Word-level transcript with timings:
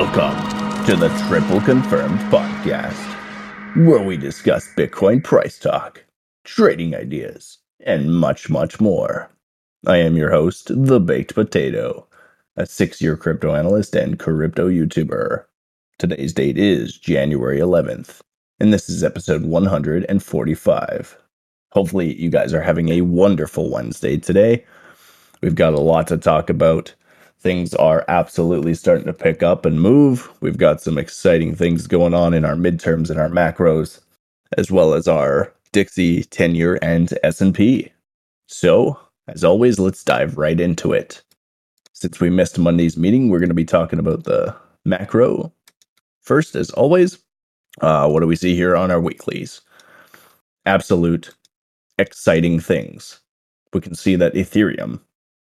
Welcome 0.00 0.86
to 0.86 0.94
the 0.94 1.08
Triple 1.26 1.60
Confirmed 1.60 2.20
Podcast, 2.30 2.94
where 3.84 4.00
we 4.00 4.16
discuss 4.16 4.72
Bitcoin 4.76 5.24
price 5.24 5.58
talk, 5.58 6.04
trading 6.44 6.94
ideas, 6.94 7.58
and 7.80 8.14
much, 8.14 8.48
much 8.48 8.80
more. 8.80 9.28
I 9.88 9.96
am 9.96 10.16
your 10.16 10.30
host, 10.30 10.70
The 10.72 11.00
Baked 11.00 11.34
Potato, 11.34 12.06
a 12.56 12.64
six 12.64 13.02
year 13.02 13.16
crypto 13.16 13.56
analyst 13.56 13.96
and 13.96 14.20
crypto 14.20 14.68
YouTuber. 14.68 15.44
Today's 15.98 16.32
date 16.32 16.58
is 16.58 16.96
January 16.96 17.58
11th, 17.58 18.20
and 18.60 18.72
this 18.72 18.88
is 18.88 19.02
episode 19.02 19.42
145. 19.42 21.18
Hopefully, 21.72 22.14
you 22.14 22.30
guys 22.30 22.54
are 22.54 22.62
having 22.62 22.90
a 22.90 23.00
wonderful 23.00 23.68
Wednesday 23.68 24.16
today. 24.16 24.64
We've 25.42 25.56
got 25.56 25.74
a 25.74 25.80
lot 25.80 26.06
to 26.06 26.18
talk 26.18 26.50
about 26.50 26.94
things 27.40 27.74
are 27.74 28.04
absolutely 28.08 28.74
starting 28.74 29.06
to 29.06 29.12
pick 29.12 29.42
up 29.42 29.64
and 29.64 29.80
move. 29.80 30.30
We've 30.40 30.58
got 30.58 30.80
some 30.80 30.98
exciting 30.98 31.54
things 31.54 31.86
going 31.86 32.14
on 32.14 32.34
in 32.34 32.44
our 32.44 32.54
midterms 32.54 33.10
and 33.10 33.18
our 33.18 33.28
macros, 33.28 34.00
as 34.56 34.70
well 34.70 34.94
as 34.94 35.06
our 35.06 35.52
Dixie 35.72 36.24
10-year 36.24 36.78
and 36.82 37.16
S&P. 37.22 37.92
So, 38.46 38.98
as 39.28 39.44
always, 39.44 39.78
let's 39.78 40.02
dive 40.02 40.36
right 40.36 40.58
into 40.58 40.92
it. 40.92 41.22
Since 41.92 42.20
we 42.20 42.30
missed 42.30 42.58
Monday's 42.58 42.96
meeting, 42.96 43.28
we're 43.28 43.40
going 43.40 43.48
to 43.48 43.54
be 43.54 43.64
talking 43.64 43.98
about 43.98 44.24
the 44.24 44.54
macro. 44.84 45.52
First, 46.22 46.56
as 46.56 46.70
always, 46.70 47.18
uh, 47.80 48.08
what 48.08 48.20
do 48.20 48.26
we 48.26 48.36
see 48.36 48.54
here 48.54 48.76
on 48.76 48.90
our 48.90 49.00
weeklies? 49.00 49.60
Absolute 50.66 51.34
exciting 51.98 52.60
things. 52.60 53.20
We 53.72 53.80
can 53.80 53.94
see 53.94 54.16
that 54.16 54.34
Ethereum 54.34 55.00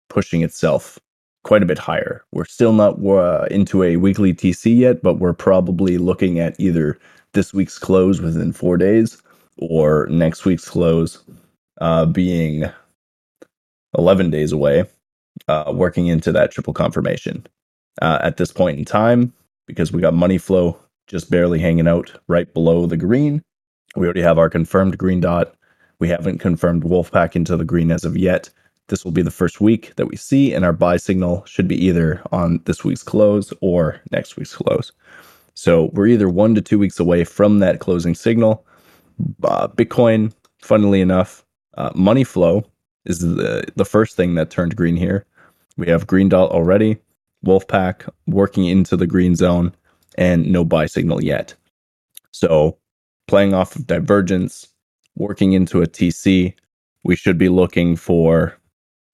pushing 0.09 0.41
itself 0.41 0.99
quite 1.45 1.61
a 1.61 1.67
bit 1.67 1.77
higher. 1.77 2.25
We're 2.31 2.45
still 2.45 2.73
not 2.73 2.97
uh, 3.05 3.47
into 3.51 3.83
a 3.83 3.97
weekly 3.97 4.33
TC 4.33 4.75
yet, 4.79 5.03
but 5.03 5.19
we're 5.19 5.33
probably 5.33 5.99
looking 5.99 6.39
at 6.39 6.59
either 6.59 6.97
this 7.33 7.53
week's 7.53 7.77
close 7.77 8.19
within 8.19 8.51
four 8.51 8.77
days 8.77 9.21
or 9.57 10.07
next 10.09 10.43
week's 10.43 10.67
close 10.67 11.23
uh, 11.81 12.07
being 12.07 12.65
11 13.95 14.31
days 14.31 14.51
away, 14.51 14.85
uh, 15.47 15.71
working 15.73 16.07
into 16.07 16.31
that 16.31 16.51
triple 16.51 16.73
confirmation. 16.73 17.45
Uh, 18.01 18.17
at 18.23 18.37
this 18.37 18.51
point 18.51 18.79
in 18.79 18.83
time, 18.83 19.31
because 19.67 19.91
we 19.91 20.01
got 20.01 20.15
money 20.15 20.39
flow 20.39 20.77
just 21.07 21.29
barely 21.29 21.59
hanging 21.59 21.87
out 21.87 22.11
right 22.27 22.51
below 22.55 22.87
the 22.87 22.97
green, 22.97 23.41
we 23.95 24.05
already 24.05 24.21
have 24.21 24.39
our 24.39 24.49
confirmed 24.49 24.97
green 24.97 25.21
dot. 25.21 25.53
We 25.99 26.09
haven't 26.09 26.39
confirmed 26.39 26.83
Wolfpack 26.83 27.35
into 27.35 27.55
the 27.55 27.63
green 27.63 27.91
as 27.91 28.03
of 28.03 28.17
yet. 28.17 28.49
This 28.87 29.03
will 29.03 29.11
be 29.11 29.23
the 29.23 29.31
first 29.31 29.59
week 29.61 29.93
that 29.95 30.05
we 30.05 30.15
see, 30.15 30.53
and 30.53 30.63
our 30.63 30.73
buy 30.73 30.97
signal 30.97 31.43
should 31.45 31.67
be 31.67 31.83
either 31.85 32.21
on 32.31 32.59
this 32.65 32.83
week's 32.83 33.01
close 33.01 33.51
or 33.61 33.99
next 34.11 34.37
week's 34.37 34.55
close. 34.55 34.91
So 35.55 35.89
we're 35.93 36.07
either 36.07 36.29
one 36.29 36.53
to 36.55 36.61
two 36.61 36.77
weeks 36.77 36.99
away 36.99 37.23
from 37.23 37.59
that 37.59 37.79
closing 37.79 38.13
signal. 38.13 38.65
Uh, 39.43 39.67
Bitcoin, 39.69 40.33
funnily 40.61 41.01
enough, 41.01 41.43
uh, 41.77 41.91
money 41.95 42.23
flow 42.23 42.63
is 43.05 43.19
the, 43.19 43.63
the 43.75 43.85
first 43.85 44.15
thing 44.15 44.35
that 44.35 44.51
turned 44.51 44.75
green 44.75 44.95
here. 44.95 45.25
We 45.77 45.87
have 45.87 46.07
green 46.07 46.29
dot 46.29 46.51
already, 46.51 46.97
Wolfpack 47.45 48.07
working 48.27 48.65
into 48.65 48.95
the 48.97 49.07
green 49.07 49.35
zone, 49.35 49.73
and 50.17 50.45
no 50.51 50.63
buy 50.63 50.85
signal 50.85 51.23
yet. 51.23 51.53
So 52.31 52.77
playing 53.27 53.53
off 53.53 53.75
of 53.75 53.87
divergence, 53.87 54.67
working 55.15 55.53
into 55.53 55.81
a 55.81 55.87
TC, 55.87 56.53
we 57.03 57.15
should 57.15 57.37
be 57.37 57.49
looking 57.49 57.95
for 57.95 58.57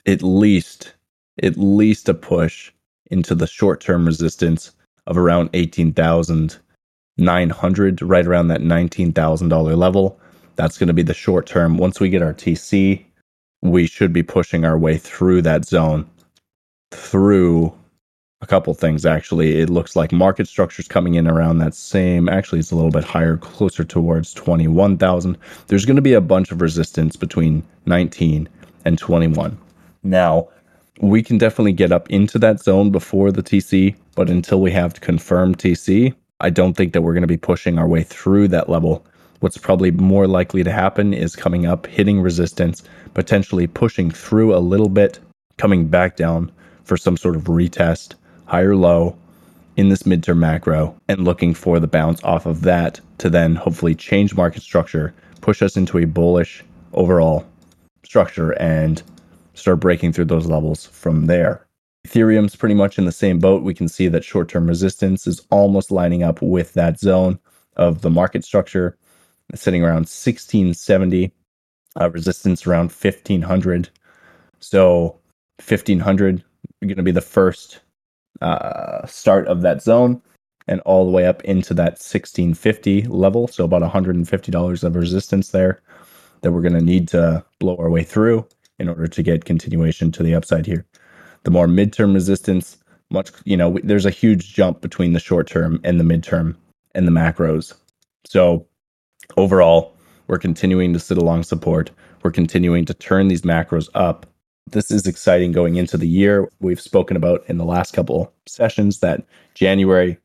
at 0.05 0.23
least 0.23 0.93
at 1.41 1.57
least 1.57 2.09
a 2.09 2.13
push 2.13 2.71
into 3.09 3.33
the 3.33 3.47
short-term 3.47 4.05
resistance 4.05 4.71
of 5.07 5.17
around 5.17 5.49
18,900 5.53 8.01
right 8.01 8.27
around 8.27 8.49
that 8.49 8.61
$19,000 8.61 9.77
level. 9.77 10.19
That's 10.55 10.77
going 10.77 10.87
to 10.87 10.93
be 10.93 11.03
the 11.03 11.13
short 11.13 11.45
term. 11.47 11.77
Once 11.77 11.99
we 11.99 12.09
get 12.09 12.21
our 12.21 12.33
TC, 12.33 13.03
we 13.61 13.87
should 13.87 14.13
be 14.13 14.23
pushing 14.23 14.65
our 14.65 14.77
way 14.77 14.97
through 14.97 15.41
that 15.43 15.65
zone 15.65 16.09
through 16.91 17.73
a 18.41 18.47
couple 18.47 18.73
things 18.73 19.05
actually. 19.05 19.61
It 19.61 19.69
looks 19.69 19.95
like 19.95 20.11
market 20.11 20.47
structures 20.47 20.87
coming 20.87 21.15
in 21.15 21.27
around 21.27 21.59
that 21.59 21.75
same. 21.75 22.27
Actually, 22.27 22.59
it's 22.59 22.71
a 22.71 22.75
little 22.75 22.91
bit 22.91 23.03
higher, 23.03 23.37
closer 23.37 23.83
towards 23.83 24.33
21,000. 24.33 25.37
There's 25.67 25.85
going 25.85 25.95
to 25.95 26.01
be 26.01 26.13
a 26.13 26.21
bunch 26.21 26.51
of 26.51 26.61
resistance 26.61 27.15
between 27.15 27.63
19 27.85 28.49
and 28.85 28.97
21. 28.97 29.57
Now, 30.03 30.49
we 30.99 31.23
can 31.23 31.37
definitely 31.37 31.73
get 31.73 31.91
up 31.91 32.09
into 32.09 32.37
that 32.39 32.61
zone 32.61 32.91
before 32.91 33.31
the 33.31 33.43
TC, 33.43 33.95
but 34.15 34.29
until 34.29 34.61
we 34.61 34.71
have 34.71 35.01
confirmed 35.01 35.57
TC, 35.57 36.13
I 36.39 36.49
don't 36.49 36.73
think 36.73 36.93
that 36.93 37.01
we're 37.01 37.13
going 37.13 37.21
to 37.21 37.27
be 37.27 37.37
pushing 37.37 37.77
our 37.77 37.87
way 37.87 38.03
through 38.03 38.47
that 38.49 38.69
level. 38.69 39.05
What's 39.39 39.57
probably 39.57 39.91
more 39.91 40.27
likely 40.27 40.63
to 40.63 40.71
happen 40.71 41.13
is 41.13 41.35
coming 41.35 41.65
up, 41.65 41.87
hitting 41.87 42.21
resistance, 42.21 42.83
potentially 43.13 43.67
pushing 43.67 44.11
through 44.11 44.55
a 44.55 44.59
little 44.59 44.89
bit, 44.89 45.19
coming 45.57 45.87
back 45.87 46.15
down 46.15 46.51
for 46.83 46.97
some 46.97 47.17
sort 47.17 47.35
of 47.35 47.43
retest, 47.43 48.15
higher 48.45 48.75
low 48.75 49.17
in 49.77 49.89
this 49.89 50.03
midterm 50.03 50.37
macro, 50.37 50.95
and 51.07 51.23
looking 51.23 51.53
for 51.53 51.79
the 51.79 51.87
bounce 51.87 52.23
off 52.23 52.45
of 52.45 52.61
that 52.61 52.99
to 53.17 53.29
then 53.29 53.55
hopefully 53.55 53.95
change 53.95 54.35
market 54.35 54.61
structure, 54.61 55.13
push 55.41 55.61
us 55.61 55.77
into 55.77 55.97
a 55.97 56.05
bullish 56.05 56.63
overall 56.93 57.45
structure, 58.03 58.51
and 58.59 59.01
start 59.53 59.79
breaking 59.79 60.13
through 60.13 60.25
those 60.25 60.47
levels 60.47 60.85
from 60.85 61.27
there. 61.27 61.65
Ethereum's 62.07 62.55
pretty 62.55 62.75
much 62.75 62.97
in 62.97 63.05
the 63.05 63.11
same 63.11 63.39
boat. 63.39 63.63
We 63.63 63.73
can 63.73 63.87
see 63.87 64.07
that 64.07 64.23
short 64.23 64.49
term 64.49 64.67
resistance 64.67 65.27
is 65.27 65.45
almost 65.51 65.91
lining 65.91 66.23
up 66.23 66.41
with 66.41 66.73
that 66.73 66.99
zone 66.99 67.39
of 67.75 68.01
the 68.01 68.09
market 68.09 68.43
structure, 68.43 68.97
sitting 69.53 69.83
around 69.83 70.07
1670, 70.07 71.31
uh, 71.99 72.09
resistance 72.09 72.65
around 72.65 72.91
1500. 72.91 73.89
So 74.59 75.19
1500 75.59 76.43
going 76.81 76.97
to 76.97 77.03
be 77.03 77.11
the 77.11 77.21
first 77.21 77.79
uh, 78.41 79.05
start 79.05 79.47
of 79.47 79.61
that 79.61 79.81
zone 79.81 80.21
and 80.67 80.81
all 80.81 81.05
the 81.05 81.11
way 81.11 81.25
up 81.25 81.43
into 81.43 81.73
that 81.75 81.93
1650 81.93 83.03
level. 83.03 83.47
So 83.47 83.65
about 83.65 83.81
$150 83.81 84.83
of 84.83 84.95
resistance 84.95 85.49
there 85.49 85.81
that 86.41 86.51
we're 86.51 86.61
going 86.61 86.73
to 86.73 86.81
need 86.81 87.07
to 87.09 87.43
blow 87.59 87.75
our 87.77 87.89
way 87.89 88.03
through 88.03 88.47
in 88.81 88.89
order 88.89 89.07
to 89.07 89.23
get 89.23 89.45
continuation 89.45 90.11
to 90.11 90.23
the 90.23 90.35
upside 90.35 90.65
here. 90.65 90.85
The 91.43 91.51
more 91.51 91.67
midterm 91.67 92.13
resistance, 92.13 92.77
much, 93.09 93.31
you 93.45 93.55
know, 93.55 93.77
there's 93.83 94.05
a 94.05 94.11
huge 94.11 94.53
jump 94.53 94.81
between 94.81 95.13
the 95.13 95.19
short 95.19 95.47
term 95.47 95.79
and 95.83 95.99
the 95.99 96.03
midterm 96.03 96.55
and 96.95 97.07
the 97.07 97.11
macros. 97.11 97.73
So 98.25 98.65
overall, 99.37 99.95
we're 100.27 100.39
continuing 100.39 100.93
to 100.93 100.99
sit 100.99 101.17
along 101.17 101.43
support. 101.43 101.91
We're 102.23 102.31
continuing 102.31 102.85
to 102.85 102.93
turn 102.93 103.27
these 103.27 103.41
macros 103.41 103.89
up. 103.93 104.25
This 104.67 104.91
is 104.91 105.07
exciting 105.07 105.51
going 105.51 105.75
into 105.75 105.97
the 105.97 106.07
year. 106.07 106.49
We've 106.59 106.79
spoken 106.81 107.17
about 107.17 107.43
in 107.47 107.57
the 107.57 107.65
last 107.65 107.93
couple 107.93 108.33
sessions 108.47 108.99
that 108.99 109.25
January 109.55 110.17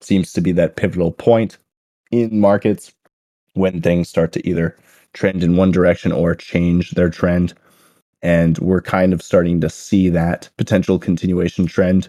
seems 0.00 0.32
to 0.32 0.40
be 0.40 0.52
that 0.52 0.76
pivotal 0.76 1.12
point 1.12 1.58
in 2.10 2.40
markets 2.40 2.92
when 3.54 3.80
things 3.80 4.08
start 4.08 4.32
to 4.32 4.48
either 4.48 4.76
trend 5.12 5.42
in 5.42 5.56
one 5.56 5.70
direction 5.70 6.10
or 6.10 6.34
change 6.34 6.92
their 6.92 7.10
trend. 7.10 7.54
And 8.22 8.58
we're 8.58 8.82
kind 8.82 9.12
of 9.12 9.22
starting 9.22 9.60
to 9.60 9.70
see 9.70 10.08
that 10.10 10.48
potential 10.56 10.98
continuation 10.98 11.66
trend 11.66 12.08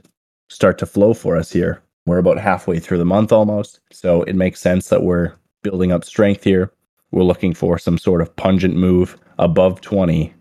start 0.50 0.78
to 0.80 0.86
flow 0.86 1.14
for 1.14 1.36
us 1.36 1.52
here. 1.52 1.82
We're 2.06 2.20
about 2.20 2.38
halfway 2.38 2.80
through 2.80 3.00
the 3.00 3.06
month 3.06 3.32
almost. 3.32 3.80
So 3.92 4.24
it 4.24 4.36
makes 4.36 4.60
sense 4.60 4.90
that 4.90 5.04
we're 5.04 5.34
building 5.64 5.92
up 5.92 6.04
strength 6.04 6.44
here. 6.44 6.72
We're 7.12 7.24
looking 7.24 7.54
for 7.54 7.78
some 7.80 7.98
sort 7.98 8.22
of 8.22 8.36
pungent 8.36 8.76
move 8.76 9.18
above 9.40 9.82
20. 9.82 10.34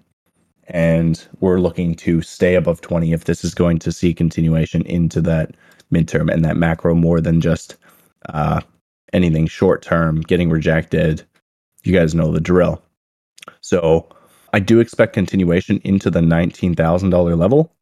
And 0.68 1.26
we're 1.40 1.60
looking 1.60 1.94
to 1.96 2.22
stay 2.22 2.54
above 2.54 2.80
20 2.80 3.12
if 3.12 3.24
this 3.24 3.44
is 3.44 3.54
going 3.54 3.78
to 3.80 3.92
see 3.92 4.14
continuation 4.14 4.82
into 4.82 5.20
that 5.22 5.54
midterm 5.92 6.32
and 6.32 6.44
that 6.44 6.56
macro 6.56 6.94
more 6.94 7.20
than 7.20 7.40
just 7.40 7.76
uh, 8.30 8.60
anything 9.12 9.46
short 9.46 9.82
term 9.82 10.20
getting 10.22 10.50
rejected. 10.50 11.22
You 11.84 11.92
guys 11.92 12.14
know 12.14 12.32
the 12.32 12.40
drill. 12.40 12.82
So 13.60 14.08
I 14.52 14.60
do 14.60 14.80
expect 14.80 15.14
continuation 15.14 15.80
into 15.84 16.10
the 16.10 16.20
$19,000 16.20 17.38
level. 17.38 17.72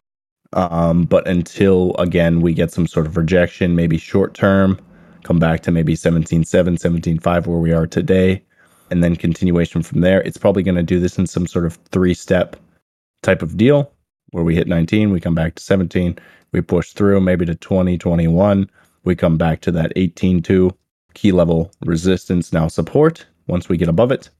Um, 0.52 1.05
but 1.05 1.28
until 1.28 1.94
again 1.96 2.40
we 2.40 2.55
get 2.55 2.72
some 2.72 2.87
sort 2.87 3.06
of 3.06 3.17
rejection, 3.17 3.76
maybe 3.76 3.99
short 3.99 4.34
term, 4.34 4.81
come 5.22 5.38
back 5.38 5.61
to 5.62 5.70
maybe 5.70 5.94
17.7, 5.94 6.44
17.5 6.44 7.46
where 7.46 7.58
we 7.58 7.72
are 7.72 7.87
today, 7.87 8.43
and 8.90 9.05
then 9.05 9.14
continuation 9.14 9.82
from 9.82 10.00
there. 10.00 10.20
It's 10.22 10.37
probably 10.37 10.64
going 10.64 10.76
to 10.76 10.82
do 10.82 10.99
this 10.99 11.19
in 11.19 11.26
some 11.26 11.46
sort 11.46 11.67
of 11.67 11.78
three 11.93 12.14
step 12.14 12.56
type 13.22 13.43
of 13.43 13.56
deal 13.56 13.93
where 14.32 14.44
we 14.44 14.55
hit 14.55 14.67
19, 14.67 15.11
we 15.11 15.20
come 15.20 15.34
back 15.34 15.55
to 15.56 15.62
17, 15.62 16.19
we 16.52 16.61
push 16.61 16.93
through 16.93 17.20
maybe 17.20 17.44
to 17.44 17.55
20, 17.55 17.99
21, 17.99 18.70
we 19.05 19.17
come 19.17 19.37
back 19.37 19.61
to 19.61 19.72
that 19.72 19.94
18.2 19.96 20.72
key 21.14 21.32
level 21.32 21.72
resistance 21.84 22.52
now 22.52 22.69
support 22.69 23.26
once 23.49 23.69
we 23.69 23.76
get 23.76 23.88
above 23.88 24.12
it 24.12 24.31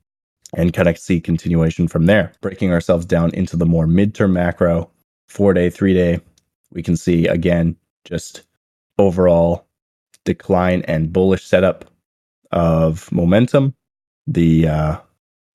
and 0.55 0.73
kind 0.73 0.89
of 0.89 0.99
see 0.99 1.21
continuation 1.21 1.89
from 1.89 2.07
there. 2.07 2.33
Breaking 2.41 2.73
ourselves 2.73 3.07
down 3.07 3.33
into 3.35 3.57
the 3.57 3.67
more 3.67 3.87
midterm 3.87 4.33
macro, 4.33 4.91
four 5.29 5.55
day, 5.55 5.71
three 5.71 5.95
day, 5.95 6.21
we 6.73 6.83
can 6.83 6.97
see 6.97 7.27
again 7.27 7.77
just 8.05 8.43
overall 8.99 9.67
decline 10.25 10.83
and 10.83 11.13
bullish 11.13 11.45
setup 11.45 11.85
of 12.53 13.11
momentum, 13.13 13.75
the 14.27 14.69
uh, 14.69 14.97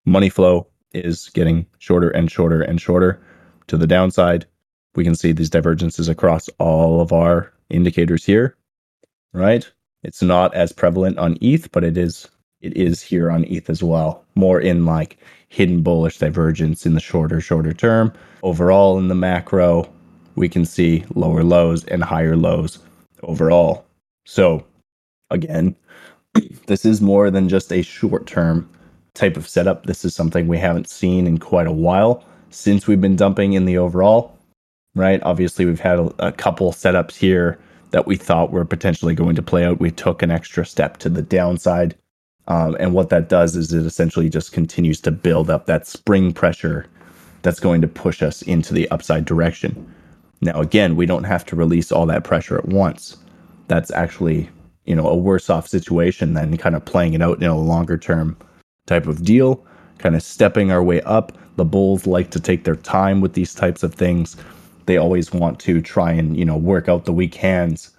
money 0.04 0.28
flow 0.28 0.66
is 0.92 1.28
getting 1.30 1.66
shorter 1.78 2.10
and 2.10 2.30
shorter 2.30 2.62
and 2.62 2.80
shorter 2.80 3.20
to 3.66 3.76
the 3.76 3.86
downside. 3.86 4.46
We 4.94 5.04
can 5.04 5.14
see 5.14 5.32
these 5.32 5.50
divergences 5.50 6.08
across 6.08 6.48
all 6.58 7.00
of 7.00 7.12
our 7.12 7.52
indicators 7.68 8.24
here, 8.24 8.56
right? 9.32 9.70
It's 10.02 10.22
not 10.22 10.54
as 10.54 10.72
prevalent 10.72 11.18
on 11.18 11.36
ETH, 11.40 11.70
but 11.72 11.84
it 11.84 11.98
is 11.98 12.28
it 12.66 12.76
is 12.76 13.00
here 13.00 13.30
on 13.30 13.44
ETH 13.44 13.70
as 13.70 13.82
well. 13.82 14.24
More 14.34 14.60
in 14.60 14.84
like 14.84 15.18
hidden 15.48 15.82
bullish 15.82 16.18
divergence 16.18 16.84
in 16.84 16.94
the 16.94 17.00
shorter, 17.00 17.40
shorter 17.40 17.72
term. 17.72 18.12
Overall, 18.42 18.98
in 18.98 19.08
the 19.08 19.14
macro, 19.14 19.88
we 20.34 20.48
can 20.48 20.64
see 20.64 21.04
lower 21.14 21.44
lows 21.44 21.84
and 21.84 22.02
higher 22.02 22.36
lows 22.36 22.78
overall. 23.22 23.86
So, 24.26 24.66
again, 25.30 25.76
this 26.66 26.84
is 26.84 27.00
more 27.00 27.30
than 27.30 27.48
just 27.48 27.72
a 27.72 27.82
short 27.82 28.26
term 28.26 28.68
type 29.14 29.36
of 29.36 29.48
setup. 29.48 29.86
This 29.86 30.04
is 30.04 30.14
something 30.14 30.46
we 30.48 30.58
haven't 30.58 30.88
seen 30.88 31.26
in 31.26 31.38
quite 31.38 31.66
a 31.66 31.72
while 31.72 32.24
since 32.50 32.86
we've 32.86 33.00
been 33.00 33.16
dumping 33.16 33.54
in 33.54 33.64
the 33.64 33.78
overall, 33.78 34.36
right? 34.94 35.22
Obviously, 35.22 35.64
we've 35.64 35.80
had 35.80 35.98
a, 35.98 36.26
a 36.26 36.32
couple 36.32 36.72
setups 36.72 37.14
here 37.14 37.58
that 37.92 38.06
we 38.06 38.16
thought 38.16 38.50
were 38.50 38.64
potentially 38.64 39.14
going 39.14 39.36
to 39.36 39.42
play 39.42 39.64
out. 39.64 39.80
We 39.80 39.90
took 39.90 40.22
an 40.22 40.30
extra 40.30 40.66
step 40.66 40.98
to 40.98 41.08
the 41.08 41.22
downside 41.22 41.94
um, 42.48 42.76
and 42.78 42.92
what 42.92 43.10
that 43.10 43.28
does 43.28 43.56
is 43.56 43.72
it 43.72 43.84
essentially 43.84 44.28
just 44.28 44.52
continues 44.52 45.00
to 45.00 45.10
build 45.10 45.50
up 45.50 45.66
that 45.66 45.86
spring 45.86 46.32
pressure 46.32 46.86
that's 47.42 47.60
going 47.60 47.80
to 47.80 47.88
push 47.88 48.22
us 48.22 48.42
into 48.42 48.72
the 48.72 48.88
upside 48.90 49.24
direction. 49.24 49.94
Now, 50.40 50.60
again, 50.60 50.96
we 50.96 51.06
don't 51.06 51.24
have 51.24 51.44
to 51.46 51.56
release 51.56 51.90
all 51.90 52.06
that 52.06 52.24
pressure 52.24 52.56
at 52.56 52.68
once. 52.68 53.16
That's 53.68 53.90
actually, 53.90 54.48
you 54.84 54.94
know, 54.94 55.08
a 55.08 55.16
worse 55.16 55.50
off 55.50 55.66
situation 55.66 56.34
than 56.34 56.56
kind 56.56 56.76
of 56.76 56.84
playing 56.84 57.14
it 57.14 57.22
out 57.22 57.42
in 57.42 57.48
a 57.48 57.58
longer 57.58 57.98
term 57.98 58.36
type 58.86 59.06
of 59.06 59.24
deal, 59.24 59.64
kind 59.98 60.14
of 60.14 60.22
stepping 60.22 60.70
our 60.70 60.82
way 60.82 61.00
up. 61.02 61.36
The 61.56 61.64
bulls 61.64 62.06
like 62.06 62.30
to 62.30 62.40
take 62.40 62.64
their 62.64 62.76
time 62.76 63.20
with 63.20 63.32
these 63.32 63.54
types 63.54 63.82
of 63.82 63.94
things. 63.94 64.36
They 64.84 64.98
always 64.98 65.32
want 65.32 65.58
to 65.60 65.80
try 65.80 66.12
and, 66.12 66.36
you 66.36 66.44
know, 66.44 66.56
work 66.56 66.88
out 66.88 67.06
the 67.06 67.12
weak 67.12 67.34
hands 67.34 67.90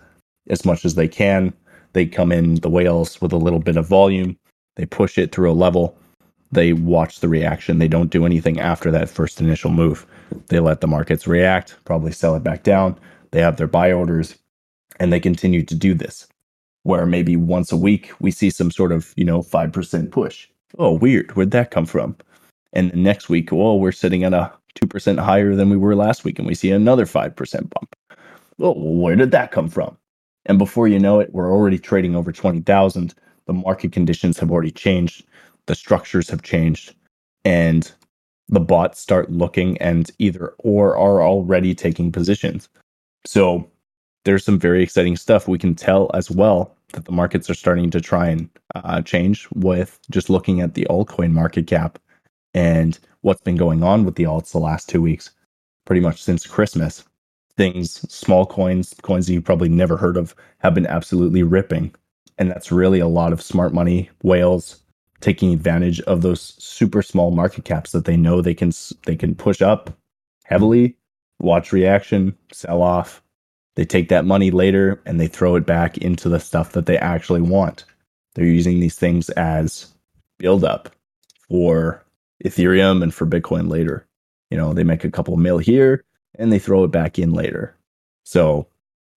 as 0.50 0.64
much 0.64 0.86
as 0.86 0.96
they 0.96 1.08
can 1.08 1.54
they 1.98 2.06
come 2.06 2.32
in 2.32 2.56
the 2.56 2.70
whales 2.70 3.20
with 3.22 3.34
a 3.34 3.38
little 3.38 3.60
bit 3.60 3.76
of 3.76 3.88
volume, 3.88 4.38
they 4.76 4.86
push 4.86 5.18
it 5.18 5.32
through 5.32 5.52
a 5.52 5.54
level, 5.54 5.98
they 6.52 6.72
watch 6.72 7.20
the 7.20 7.28
reaction. 7.28 7.80
They 7.80 7.88
don't 7.88 8.12
do 8.12 8.24
anything 8.24 8.60
after 8.60 8.92
that 8.92 9.10
first 9.10 9.42
initial 9.42 9.72
move. 9.72 10.06
They 10.48 10.60
let 10.60 10.82
the 10.82 10.88
markets 10.88 11.26
react, 11.26 11.76
probably 11.86 12.12
sell 12.12 12.36
it 12.36 12.44
back 12.44 12.62
down. 12.62 12.98
They 13.32 13.42
have 13.42 13.58
their 13.58 13.68
buy 13.68 13.92
orders, 13.92 14.36
and 15.00 15.12
they 15.12 15.20
continue 15.20 15.64
to 15.64 15.76
do 15.76 15.96
this. 15.96 16.28
Where 16.84 17.08
maybe 17.08 17.36
once 17.36 17.72
a 17.72 17.78
week 17.78 18.12
we 18.20 18.30
see 18.30 18.52
some 18.52 18.70
sort 18.70 18.92
of, 18.92 19.12
you 19.18 19.26
know, 19.26 19.42
5% 19.42 20.12
push. 20.12 20.48
Oh, 20.78 20.94
weird. 20.94 21.36
Where'd 21.36 21.52
that 21.52 21.72
come 21.72 21.88
from? 21.88 22.16
And 22.74 22.92
the 22.92 22.98
next 22.98 23.28
week, 23.28 23.52
oh, 23.52 23.76
we're 23.76 23.92
sitting 23.92 24.24
at 24.24 24.34
a 24.34 24.54
2% 24.76 25.20
higher 25.20 25.56
than 25.56 25.70
we 25.70 25.78
were 25.78 25.96
last 25.96 26.24
week, 26.24 26.38
and 26.38 26.48
we 26.48 26.54
see 26.54 26.70
another 26.70 27.06
5% 27.06 27.70
bump. 27.72 27.96
Oh, 28.60 28.74
where 28.74 29.16
did 29.16 29.32
that 29.32 29.52
come 29.52 29.68
from? 29.68 29.98
And 30.48 30.58
before 30.58 30.88
you 30.88 30.98
know 30.98 31.20
it, 31.20 31.34
we're 31.34 31.52
already 31.52 31.78
trading 31.78 32.16
over 32.16 32.32
20,000. 32.32 33.14
The 33.46 33.54
market 33.54 33.92
conditions 33.92 34.40
have 34.40 34.52
already 34.52 34.72
changed, 34.72 35.26
the 35.68 35.76
structures 35.76 36.30
have 36.30 36.42
changed, 36.42 36.96
and 37.46 37.90
the 38.50 38.60
bots 38.60 39.00
start 39.00 39.32
looking 39.32 39.78
and 39.80 40.10
either 40.20 40.54
or 40.60 40.98
are 40.98 41.22
already 41.22 41.76
taking 41.76 42.12
positions. 42.12 42.70
So 43.26 43.70
there's 44.24 44.44
some 44.44 44.60
very 44.60 44.82
exciting 44.82 45.18
stuff. 45.18 45.48
We 45.48 45.58
can 45.58 45.76
tell 45.76 46.10
as 46.14 46.32
well 46.32 46.76
that 46.94 47.06
the 47.06 47.12
markets 47.12 47.50
are 47.50 47.54
starting 47.54 47.90
to 47.92 48.02
try 48.02 48.28
and 48.28 48.50
uh, 48.76 49.02
change 49.02 49.48
with 49.54 50.00
just 50.10 50.30
looking 50.30 50.62
at 50.62 50.74
the 50.74 50.88
altcoin 50.90 51.32
market 51.32 51.68
cap 51.68 52.00
and 52.54 52.98
what's 53.22 53.42
been 53.42 53.58
going 53.58 53.84
on 53.84 54.06
with 54.06 54.16
the 54.16 54.24
alts 54.24 54.52
the 54.52 54.60
last 54.60 54.88
two 54.88 55.02
weeks, 55.02 55.32
pretty 55.86 56.02
much 56.02 56.24
since 56.24 56.46
Christmas 56.46 57.04
things, 57.58 58.00
small 58.14 58.46
coins, 58.46 58.94
coins 59.02 59.28
that 59.28 59.34
you 59.34 59.42
probably 59.42 59.70
never 59.70 59.98
heard 59.98 60.16
of, 60.18 60.36
have 60.60 60.74
been 60.76 60.88
absolutely 60.88 61.44
ripping. 61.44 61.94
And 62.38 62.50
that's 62.50 62.72
really 62.72 63.00
a 63.00 63.08
lot 63.08 63.34
of 63.34 63.42
smart 63.42 63.74
money 63.74 64.10
whales 64.24 64.80
taking 65.20 65.52
advantage 65.52 66.00
of 66.02 66.22
those 66.22 66.56
super 66.64 67.02
small 67.02 67.32
market 67.32 67.66
caps 67.66 67.92
that 67.92 68.06
they 68.06 68.16
know 68.16 68.42
they 68.42 68.54
can 68.54 68.72
they 69.06 69.16
can 69.16 69.34
push 69.36 69.62
up 69.62 69.90
heavily, 70.44 70.96
watch 71.40 71.74
reaction, 71.74 72.38
sell 72.52 72.82
off. 72.82 73.22
They 73.76 73.86
take 73.86 74.10
that 74.10 74.26
money 74.26 74.52
later 74.52 75.02
and 75.06 75.20
they 75.20 75.28
throw 75.28 75.56
it 75.56 75.66
back 75.66 75.98
into 75.98 76.30
the 76.30 76.40
stuff 76.40 76.72
that 76.74 76.86
they 76.86 76.98
actually 76.98 77.42
want. 77.42 77.86
They're 78.36 78.46
using 78.46 78.80
these 78.80 78.96
things 78.96 79.30
as 79.32 79.92
build 80.38 80.64
up 80.64 80.90
for 81.50 82.04
Ethereum 82.46 83.02
and 83.02 83.14
for 83.14 83.26
Bitcoin 83.26 83.70
later. 83.70 84.06
You 84.50 84.58
know, 84.58 84.74
they 84.74 84.84
make 84.84 85.04
a 85.04 85.12
couple 85.12 85.36
mil 85.38 85.58
here, 85.58 86.04
and 86.36 86.52
they 86.52 86.60
throw 86.60 86.84
it 86.84 86.92
back 86.92 87.18
in 87.20 87.34
later. 87.34 87.76
So 88.24 88.68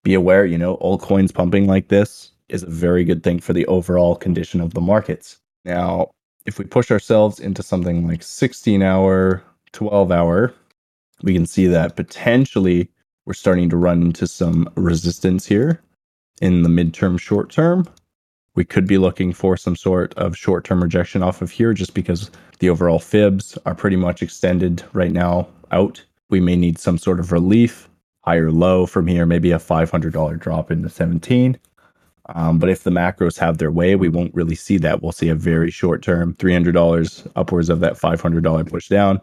be 0.02 0.14
aware, 0.14 0.46
you 0.46 0.58
know, 0.58 0.76
old 0.78 1.02
altcoins 1.02 1.34
pumping 1.34 1.66
like 1.66 1.88
this 1.88 2.32
is 2.48 2.62
a 2.62 2.70
very 2.70 3.04
good 3.04 3.22
thing 3.22 3.38
for 3.38 3.52
the 3.52 3.66
overall 3.66 4.16
condition 4.16 4.60
of 4.60 4.74
the 4.74 4.80
markets. 4.80 5.38
Now, 5.64 6.10
if 6.46 6.58
we 6.58 6.64
push 6.64 6.90
ourselves 6.90 7.38
into 7.38 7.62
something 7.62 8.06
like 8.06 8.22
16 8.22 8.82
hour, 8.82 9.42
12 9.72 10.10
hour, 10.10 10.54
we 11.22 11.34
can 11.34 11.46
see 11.46 11.66
that 11.66 11.96
potentially 11.96 12.88
we're 13.26 13.34
starting 13.34 13.68
to 13.70 13.76
run 13.76 14.02
into 14.02 14.26
some 14.26 14.68
resistance 14.74 15.46
here 15.46 15.80
in 16.40 16.62
the 16.62 16.68
midterm 16.68 17.20
short 17.20 17.50
term. 17.50 17.86
We 18.54 18.64
could 18.64 18.86
be 18.86 18.98
looking 18.98 19.32
for 19.32 19.56
some 19.56 19.76
sort 19.76 20.14
of 20.14 20.36
short 20.36 20.64
term 20.64 20.82
rejection 20.82 21.22
off 21.22 21.42
of 21.42 21.50
here 21.50 21.72
just 21.72 21.94
because 21.94 22.30
the 22.58 22.70
overall 22.70 22.98
fibs 22.98 23.56
are 23.66 23.74
pretty 23.74 23.96
much 23.96 24.22
extended 24.22 24.82
right 24.92 25.12
now 25.12 25.48
out 25.70 26.02
we 26.30 26.40
may 26.40 26.56
need 26.56 26.78
some 26.78 26.98
sort 26.98 27.20
of 27.20 27.32
relief, 27.32 27.88
higher 28.22 28.50
low 28.50 28.86
from 28.86 29.06
here, 29.06 29.26
maybe 29.26 29.50
a 29.50 29.58
$500 29.58 30.38
drop 30.38 30.70
into 30.70 30.88
17. 30.88 31.58
Um, 32.34 32.58
but 32.58 32.68
if 32.68 32.84
the 32.84 32.90
macros 32.90 33.38
have 33.38 33.58
their 33.58 33.72
way, 33.72 33.96
we 33.96 34.08
won't 34.08 34.34
really 34.34 34.54
see 34.54 34.78
that. 34.78 35.02
We'll 35.02 35.12
see 35.12 35.28
a 35.28 35.34
very 35.34 35.70
short 35.70 36.02
term 36.02 36.34
$300 36.34 37.32
upwards 37.34 37.68
of 37.68 37.80
that 37.80 37.94
$500 37.94 38.70
push 38.70 38.88
down, 38.88 39.20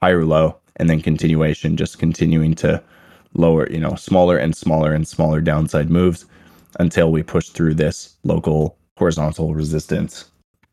higher 0.00 0.24
low, 0.24 0.56
and 0.76 0.88
then 0.88 1.02
continuation, 1.02 1.76
just 1.76 1.98
continuing 1.98 2.54
to 2.56 2.82
lower, 3.34 3.70
you 3.70 3.80
know, 3.80 3.94
smaller 3.94 4.38
and 4.38 4.56
smaller 4.56 4.92
and 4.92 5.06
smaller 5.06 5.40
downside 5.40 5.90
moves 5.90 6.24
until 6.80 7.12
we 7.12 7.22
push 7.22 7.50
through 7.50 7.74
this 7.74 8.16
local 8.24 8.78
horizontal 8.96 9.54
resistance 9.54 10.30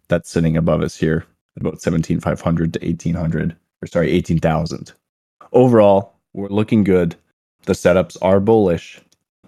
that's 0.08 0.29
sitting 0.29 0.55
above 0.55 0.81
us 0.81 0.96
here 0.96 1.25
about 1.58 1.81
17,500 1.81 2.74
to 2.74 2.79
1800, 2.79 3.55
or 3.81 3.88
sorry, 3.88 4.12
18,000 4.12 4.93
overall, 5.53 6.13
we're 6.33 6.50
looking 6.50 6.83
good. 6.83 7.15
The 7.65 7.74
setups 7.74 8.17
are 8.22 8.39
bullish. 8.39 9.00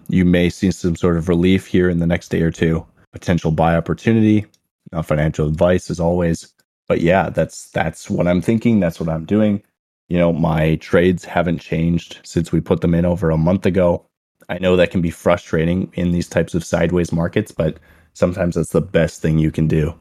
You 0.08 0.24
may 0.24 0.48
see 0.48 0.70
some 0.70 0.96
sort 0.96 1.16
of 1.16 1.28
relief 1.28 1.66
here 1.66 1.90
in 1.90 1.98
the 1.98 2.06
next 2.06 2.28
day 2.28 2.42
or 2.42 2.50
two. 2.50 2.86
Potential 3.12 3.50
buy 3.50 3.76
opportunity. 3.76 4.46
Not 4.92 5.06
financial 5.06 5.48
advice 5.48 5.90
as 5.90 6.00
always. 6.00 6.52
But 6.88 7.00
yeah, 7.00 7.30
that's 7.30 7.70
that's 7.70 8.08
what 8.08 8.28
I'm 8.28 8.40
thinking. 8.40 8.80
That's 8.80 9.00
what 9.00 9.08
I'm 9.08 9.24
doing. 9.24 9.62
You 10.08 10.18
know, 10.18 10.32
my 10.32 10.76
trades 10.76 11.24
haven't 11.24 11.58
changed 11.58 12.20
since 12.22 12.52
we 12.52 12.60
put 12.60 12.80
them 12.80 12.94
in 12.94 13.04
over 13.04 13.30
a 13.30 13.36
month 13.36 13.66
ago. 13.66 14.06
I 14.48 14.58
know 14.58 14.76
that 14.76 14.92
can 14.92 15.02
be 15.02 15.10
frustrating 15.10 15.90
in 15.94 16.12
these 16.12 16.28
types 16.28 16.54
of 16.54 16.64
sideways 16.64 17.12
markets, 17.12 17.50
but 17.50 17.78
sometimes 18.14 18.54
that's 18.54 18.70
the 18.70 18.80
best 18.80 19.20
thing 19.20 19.38
you 19.38 19.50
can 19.50 19.66
do 19.66 19.92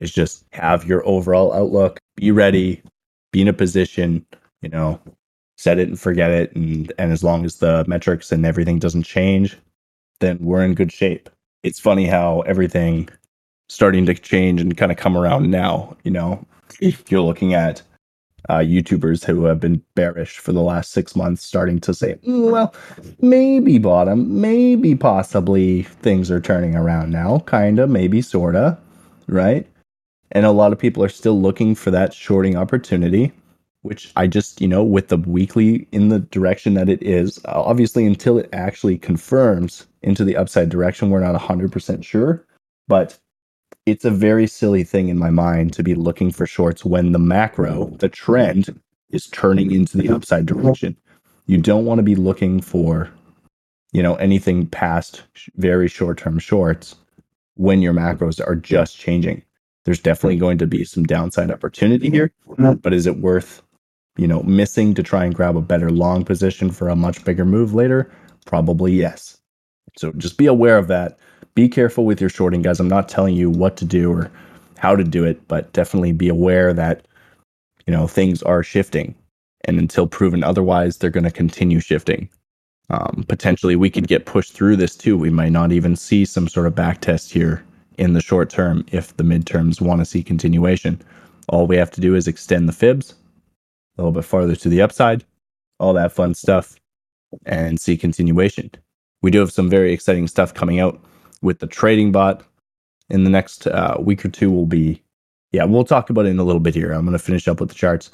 is 0.00 0.12
just 0.12 0.44
have 0.52 0.86
your 0.86 1.06
overall 1.06 1.52
outlook, 1.52 1.98
be 2.16 2.30
ready, 2.30 2.82
be 3.32 3.42
in 3.42 3.48
a 3.48 3.52
position, 3.52 4.24
you 4.62 4.68
know, 4.68 5.00
set 5.60 5.78
it 5.78 5.88
and 5.88 6.00
forget 6.00 6.30
it 6.30 6.56
and 6.56 6.90
and 6.98 7.12
as 7.12 7.22
long 7.22 7.44
as 7.44 7.56
the 7.56 7.84
metrics 7.86 8.32
and 8.32 8.46
everything 8.46 8.78
doesn't 8.78 9.02
change 9.02 9.58
then 10.20 10.38
we're 10.40 10.64
in 10.64 10.74
good 10.74 10.90
shape. 10.90 11.28
It's 11.62 11.78
funny 11.78 12.06
how 12.06 12.40
everything 12.40 13.10
starting 13.68 14.06
to 14.06 14.14
change 14.14 14.60
and 14.60 14.76
kind 14.76 14.90
of 14.90 14.96
come 14.96 15.18
around 15.18 15.50
now 15.50 15.96
you 16.02 16.10
know? 16.10 16.46
If 16.80 17.12
you're 17.12 17.20
looking 17.20 17.52
at 17.52 17.82
uh, 18.48 18.60
youtubers 18.60 19.22
who 19.22 19.44
have 19.44 19.60
been 19.60 19.82
bearish 19.94 20.38
for 20.38 20.52
the 20.52 20.62
last 20.62 20.92
six 20.92 21.14
months 21.14 21.44
starting 21.44 21.78
to 21.80 21.92
say 21.92 22.14
mm, 22.26 22.50
well 22.50 22.74
maybe 23.20 23.76
bottom 23.76 24.40
maybe 24.40 24.94
possibly 24.94 25.82
things 25.82 26.30
are 26.30 26.40
turning 26.40 26.74
around 26.74 27.10
now 27.10 27.40
kind 27.40 27.78
of 27.78 27.90
maybe 27.90 28.22
sorta 28.22 28.78
right? 29.26 29.66
And 30.32 30.46
a 30.46 30.52
lot 30.52 30.72
of 30.72 30.78
people 30.78 31.04
are 31.04 31.08
still 31.10 31.38
looking 31.38 31.74
for 31.74 31.90
that 31.90 32.14
shorting 32.14 32.56
opportunity 32.56 33.32
which 33.82 34.12
I 34.16 34.26
just, 34.26 34.60
you 34.60 34.68
know, 34.68 34.84
with 34.84 35.08
the 35.08 35.16
weekly 35.16 35.88
in 35.92 36.08
the 36.08 36.20
direction 36.20 36.74
that 36.74 36.88
it 36.88 37.02
is, 37.02 37.38
uh, 37.46 37.62
obviously 37.62 38.06
until 38.06 38.38
it 38.38 38.48
actually 38.52 38.98
confirms 38.98 39.86
into 40.02 40.24
the 40.24 40.36
upside 40.36 40.68
direction, 40.68 41.10
we're 41.10 41.20
not 41.20 41.40
100% 41.40 42.04
sure. 42.04 42.46
But 42.88 43.18
it's 43.86 44.04
a 44.04 44.10
very 44.10 44.46
silly 44.46 44.84
thing 44.84 45.08
in 45.08 45.18
my 45.18 45.30
mind 45.30 45.72
to 45.74 45.82
be 45.82 45.94
looking 45.94 46.30
for 46.30 46.46
shorts 46.46 46.84
when 46.84 47.12
the 47.12 47.18
macro, 47.18 47.86
the 47.98 48.08
trend, 48.08 48.80
is 49.10 49.26
turning 49.28 49.70
into 49.72 49.96
the 49.96 50.10
upside 50.10 50.46
direction. 50.46 50.96
You 51.46 51.58
don't 51.58 51.84
want 51.84 51.98
to 51.98 52.02
be 52.04 52.14
looking 52.14 52.60
for 52.60 53.10
you 53.92 54.02
know, 54.02 54.14
anything 54.16 54.66
past 54.66 55.22
very 55.56 55.88
short 55.88 56.18
term 56.18 56.38
shorts 56.38 56.96
when 57.54 57.82
your 57.82 57.92
macros 57.92 58.44
are 58.46 58.54
just 58.54 58.96
changing. 58.98 59.42
There's 59.84 60.00
definitely 60.00 60.36
going 60.36 60.58
to 60.58 60.66
be 60.66 60.84
some 60.84 61.04
downside 61.04 61.50
opportunity 61.50 62.10
here, 62.10 62.30
but 62.76 62.92
is 62.92 63.06
it 63.06 63.18
worth, 63.18 63.62
you 64.16 64.26
know, 64.26 64.42
missing 64.42 64.94
to 64.94 65.02
try 65.02 65.24
and 65.24 65.34
grab 65.34 65.56
a 65.56 65.62
better 65.62 65.90
long 65.90 66.24
position 66.24 66.70
for 66.70 66.88
a 66.88 66.96
much 66.96 67.24
bigger 67.24 67.44
move 67.44 67.74
later? 67.74 68.10
Probably 68.46 68.92
yes. 68.92 69.38
So 69.96 70.12
just 70.12 70.36
be 70.36 70.46
aware 70.46 70.78
of 70.78 70.88
that. 70.88 71.18
Be 71.54 71.68
careful 71.68 72.04
with 72.04 72.20
your 72.20 72.30
shorting, 72.30 72.62
guys. 72.62 72.80
I'm 72.80 72.88
not 72.88 73.08
telling 73.08 73.34
you 73.34 73.50
what 73.50 73.76
to 73.78 73.84
do 73.84 74.12
or 74.12 74.30
how 74.78 74.96
to 74.96 75.04
do 75.04 75.24
it, 75.24 75.46
but 75.48 75.72
definitely 75.72 76.12
be 76.12 76.28
aware 76.28 76.72
that, 76.72 77.06
you 77.86 77.92
know, 77.92 78.06
things 78.06 78.42
are 78.42 78.62
shifting. 78.62 79.14
And 79.64 79.78
until 79.78 80.06
proven 80.06 80.42
otherwise, 80.42 80.96
they're 80.96 81.10
going 81.10 81.24
to 81.24 81.30
continue 81.30 81.80
shifting. 81.80 82.28
Um, 82.88 83.24
potentially, 83.28 83.76
we 83.76 83.90
could 83.90 84.08
get 84.08 84.26
pushed 84.26 84.52
through 84.52 84.76
this 84.76 84.96
too. 84.96 85.16
We 85.16 85.30
might 85.30 85.52
not 85.52 85.70
even 85.70 85.96
see 85.96 86.24
some 86.24 86.48
sort 86.48 86.66
of 86.66 86.74
back 86.74 87.00
test 87.00 87.32
here 87.32 87.64
in 87.98 88.14
the 88.14 88.20
short 88.20 88.48
term 88.48 88.84
if 88.90 89.16
the 89.16 89.22
midterms 89.22 89.80
want 89.80 90.00
to 90.00 90.04
see 90.04 90.22
continuation. 90.22 91.00
All 91.48 91.66
we 91.66 91.76
have 91.76 91.90
to 91.92 92.00
do 92.00 92.14
is 92.14 92.26
extend 92.26 92.68
the 92.68 92.72
fibs 92.72 93.14
a 94.00 94.02
little 94.02 94.20
bit 94.20 94.24
farther 94.24 94.56
to 94.56 94.68
the 94.68 94.82
upside, 94.82 95.24
all 95.78 95.92
that 95.92 96.12
fun 96.12 96.34
stuff, 96.34 96.76
and 97.46 97.80
see 97.80 97.96
continuation. 97.96 98.70
We 99.22 99.30
do 99.30 99.38
have 99.38 99.52
some 99.52 99.68
very 99.68 99.92
exciting 99.92 100.26
stuff 100.26 100.54
coming 100.54 100.80
out 100.80 101.00
with 101.42 101.58
the 101.58 101.66
trading 101.66 102.10
bot 102.10 102.42
in 103.10 103.24
the 103.24 103.30
next 103.30 103.66
uh, 103.66 103.96
week 104.00 104.24
or 104.24 104.28
two. 104.28 104.50
Will 104.50 104.66
be, 104.66 105.02
yeah, 105.52 105.64
we'll 105.64 105.84
talk 105.84 106.10
about 106.10 106.26
it 106.26 106.30
in 106.30 106.38
a 106.38 106.44
little 106.44 106.60
bit 106.60 106.74
here. 106.74 106.92
I'm 106.92 107.04
going 107.04 107.12
to 107.12 107.18
finish 107.18 107.46
up 107.46 107.60
with 107.60 107.68
the 107.68 107.74
charts 107.74 108.10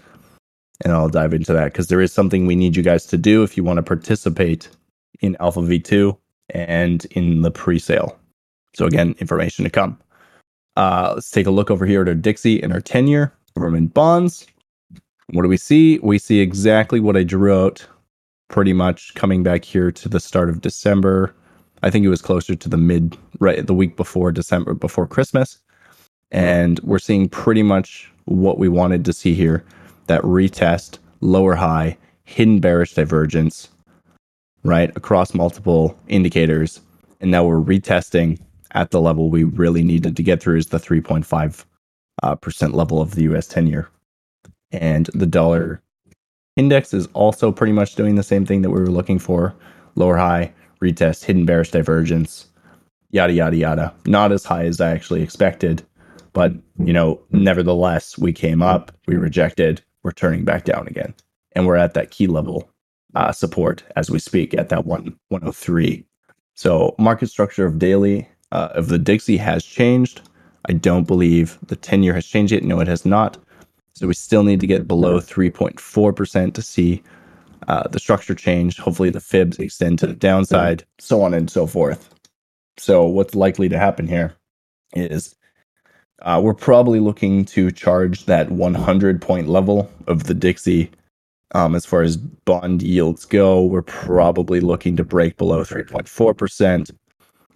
and 0.82 0.92
I'll 0.92 1.08
dive 1.08 1.32
into 1.32 1.52
that 1.52 1.72
because 1.72 1.88
there 1.88 2.00
is 2.00 2.12
something 2.12 2.46
we 2.46 2.56
need 2.56 2.76
you 2.76 2.82
guys 2.82 3.06
to 3.06 3.16
do 3.16 3.42
if 3.42 3.56
you 3.56 3.64
want 3.64 3.78
to 3.78 3.82
participate 3.82 4.68
in 5.20 5.36
Alpha 5.40 5.60
V2 5.60 6.16
and 6.50 7.04
in 7.12 7.42
the 7.42 7.50
pre 7.50 7.78
sale. 7.78 8.18
So, 8.74 8.84
again, 8.84 9.14
information 9.18 9.64
to 9.64 9.70
come. 9.70 9.98
Uh, 10.76 11.12
let's 11.14 11.30
take 11.30 11.46
a 11.46 11.50
look 11.50 11.70
over 11.70 11.86
here 11.86 12.02
at 12.02 12.08
our 12.08 12.14
Dixie 12.14 12.62
and 12.62 12.72
our 12.72 12.80
10 12.80 13.06
year 13.06 13.32
government 13.54 13.94
bonds. 13.94 14.46
What 15.30 15.42
do 15.42 15.48
we 15.48 15.56
see? 15.56 15.98
We 15.98 16.18
see 16.18 16.38
exactly 16.38 17.00
what 17.00 17.16
I 17.16 17.24
drew 17.24 17.52
out 17.52 17.84
pretty 18.48 18.72
much 18.72 19.14
coming 19.14 19.42
back 19.42 19.64
here 19.64 19.90
to 19.90 20.08
the 20.08 20.20
start 20.20 20.48
of 20.48 20.60
December. 20.60 21.34
I 21.82 21.90
think 21.90 22.04
it 22.04 22.10
was 22.10 22.22
closer 22.22 22.54
to 22.54 22.68
the 22.68 22.76
mid, 22.76 23.16
right, 23.40 23.66
the 23.66 23.74
week 23.74 23.96
before 23.96 24.30
December, 24.30 24.74
before 24.74 25.06
Christmas. 25.06 25.58
And 26.30 26.78
we're 26.80 27.00
seeing 27.00 27.28
pretty 27.28 27.64
much 27.64 28.10
what 28.26 28.58
we 28.58 28.68
wanted 28.68 29.04
to 29.04 29.12
see 29.12 29.34
here 29.34 29.64
that 30.06 30.22
retest, 30.22 30.98
lower 31.20 31.56
high, 31.56 31.96
hidden 32.24 32.60
bearish 32.60 32.94
divergence, 32.94 33.68
right, 34.62 34.96
across 34.96 35.34
multiple 35.34 35.98
indicators. 36.06 36.80
And 37.20 37.32
now 37.32 37.44
we're 37.44 37.60
retesting 37.60 38.38
at 38.72 38.92
the 38.92 39.00
level 39.00 39.28
we 39.28 39.42
really 39.42 39.82
needed 39.82 40.16
to 40.16 40.22
get 40.22 40.40
through 40.40 40.58
is 40.58 40.66
the 40.66 40.78
3.5 40.78 41.64
uh, 42.22 42.34
percent 42.36 42.74
level 42.74 43.00
of 43.00 43.16
the 43.16 43.22
US 43.22 43.48
10 43.48 43.66
year. 43.66 43.88
And 44.72 45.06
the 45.14 45.26
dollar 45.26 45.80
index 46.56 46.92
is 46.94 47.06
also 47.14 47.52
pretty 47.52 47.72
much 47.72 47.94
doing 47.94 48.14
the 48.14 48.22
same 48.22 48.46
thing 48.46 48.62
that 48.62 48.70
we 48.70 48.80
were 48.80 48.90
looking 48.90 49.18
for 49.18 49.54
lower 49.94 50.16
high, 50.16 50.52
retest, 50.82 51.24
hidden 51.24 51.44
bearish 51.44 51.70
divergence, 51.70 52.46
yada, 53.10 53.32
yada, 53.32 53.56
yada. 53.56 53.94
Not 54.06 54.32
as 54.32 54.44
high 54.44 54.64
as 54.64 54.80
I 54.80 54.90
actually 54.90 55.22
expected. 55.22 55.82
But, 56.32 56.52
you 56.78 56.92
know, 56.92 57.20
nevertheless, 57.30 58.18
we 58.18 58.32
came 58.32 58.60
up, 58.60 58.92
we 59.06 59.16
rejected, 59.16 59.82
we're 60.02 60.12
turning 60.12 60.44
back 60.44 60.64
down 60.64 60.86
again. 60.86 61.14
And 61.52 61.66
we're 61.66 61.76
at 61.76 61.94
that 61.94 62.10
key 62.10 62.26
level 62.26 62.68
uh, 63.14 63.32
support 63.32 63.82
as 63.96 64.10
we 64.10 64.18
speak 64.18 64.52
at 64.52 64.68
that 64.68 64.84
one 64.84 65.16
103. 65.28 66.04
So 66.54 66.94
market 66.98 67.28
structure 67.28 67.64
of 67.66 67.78
daily 67.78 68.28
uh, 68.52 68.68
of 68.74 68.88
the 68.88 68.98
Dixie 68.98 69.38
has 69.38 69.64
changed. 69.64 70.20
I 70.68 70.74
don't 70.74 71.06
believe 71.06 71.58
the 71.66 71.76
10 71.76 72.02
year 72.02 72.12
has 72.14 72.26
changed 72.26 72.52
yet. 72.52 72.64
No, 72.64 72.80
it 72.80 72.88
has 72.88 73.06
not. 73.06 73.38
So 73.96 74.06
we 74.06 74.12
still 74.12 74.42
need 74.42 74.60
to 74.60 74.66
get 74.66 74.86
below 74.86 75.20
3.4% 75.20 76.52
to 76.52 76.60
see 76.60 77.02
uh, 77.66 77.88
the 77.88 77.98
structure 77.98 78.34
change. 78.34 78.76
Hopefully 78.76 79.08
the 79.08 79.20
fibs 79.20 79.58
extend 79.58 79.98
to 80.00 80.06
the 80.06 80.12
downside, 80.12 80.84
so 80.98 81.22
on 81.22 81.32
and 81.32 81.50
so 81.50 81.66
forth. 81.66 82.10
So 82.76 83.06
what's 83.06 83.34
likely 83.34 83.70
to 83.70 83.78
happen 83.78 84.06
here 84.06 84.34
is 84.92 85.34
uh, 86.20 86.42
we're 86.44 86.52
probably 86.52 87.00
looking 87.00 87.46
to 87.46 87.70
charge 87.70 88.26
that 88.26 88.50
100 88.50 89.22
point 89.22 89.48
level 89.48 89.90
of 90.06 90.24
the 90.24 90.34
Dixie. 90.34 90.90
Um, 91.54 91.74
as 91.74 91.86
far 91.86 92.02
as 92.02 92.18
bond 92.18 92.82
yields 92.82 93.24
go, 93.24 93.64
we're 93.64 93.80
probably 93.80 94.60
looking 94.60 94.94
to 94.96 95.04
break 95.04 95.38
below 95.38 95.62
3.4% 95.62 96.90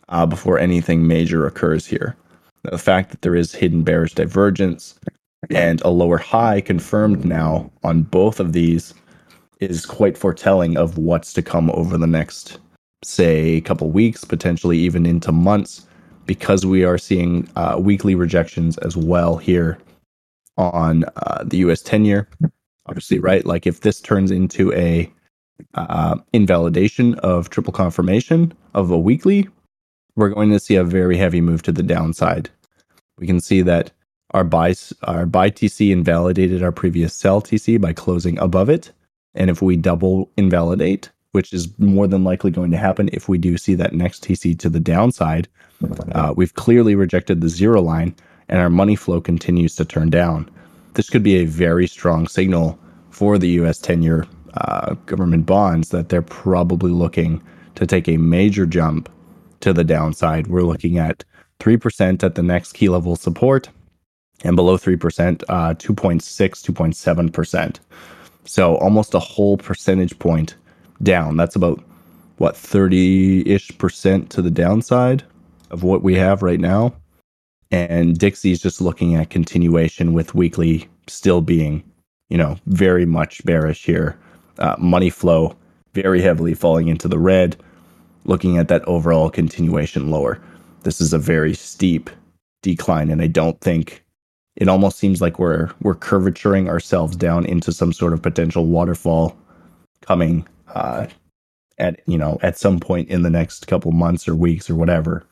uh, 0.09 0.25
before 0.25 0.59
anything 0.59 1.06
major 1.06 1.47
occurs 1.47 1.85
here. 1.85 2.16
Now, 2.64 2.70
the 2.70 2.78
fact 2.78 3.11
that 3.11 3.20
there 3.20 3.37
is 3.37 3.54
hidden 3.54 3.82
bearish 3.82 4.14
divergence 4.14 4.99
and 5.49 5.80
a 5.82 5.88
lower 5.88 6.18
high 6.18 6.61
confirmed 6.61 7.25
now 7.25 7.70
on 7.82 8.02
both 8.02 8.40
of 8.40 8.52
these 8.52 8.92
is 9.61 9.87
quite 9.87 10.18
foretelling 10.18 10.76
of 10.76 10.99
what's 10.99 11.32
to 11.35 11.42
come 11.42 11.70
over 11.70 11.97
the 11.97 12.06
next, 12.06 12.59
say, 13.02 13.61
couple 13.62 13.90
weeks, 13.90 14.25
potentially 14.25 14.78
even 14.78 15.06
into 15.06 15.32
months 15.32 15.87
because 16.26 16.66
we 16.66 16.85
are 16.85 16.99
seeing 16.99 17.49
uh, 17.56 17.76
weekly 17.78 18.14
rejections 18.14 18.78
as 18.78 18.97
well 18.97 19.37
here 19.37 19.78
on 20.56 21.04
uh, 21.16 21.42
the 21.44 21.59
US 21.59 21.82
10 21.82 22.04
year. 22.04 22.28
Obviously, 22.87 23.18
right? 23.18 23.44
Like 23.44 23.66
if 23.66 23.80
this 23.80 24.00
turns 24.00 24.30
into 24.30 24.73
a 24.75 25.11
uh, 25.75 26.16
invalidation 26.32 27.14
of 27.16 27.50
triple 27.50 27.73
confirmation 27.73 28.52
of 28.75 28.90
a 28.90 28.99
weekly, 28.99 29.49
we're 30.16 30.28
going 30.28 30.50
to 30.50 30.61
see 30.61 30.76
a 30.76 30.85
very 30.85 31.16
heavy 31.16 31.40
move 31.40 31.62
to 31.62 31.73
the 31.73 31.82
downside. 31.82 32.50
We 33.18 33.26
can 33.26 33.40
see 33.40 33.62
that 33.62 33.90
our 34.32 34.44
buy 34.44 34.75
our 35.04 35.26
buy 35.26 35.50
TC 35.50 35.90
invalidated 35.90 36.62
our 36.62 36.72
previous 36.72 37.14
sell 37.14 37.40
TC 37.42 37.80
by 37.80 37.92
closing 37.92 38.38
above 38.38 38.68
it, 38.68 38.92
and 39.34 39.50
if 39.50 39.62
we 39.62 39.76
double 39.76 40.30
invalidate, 40.37 41.10
which 41.32 41.52
is 41.52 41.68
more 41.78 42.06
than 42.06 42.25
likely 42.25 42.50
going 42.50 42.70
to 42.70 42.76
happen 42.76 43.10
if 43.12 43.28
we 43.28 43.38
do 43.38 43.56
see 43.56 43.75
that 43.75 43.94
next 43.94 44.25
TC 44.25 44.58
to 44.58 44.68
the 44.68 44.80
downside, 44.80 45.49
uh, 46.12 46.34
we've 46.37 46.54
clearly 46.54 46.94
rejected 46.94 47.40
the 47.40 47.49
zero 47.49 47.80
line, 47.80 48.14
and 48.49 48.60
our 48.60 48.70
money 48.70 48.96
flow 48.96 49.20
continues 49.20 49.75
to 49.76 49.84
turn 49.84 50.10
down. 50.10 50.49
This 50.94 51.10
could 51.10 51.22
be 51.22 51.37
a 51.37 51.44
very 51.44 51.87
strong 51.87 52.26
signal 52.26 52.78
for 53.10 53.38
the 53.38 53.49
US 53.60 53.78
10 53.78 54.02
year 54.02 54.26
uh, 54.54 54.94
government 55.06 55.46
bonds 55.46 55.90
that 55.90 56.08
they're 56.08 56.22
probably 56.22 56.90
looking 56.90 57.42
to 57.76 57.87
take 57.87 58.08
a 58.08 58.16
major 58.16 58.66
jump 58.66 59.08
to 59.60 59.72
the 59.72 59.84
downside. 59.84 60.49
We're 60.49 60.62
looking 60.62 60.99
at 60.99 61.25
3% 61.60 62.25
at 62.25 62.34
the 62.34 62.42
next 62.42 62.72
key 62.72 62.88
level 62.88 63.16
support, 63.16 63.68
and 64.44 64.56
below 64.56 64.76
3%, 64.76 65.42
uh, 65.49 65.75
2.6, 65.75 66.20
2.7%. 66.23 67.78
So 68.44 68.76
almost 68.76 69.14
a 69.14 69.18
whole 69.18 69.56
percentage 69.56 70.18
point 70.18 70.54
down. 71.02 71.37
That's 71.37 71.56
about 71.56 71.82
what 72.38 72.56
30 72.56 73.49
ish 73.49 73.76
percent 73.78 74.30
to 74.30 74.42
the 74.42 74.50
downside 74.50 75.23
of 75.70 75.82
what 75.82 76.02
we 76.02 76.14
have 76.14 76.42
right 76.42 76.61
now. 76.61 76.94
And 77.70 78.18
Dixie's 78.18 78.61
just 78.61 78.80
looking 78.80 79.14
at 79.14 79.30
continuation 79.30 80.12
with 80.12 80.35
weekly 80.35 80.88
still 81.06 81.40
being, 81.40 81.85
you 82.28 82.38
know, 82.38 82.56
very 82.66 83.06
much 83.06 83.44
bearish 83.44 83.85
here. 83.85 84.18
Uh, 84.59 84.75
money 84.78 85.11
flow 85.11 85.56
very 85.94 86.20
heavily 86.20 86.54
falling 86.54 86.88
into 86.88 87.09
the 87.09 87.18
red, 87.18 87.56
looking 88.25 88.59
at 88.59 88.68
that 88.68 88.87
overall 88.87 89.30
continuation 89.30 90.11
lower. 90.11 90.40
This 90.82 91.00
is 91.00 91.12
a 91.12 91.18
very 91.18 91.54
steep 91.54 92.11
decline, 92.62 93.11
and 93.11 93.20
I 93.20 93.26
don't 93.26 93.61
think 93.61 94.04
it 94.61 94.69
almost 94.69 94.99
seems 94.99 95.21
like 95.21 95.38
we're 95.38 95.71
we're 95.81 95.97
curvaturing 95.97 96.69
ourselves 96.69 97.17
down 97.17 97.45
into 97.47 97.73
some 97.73 97.93
sort 97.93 98.12
of 98.12 98.23
potential 98.23 98.67
waterfall 98.67 99.37
coming 100.02 100.47
uh, 100.75 101.07
at 101.79 102.00
you 102.07 102.19
know 102.19 102.38
at 102.43 102.59
some 102.59 102.79
point 102.79 103.09
in 103.09 103.23
the 103.23 103.31
next 103.31 103.67
couple 103.67 103.90
months 103.90 104.29
or 104.29 104.37
weeks 104.37 104.71
or 104.71 104.76
whatever. 104.76 105.25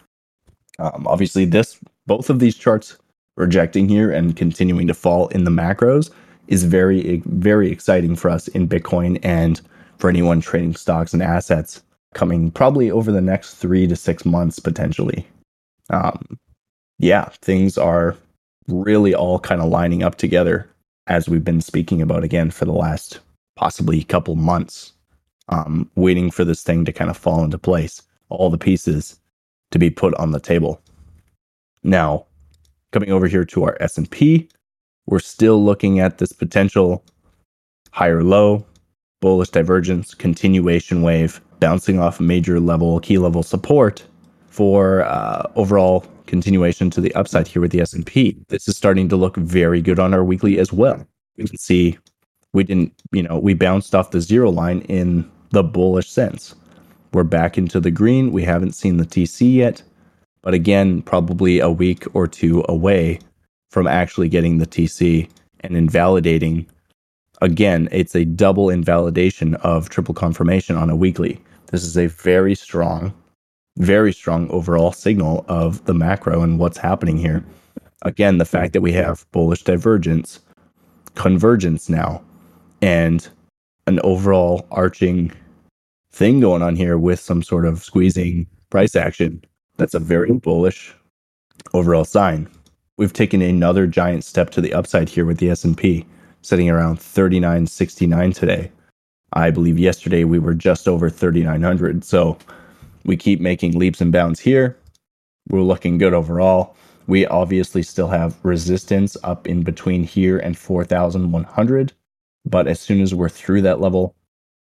Um, 0.81 1.07
obviously, 1.07 1.45
this 1.45 1.79
both 2.07 2.31
of 2.31 2.41
these 2.41 2.57
charts 2.57 2.97
rejecting 3.37 3.89
here 3.89 4.11
and 4.11 4.35
continuing 4.35 4.89
to 4.89 4.95
fall 4.95 5.29
in 5.29 5.45
the 5.45 5.51
macros 5.51 6.11
is 6.49 6.65
very 6.65 7.23
very 7.27 7.71
exciting 7.71 8.17
for 8.17 8.31
us 8.31 8.49
in 8.49 8.67
Bitcoin 8.67 9.21
and 9.23 9.61
for 9.99 10.09
anyone 10.09 10.41
trading 10.41 10.75
stocks 10.75 11.13
and 11.13 11.23
assets 11.23 11.83
coming 12.15 12.51
probably 12.51 12.91
over 12.91 13.13
the 13.13 13.21
next 13.21 13.55
three 13.55 13.87
to 13.87 13.95
six 13.95 14.25
months 14.25 14.59
potentially. 14.59 15.27
Um, 15.91 16.39
yeah, 16.99 17.29
things 17.43 17.77
are 17.77 18.17
really 18.69 19.15
all 19.15 19.39
kind 19.39 19.61
of 19.61 19.69
lining 19.69 20.03
up 20.03 20.17
together 20.17 20.69
as 21.07 21.29
we've 21.29 21.45
been 21.45 21.61
speaking 21.61 22.03
about 22.03 22.25
again 22.25 22.51
for 22.51 22.65
the 22.65 22.73
last 22.73 23.21
possibly 23.57 24.05
couple 24.05 24.37
months, 24.37 24.93
um, 25.49 25.91
waiting 25.97 26.31
for 26.31 26.45
this 26.45 26.63
thing 26.63 26.85
to 26.85 26.93
kind 26.93 27.11
of 27.11 27.17
fall 27.17 27.43
into 27.43 27.59
place. 27.59 28.03
All 28.29 28.51
the 28.51 28.59
pieces 28.59 29.19
to 29.71 29.79
be 29.79 29.89
put 29.89 30.15
on 30.15 30.33
the 30.33 30.41
table. 30.41 30.83
Now, 31.83 32.27
coming 32.93 33.11
over 33.11 33.27
here 33.27 33.45
to 33.47 33.65
our 33.65 33.77
S&P, 33.81 34.49
we're 35.07 35.19
still 35.19 35.65
looking 35.65 35.99
at 36.01 36.19
this 36.19 36.33
potential 36.33 37.03
higher 37.91 38.23
low, 38.23 38.67
bullish 39.21 39.49
divergence, 39.49 40.15
continuation 40.15 41.03
wave 41.03 41.41
bouncing 41.61 41.99
off 41.99 42.21
major 42.21 42.61
level, 42.61 43.01
key 43.01 43.19
level 43.19 43.43
support 43.43 44.05
for 44.47 45.03
uh, 45.05 45.51
overall 45.57 46.05
continuation 46.29 46.91
to 46.91 47.01
the 47.01 47.15
upside 47.15 47.49
here 47.49 47.61
with 47.61 47.73
the 47.73 47.81
S&P. 47.81 48.37
This 48.49 48.69
is 48.69 48.77
starting 48.77 49.09
to 49.09 49.17
look 49.17 49.37
very 49.37 49.83
good 49.83 49.99
on 49.99 50.15
our 50.15 50.23
weekly 50.23 50.59
as 50.59 50.73
well. 50.73 51.05
We 51.37 51.47
can 51.47 51.59
see 51.59 51.99
we 52.53 52.65
didn't, 52.65 52.93
you 53.13 53.23
know, 53.23 53.39
we 53.39 53.55
bounced 53.55 53.95
off 53.95 54.13
the 54.13 54.21
zero 54.21 54.51
line 54.51 54.83
in 54.83 55.29
the 55.51 55.63
bullish 55.63 56.11
sense. 56.11 56.55
We're 57.13 57.25
back 57.25 57.59
into 57.59 57.81
the 57.81 57.91
green. 57.91 58.33
We 58.33 58.45
haven't 58.45 58.75
seen 58.75 58.99
the 58.99 59.07
TC 59.07 59.55
yet, 59.55 59.83
but 60.43 60.55
again, 60.55 61.03
probably 61.03 61.59
a 61.59 61.71
week 61.71 62.05
or 62.15 62.27
two 62.27 62.65
away 62.69 63.19
from 63.71 63.87
actually 63.87 64.29
getting 64.29 64.59
the 64.59 64.67
TC 64.67 65.29
and 65.61 65.77
invalidating. 65.77 66.67
Again, 67.41 67.89
it's 67.93 68.15
a 68.15 68.25
double 68.25 68.71
invalidation 68.71 69.55
of 69.57 69.89
triple 69.89 70.15
confirmation 70.15 70.77
on 70.77 70.91
a 70.91 70.97
weekly. 70.97 71.41
This 71.71 71.85
is 71.85 71.97
a 71.97 72.07
very 72.07 72.55
strong, 72.55 73.15
very 73.79 74.13
strong 74.13 74.51
overall 74.51 74.93
signal 74.93 75.45
of 75.49 75.85
the 75.87 75.95
macro 75.95 76.43
and 76.43 76.59
what's 76.59 76.79
happening 76.79 77.17
here. 77.17 77.45
Again, 78.03 78.39
the 78.39 78.45
fact 78.45 78.73
that 78.73 78.81
we 78.81 78.93
have 78.93 79.27
bullish 79.33 79.63
divergence, 79.63 80.41
convergence 81.15 81.89
now, 81.89 82.23
and 82.83 83.29
an 83.87 84.01
overall 84.01 84.67
arching 84.71 85.33
thing 86.13 86.41
going 86.41 86.63
on 86.63 86.77
here 86.77 86.99
with 86.99 87.21
some 87.21 87.43
sort 87.43 87.65
of 87.65 87.83
squeezing 87.83 88.47
price 88.71 88.95
action. 88.95 89.43
That's 89.77 89.95
a 89.95 90.01
very 90.01 90.33
bullish 90.33 90.95
overall 91.73 92.05
sign. 92.05 92.49
We've 92.97 93.13
taken 93.13 93.43
another 93.43 93.87
giant 93.87 94.25
step 94.25 94.51
to 94.51 94.61
the 94.61 94.75
upside 94.75 95.09
here 95.09 95.25
with 95.25 95.39
the 95.39 95.51
S&P, 95.51 96.05
sitting 96.43 96.69
around 96.69 97.01
3969 97.01 98.33
today. 98.33 98.73
I 99.35 99.51
believe 99.51 99.79
yesterday 99.79 100.25
we 100.25 100.39
were 100.39 100.55
just 100.55 100.89
over 100.89 101.09
3900. 101.09 102.03
So 102.05 102.39
we 103.09 103.17
keep 103.17 103.41
making 103.41 103.77
leaps 103.77 104.03
and 104.03 104.13
bounds 104.13 104.39
here. 104.39 104.79
We're 105.49 105.63
looking 105.63 105.97
good 105.97 106.13
overall. 106.13 106.77
We 107.07 107.27
obviously 107.27 107.83
still 107.83 108.09
have 108.09 108.37
resistance 108.45 109.17
up 109.25 109.49
in 109.49 109.63
between 109.63 110.05
here 110.05 110.39
and 110.39 110.57
4100, 110.57 111.93
but 112.45 112.69
as 112.69 112.79
soon 112.79 113.01
as 113.01 113.15
we're 113.15 113.31
through 113.31 113.63
that 113.63 113.81
level, 113.81 114.15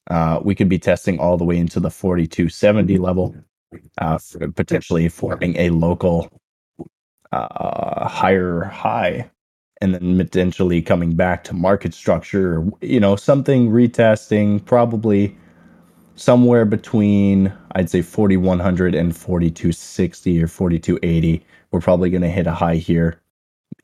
uh, 0.09 0.41
we 0.45 0.55
could 0.55 0.69
be 0.69 0.79
testing 0.79 1.19
all 1.19 1.37
the 1.37 1.45
way 1.45 1.59
into 1.59 1.81
the 1.81 1.91
4270 1.91 2.99
level, 2.99 3.35
uh, 3.99 4.17
potentially 4.55 5.09
forming 5.09 5.57
a 5.57 5.71
local 5.71 6.31
uh, 7.33 8.09
higher 8.09 8.63
high 8.63 9.29
and 9.81 9.93
then 9.93 10.17
potentially 10.17 10.81
coming 10.81 11.17
back 11.17 11.43
to 11.45 11.53
market 11.53 11.93
structure, 11.93 12.65
you 12.81 13.01
know, 13.01 13.17
something 13.17 13.71
retesting 13.71 14.65
probably 14.65 15.37
somewhere 16.17 16.65
between 16.65 17.53
I'd 17.73 17.91
say 17.91 18.03
4100 18.03 18.95
and 18.95 19.17
4260 19.17 20.43
or 20.43 20.49
4280. 20.49 21.45
We're 21.71 21.81
probably 21.81 22.11
going 22.11 22.23
to 22.23 22.29
hit 22.29 22.47
a 22.47 22.53
high 22.53 22.77
here. 22.77 23.21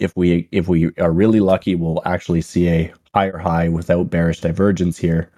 If 0.00 0.16
we 0.16 0.48
if 0.50 0.68
we 0.68 0.90
are 0.98 1.12
really 1.12 1.40
lucky, 1.40 1.74
we'll 1.74 2.02
actually 2.04 2.40
see 2.40 2.68
a 2.68 2.92
higher 3.14 3.36
high 3.38 3.68
without 3.68 4.10
bearish 4.10 4.40
divergence 4.40 4.98
here. 4.98 5.30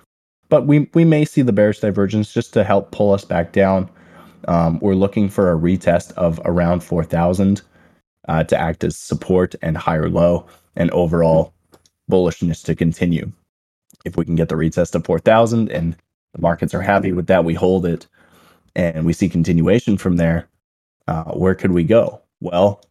But 0.49 0.67
we 0.67 0.89
we 0.95 1.05
may 1.05 1.25
see 1.25 1.43
the 1.43 1.53
bearish 1.53 1.81
divergence 1.81 2.33
just 2.33 2.53
to 2.55 2.65
help 2.65 2.93
pull 2.93 3.13
us 3.13 3.25
back 3.25 3.53
down. 3.53 3.91
Um, 4.47 4.79
we're 4.81 4.95
looking 4.95 5.29
for 5.29 5.51
a 5.51 5.59
retest 5.59 6.13
of 6.13 6.41
around 6.45 6.85
4000 6.85 7.63
uh, 8.29 8.45
to 8.45 8.59
act 8.59 8.85
as 8.85 8.97
support 8.97 9.55
and 9.63 9.77
higher 9.77 10.09
low 10.09 10.47
and 10.77 10.91
overall 10.91 11.55
bullishness 12.11 12.63
to 12.65 12.75
continue. 12.75 13.33
If 14.05 14.17
we 14.17 14.25
can 14.27 14.35
get 14.35 14.51
the 14.51 14.55
retest 14.55 14.95
of 14.95 15.05
4,000 15.07 15.71
and 15.71 15.97
the 16.35 16.41
markets 16.41 16.75
are 16.75 16.83
happy 16.83 17.13
with 17.13 17.27
that, 17.29 17.45
we 17.45 17.55
hold 17.55 17.87
it 17.87 18.07
and 18.77 19.07
we 19.07 19.13
see 19.13 19.29
continuation 19.29 19.97
from 19.97 20.17
there. 20.17 20.49
Uh, 21.07 21.33
where 21.33 21.55
could 21.55 21.73
we 21.73 21.85
go? 21.85 22.21
Well, 22.41 22.83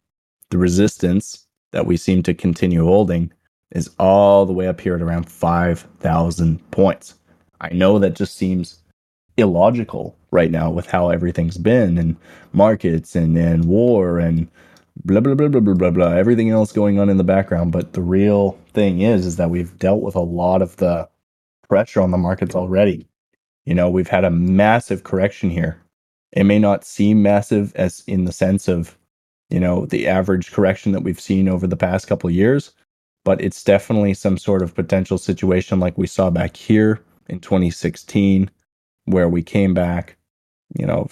the 0.50 0.58
resistance 0.58 1.46
that 1.72 1.86
we 1.86 1.96
seem 1.96 2.22
to 2.22 2.34
continue 2.34 2.84
holding 2.84 3.32
is 3.72 3.90
all 3.98 4.46
the 4.46 4.52
way 4.52 4.66
up 4.66 4.80
here 4.80 4.94
at 4.94 5.02
around 5.02 5.28
5,000 5.28 6.70
points. 6.70 7.14
I 7.60 7.70
know 7.70 7.98
that 7.98 8.14
just 8.14 8.36
seems 8.36 8.78
illogical 9.36 10.16
right 10.30 10.50
now 10.50 10.70
with 10.70 10.86
how 10.86 11.10
everything's 11.10 11.58
been 11.58 11.98
and 11.98 12.16
markets 12.52 13.16
and, 13.16 13.36
and 13.36 13.64
war 13.64 14.18
and 14.18 14.48
blah 15.04 15.20
blah 15.20 15.34
blah 15.34 15.48
blah 15.48 15.60
blah 15.60 15.74
blah 15.74 15.90
blah 15.90 16.12
everything 16.12 16.50
else 16.50 16.70
going 16.70 17.00
on 17.00 17.08
in 17.08 17.16
the 17.16 17.24
background 17.24 17.72
but 17.72 17.94
the 17.94 18.00
real 18.00 18.56
thing 18.72 19.00
is 19.00 19.26
is 19.26 19.36
that 19.36 19.50
we've 19.50 19.76
dealt 19.78 20.02
with 20.02 20.14
a 20.14 20.20
lot 20.20 20.62
of 20.62 20.76
the 20.76 21.08
pressure 21.68 22.00
on 22.00 22.12
the 22.12 22.16
markets 22.16 22.54
already 22.54 23.08
you 23.66 23.74
know 23.74 23.88
we've 23.88 24.08
had 24.08 24.24
a 24.24 24.30
massive 24.30 25.04
correction 25.04 25.50
here 25.50 25.80
it 26.32 26.44
may 26.44 26.58
not 26.58 26.84
seem 26.84 27.22
massive 27.22 27.74
as 27.76 28.02
in 28.06 28.24
the 28.24 28.32
sense 28.32 28.68
of 28.68 28.96
you 29.50 29.60
know 29.60 29.86
the 29.86 30.06
average 30.06 30.52
correction 30.52 30.92
that 30.92 31.02
we've 31.02 31.20
seen 31.20 31.48
over 31.48 31.66
the 31.66 31.76
past 31.76 32.06
couple 32.06 32.28
of 32.28 32.34
years 32.34 32.72
but 33.24 33.40
it's 33.40 33.64
definitely 33.64 34.12
some 34.12 34.36
sort 34.36 34.62
of 34.62 34.74
potential 34.74 35.18
situation 35.18 35.80
like 35.80 35.96
we 35.96 36.06
saw 36.06 36.30
back 36.30 36.56
here 36.56 37.00
in 37.28 37.40
2016 37.40 38.50
where 39.06 39.28
we 39.28 39.42
came 39.42 39.74
back 39.74 40.16
you 40.78 40.86
know 40.86 41.06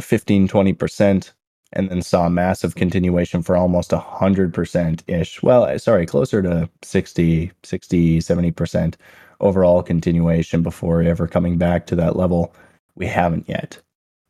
15 0.00 0.48
20% 0.48 1.32
and 1.74 1.90
then 1.90 2.02
saw 2.02 2.26
a 2.26 2.30
massive 2.30 2.76
continuation 2.76 3.42
for 3.42 3.56
almost 3.56 3.90
100% 3.90 5.02
ish. 5.08 5.42
Well, 5.42 5.64
uh, 5.64 5.76
sorry, 5.78 6.06
closer 6.06 6.40
to 6.40 6.68
60, 6.82 7.52
60, 7.62 8.18
70% 8.20 8.94
overall 9.40 9.82
continuation 9.82 10.62
before 10.62 11.02
ever 11.02 11.26
coming 11.26 11.58
back 11.58 11.86
to 11.86 11.96
that 11.96 12.16
level. 12.16 12.54
We 12.94 13.06
haven't 13.06 13.48
yet. 13.48 13.78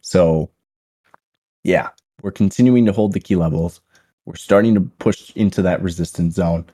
So, 0.00 0.50
yeah, 1.62 1.90
we're 2.22 2.30
continuing 2.30 2.86
to 2.86 2.92
hold 2.92 3.12
the 3.12 3.20
key 3.20 3.36
levels. 3.36 3.80
We're 4.26 4.36
starting 4.36 4.74
to 4.74 4.80
push 4.80 5.30
into 5.36 5.62
that 5.62 5.82
resistance 5.82 6.34
zone. 6.34 6.66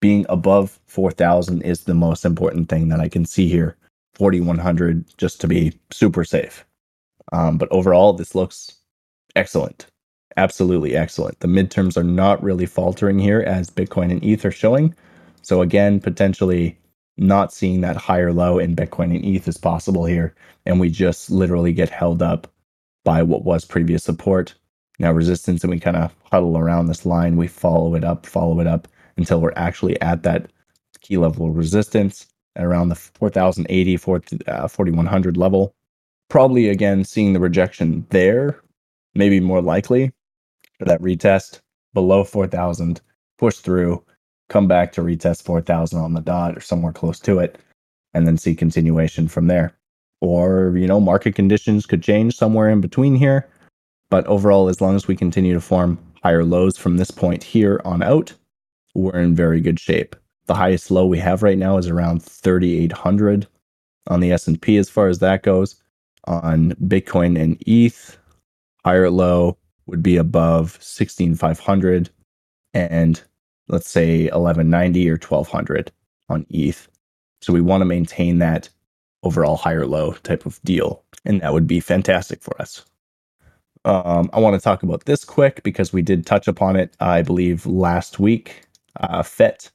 Being 0.00 0.26
above 0.28 0.78
4,000 0.86 1.62
is 1.62 1.84
the 1.84 1.94
most 1.94 2.24
important 2.24 2.68
thing 2.68 2.88
that 2.88 3.00
I 3.00 3.08
can 3.08 3.24
see 3.24 3.48
here. 3.48 3.76
4,100 4.14 5.04
just 5.16 5.40
to 5.40 5.48
be 5.48 5.78
super 5.90 6.24
safe. 6.24 6.64
Um, 7.32 7.56
but 7.56 7.70
overall, 7.70 8.12
this 8.12 8.34
looks 8.34 8.76
excellent 9.36 9.86
absolutely 10.36 10.96
excellent. 10.96 11.40
The 11.40 11.48
midterms 11.48 11.96
are 11.96 12.04
not 12.04 12.42
really 12.42 12.66
faltering 12.66 13.18
here 13.18 13.40
as 13.40 13.70
Bitcoin 13.70 14.10
and 14.10 14.22
ETH 14.24 14.44
are 14.44 14.50
showing. 14.50 14.94
So 15.42 15.62
again, 15.62 16.00
potentially 16.00 16.78
not 17.26 17.52
seeing 17.52 17.80
that 17.80 17.96
higher 17.96 18.32
low 18.32 18.58
in 18.58 18.76
Bitcoin 18.76 19.14
and 19.14 19.24
ETH 19.24 19.48
is 19.48 19.56
possible 19.56 20.04
here. 20.04 20.34
And 20.66 20.80
we 20.80 20.90
just 20.90 21.30
literally 21.30 21.72
get 21.72 21.88
held 21.88 22.22
up 22.22 22.46
by 23.04 23.22
what 23.22 23.44
was 23.44 23.64
previous 23.64 24.04
support. 24.04 24.54
Now 24.98 25.12
resistance, 25.12 25.64
and 25.64 25.70
we 25.70 25.80
kind 25.80 25.96
of 25.96 26.14
huddle 26.30 26.58
around 26.58 26.86
this 26.86 27.06
line. 27.06 27.36
We 27.36 27.48
follow 27.48 27.94
it 27.94 28.04
up, 28.04 28.26
follow 28.26 28.60
it 28.60 28.66
up 28.66 28.88
until 29.16 29.40
we're 29.40 29.52
actually 29.56 30.00
at 30.00 30.22
that 30.22 30.50
key 31.00 31.16
level 31.16 31.48
of 31.48 31.56
resistance 31.56 32.26
around 32.56 32.88
the 32.88 32.94
4080, 32.94 33.96
4100 33.96 35.36
uh, 35.36 35.40
level. 35.40 35.74
Probably 36.28 36.68
again 36.68 37.04
seeing 37.04 37.32
the 37.32 37.40
rejection 37.40 38.06
there, 38.10 38.60
maybe 39.14 39.40
more 39.40 39.60
likely 39.60 40.12
for 40.78 40.84
that 40.84 41.00
retest 41.00 41.60
below 41.94 42.24
4,000, 42.24 43.00
push 43.38 43.56
through, 43.56 44.02
come 44.48 44.68
back 44.68 44.92
to 44.92 45.02
retest 45.02 45.42
4,000 45.42 45.98
on 45.98 46.14
the 46.14 46.20
dot 46.20 46.56
or 46.56 46.60
somewhere 46.60 46.92
close 46.92 47.18
to 47.20 47.38
it, 47.38 47.58
and 48.14 48.26
then 48.26 48.36
see 48.36 48.54
continuation 48.54 49.28
from 49.28 49.46
there. 49.46 49.74
Or, 50.20 50.74
you 50.76 50.86
know, 50.86 51.00
market 51.00 51.34
conditions 51.34 51.86
could 51.86 52.02
change 52.02 52.36
somewhere 52.36 52.68
in 52.70 52.80
between 52.80 53.14
here. 53.14 53.48
But 54.10 54.26
overall, 54.26 54.68
as 54.68 54.80
long 54.80 54.94
as 54.94 55.08
we 55.08 55.16
continue 55.16 55.54
to 55.54 55.60
form 55.60 55.98
higher 56.22 56.44
lows 56.44 56.76
from 56.76 56.96
this 56.96 57.10
point 57.10 57.42
here 57.42 57.80
on 57.84 58.02
out, 58.02 58.32
we're 58.94 59.18
in 59.18 59.34
very 59.34 59.60
good 59.60 59.80
shape. 59.80 60.14
The 60.46 60.54
highest 60.54 60.90
low 60.90 61.06
we 61.06 61.18
have 61.18 61.42
right 61.42 61.58
now 61.58 61.78
is 61.78 61.88
around 61.88 62.22
3,800 62.22 63.46
on 64.08 64.20
the 64.20 64.32
S&P 64.32 64.76
as 64.76 64.88
far 64.88 65.08
as 65.08 65.18
that 65.20 65.42
goes. 65.42 65.76
On 66.24 66.72
Bitcoin 66.86 67.40
and 67.40 67.56
ETH, 67.66 68.18
higher 68.84 69.10
low 69.10 69.56
would 69.86 70.02
be 70.02 70.16
above 70.16 70.78
16500 70.80 72.10
and 72.74 73.22
let's 73.68 73.88
say 73.88 74.24
1190 74.24 75.08
or 75.08 75.14
1200 75.14 75.92
on 76.28 76.46
ETH. 76.50 76.88
So 77.40 77.52
we 77.52 77.60
want 77.60 77.80
to 77.80 77.86
maintain 77.86 78.38
that 78.38 78.68
overall 79.22 79.56
higher 79.56 79.86
low 79.86 80.12
type 80.12 80.46
of 80.46 80.60
deal. 80.62 81.02
And 81.24 81.40
that 81.40 81.52
would 81.52 81.66
be 81.66 81.80
fantastic 81.80 82.42
for 82.42 82.60
us. 82.60 82.84
Um, 83.84 84.30
I 84.32 84.38
want 84.38 84.54
to 84.54 84.62
talk 84.62 84.82
about 84.82 85.04
this 85.06 85.24
quick 85.24 85.62
because 85.62 85.92
we 85.92 86.02
did 86.02 86.24
touch 86.24 86.46
upon 86.46 86.76
it, 86.76 86.94
I 87.00 87.22
believe, 87.22 87.66
last 87.66 88.18
week. 88.20 88.62
Uh, 89.00 89.22
FET 89.22 89.70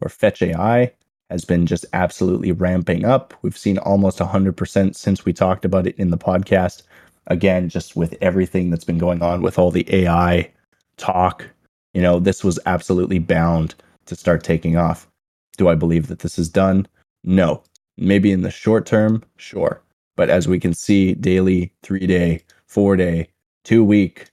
or 0.00 0.08
Fetch 0.08 0.42
AI 0.42 0.92
has 1.30 1.44
been 1.44 1.66
just 1.66 1.84
absolutely 1.92 2.52
ramping 2.52 3.04
up. 3.04 3.34
We've 3.42 3.56
seen 3.56 3.78
almost 3.78 4.18
100% 4.18 4.94
since 4.94 5.24
we 5.24 5.32
talked 5.32 5.64
about 5.64 5.86
it 5.86 5.96
in 5.98 6.10
the 6.10 6.18
podcast 6.18 6.82
again, 7.26 7.68
just 7.68 7.96
with 7.96 8.16
everything 8.20 8.70
that's 8.70 8.84
been 8.84 8.98
going 8.98 9.22
on 9.22 9.42
with 9.42 9.58
all 9.58 9.70
the 9.70 9.86
AI 9.94 10.50
talk, 10.96 11.46
you 11.94 12.02
know, 12.02 12.18
this 12.18 12.44
was 12.44 12.58
absolutely 12.66 13.18
bound 13.18 13.74
to 14.06 14.16
start 14.16 14.44
taking 14.44 14.76
off. 14.76 15.08
Do 15.56 15.68
I 15.68 15.74
believe 15.74 16.08
that 16.08 16.20
this 16.20 16.38
is 16.38 16.48
done? 16.48 16.86
No. 17.24 17.62
Maybe 17.96 18.30
in 18.30 18.42
the 18.42 18.50
short 18.50 18.86
term, 18.86 19.24
sure. 19.36 19.82
But 20.16 20.30
as 20.30 20.46
we 20.48 20.60
can 20.60 20.74
see, 20.74 21.14
daily, 21.14 21.72
three 21.82 22.06
day, 22.06 22.42
four 22.66 22.96
day, 22.96 23.28
two 23.64 23.84
week, 23.84 24.30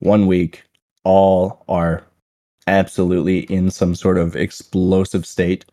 one 0.00 0.26
week, 0.26 0.64
all 1.04 1.64
are 1.68 2.04
absolutely 2.66 3.40
in 3.40 3.70
some 3.70 3.94
sort 3.94 4.18
of 4.18 4.36
explosive 4.36 5.26
state. 5.26 5.64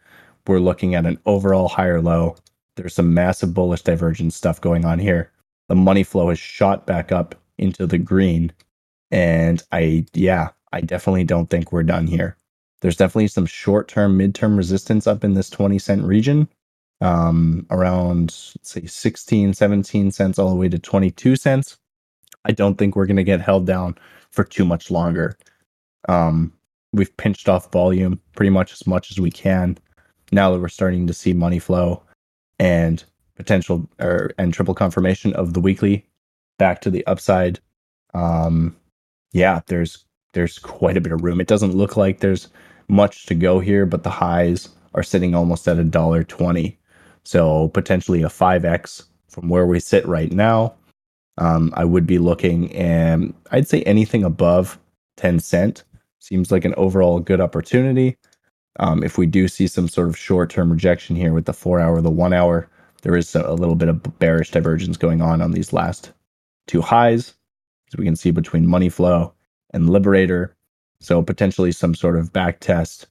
We're 0.48 0.60
looking 0.60 0.96
at 0.96 1.06
an 1.06 1.20
overall 1.26 1.68
higher 1.68 2.02
low. 2.02 2.36
There's 2.76 2.94
some 2.94 3.14
massive 3.14 3.54
bullish 3.54 3.82
divergence 3.82 4.36
stuff 4.36 4.62
going 4.62 4.86
on 4.86 5.00
here. 5.00 5.32
The 5.68 5.76
money 5.76 6.04
flow 6.04 6.30
has 6.30 6.40
shot 6.40 6.86
back 6.86 7.12
up 7.12 7.36
into 7.58 7.88
the 7.88 7.98
green. 7.98 8.52
And 9.12 9.62
I, 9.72 10.06
yeah, 10.14 10.50
I 10.76 10.82
definitely 10.82 11.24
don't 11.24 11.50
think 11.50 11.72
we're 11.72 11.84
done 11.84 12.06
here. 12.06 12.36
There's 12.82 12.98
definitely 12.98 13.30
some 13.30 13.46
short 13.46 13.88
term, 13.88 14.18
mid 14.18 14.36
term 14.36 14.58
resistance 14.58 15.08
up 15.08 15.24
in 15.24 15.34
this 15.34 15.50
20 15.50 15.80
cent 15.80 16.04
region, 16.04 16.50
um, 17.00 17.66
around, 17.72 18.32
say, 18.62 18.86
16, 18.86 19.54
17 19.54 20.12
cents 20.12 20.38
all 20.38 20.50
the 20.50 20.56
way 20.56 20.68
to 20.68 20.78
22 20.78 21.38
cents. 21.38 21.78
I 22.44 22.52
don't 22.52 22.78
think 22.78 22.96
we're 22.96 23.06
going 23.06 23.16
to 23.16 23.24
get 23.24 23.40
held 23.40 23.66
down 23.66 23.98
for 24.32 24.44
too 24.44 24.66
much 24.66 24.92
longer. 24.92 25.38
Um, 26.10 26.52
we've 26.92 27.16
pinched 27.16 27.48
off 27.48 27.72
volume 27.72 28.20
pretty 28.36 28.50
much 28.50 28.74
as 28.74 28.86
much 28.86 29.12
as 29.12 29.20
we 29.20 29.32
can 29.32 29.78
now 30.34 30.52
that 30.52 30.60
we're 30.60 30.68
starting 30.68 31.08
to 31.08 31.14
see 31.14 31.32
money 31.32 31.58
flow 31.58 32.04
and 32.60 33.02
potential 33.36 33.88
or 34.00 34.32
and 34.38 34.54
triple 34.54 34.76
confirmation 34.76 35.32
of 35.34 35.54
the 35.54 35.62
weekly 35.62 36.06
back 36.60 36.82
to 36.82 36.90
the 36.90 37.06
upside. 37.08 37.60
Um, 38.14 38.76
yeah, 39.32 39.62
there's 39.68 40.06
there's 40.36 40.60
quite 40.60 40.98
a 40.98 41.02
bit 41.02 41.14
of 41.14 41.24
room. 41.24 41.42
It 41.42 41.48
doesn't 41.48 41.76
look 41.76 41.98
like 41.98 42.20
there's 42.20 42.50
much 42.90 43.26
to 43.26 43.34
go 43.34 43.60
here, 43.60 43.86
but 43.86 44.04
the 44.04 44.10
highs 44.12 44.70
are 44.94 45.02
sitting 45.02 45.34
almost 45.34 45.68
at 45.68 45.80
a 45.80 45.84
dollar 45.84 46.24
twenty, 46.24 46.78
so 47.24 47.70
potentially 47.70 48.22
a 48.22 48.30
five 48.30 48.66
x 48.66 49.06
from 49.30 49.50
where 49.50 49.66
we 49.66 49.80
sit 49.80 50.06
right 50.06 50.32
now. 50.32 50.76
Um, 51.38 51.74
I 51.76 51.86
would 51.86 52.06
be 52.06 52.20
looking, 52.20 52.72
and 52.74 53.34
I'd 53.52 53.68
say 53.68 53.82
anything 53.84 54.24
above 54.24 54.78
ten 55.18 55.40
cent 55.40 55.84
seems 56.20 56.52
like 56.52 56.66
an 56.66 56.76
overall 56.76 57.20
good 57.20 57.42
opportunity. 57.42 58.18
Um, 58.80 59.04
if 59.04 59.18
we 59.18 59.26
do 59.26 59.48
see 59.48 59.68
some 59.68 59.88
sort 59.88 60.10
of 60.10 60.18
short 60.18 60.50
term 60.50 60.72
rejection 60.72 61.16
here 61.16 61.34
with 61.34 61.46
the 61.46 61.54
four 61.54 61.80
hour, 61.80 62.02
the 62.02 62.12
one 62.12 62.34
hour, 62.34 62.70
there 63.04 63.16
is 63.16 63.36
a 63.36 63.54
little 63.54 63.76
bit 63.76 63.88
of 63.88 64.20
bearish 64.20 64.52
divergence 64.52 64.98
going 64.98 65.22
on 65.22 65.42
on 65.42 65.52
these 65.52 65.72
last 65.72 66.12
two 66.68 66.82
highs, 66.82 67.34
as 67.88 67.98
we 67.98 68.04
can 68.04 68.18
see 68.18 68.32
between 68.32 68.68
money 68.68 68.90
flow 68.90 69.34
and 69.76 69.92
liberator. 69.92 70.58
So 71.02 71.24
potentially 71.24 71.74
some 71.74 71.96
sort 71.96 72.18
of 72.20 72.34
back 72.34 72.62
test 72.62 73.08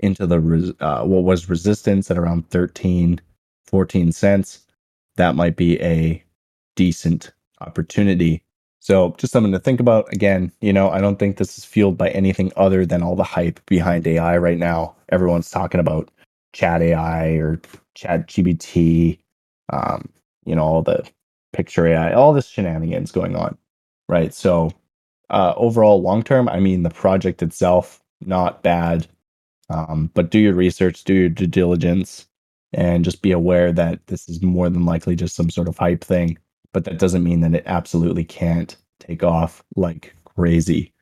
into 0.00 0.26
the 0.26 0.76
uh, 0.80 1.04
what 1.06 1.24
was 1.24 1.50
resistance 1.50 2.10
at 2.10 2.18
around 2.18 2.50
13, 2.50 3.20
14 3.66 4.12
cents. 4.12 4.60
That 5.18 5.36
might 5.36 5.56
be 5.56 5.80
a 5.82 6.24
decent 6.76 7.32
opportunity 7.62 8.40
so 8.80 9.14
just 9.18 9.32
something 9.32 9.52
to 9.52 9.58
think 9.58 9.80
about. 9.80 10.12
Again, 10.12 10.52
you 10.60 10.72
know, 10.72 10.90
I 10.90 11.00
don't 11.00 11.18
think 11.18 11.36
this 11.36 11.58
is 11.58 11.64
fueled 11.64 11.96
by 11.98 12.10
anything 12.10 12.52
other 12.56 12.86
than 12.86 13.02
all 13.02 13.16
the 13.16 13.24
hype 13.24 13.64
behind 13.66 14.06
AI 14.06 14.36
right 14.38 14.58
now. 14.58 14.94
Everyone's 15.10 15.50
talking 15.50 15.80
about 15.80 16.10
chat 16.52 16.82
AI 16.82 17.28
or 17.36 17.60
chat 17.94 18.28
GBT, 18.28 19.18
um, 19.72 20.08
you 20.44 20.54
know, 20.54 20.62
all 20.62 20.82
the 20.82 21.08
picture 21.52 21.86
AI, 21.86 22.12
all 22.12 22.32
this 22.32 22.46
shenanigans 22.48 23.12
going 23.12 23.36
on. 23.36 23.56
Right. 24.08 24.32
So 24.32 24.70
uh, 25.30 25.54
overall 25.56 26.00
long 26.00 26.22
term, 26.22 26.48
I 26.48 26.60
mean 26.60 26.82
the 26.82 26.90
project 26.90 27.42
itself, 27.42 28.02
not 28.20 28.62
bad. 28.62 29.06
Um, 29.68 30.10
but 30.14 30.30
do 30.30 30.38
your 30.38 30.54
research, 30.54 31.02
do 31.04 31.14
your 31.14 31.28
due 31.28 31.46
diligence, 31.48 32.26
and 32.72 33.04
just 33.04 33.22
be 33.22 33.32
aware 33.32 33.72
that 33.72 34.06
this 34.06 34.28
is 34.28 34.42
more 34.42 34.68
than 34.70 34.84
likely 34.84 35.16
just 35.16 35.34
some 35.34 35.50
sort 35.50 35.68
of 35.68 35.76
hype 35.76 36.04
thing 36.04 36.38
but 36.76 36.84
that 36.84 36.98
doesn't 36.98 37.24
mean 37.24 37.40
that 37.40 37.54
it 37.54 37.62
absolutely 37.64 38.22
can't 38.22 38.76
take 39.00 39.22
off 39.22 39.64
like 39.76 40.14
crazy. 40.26 40.92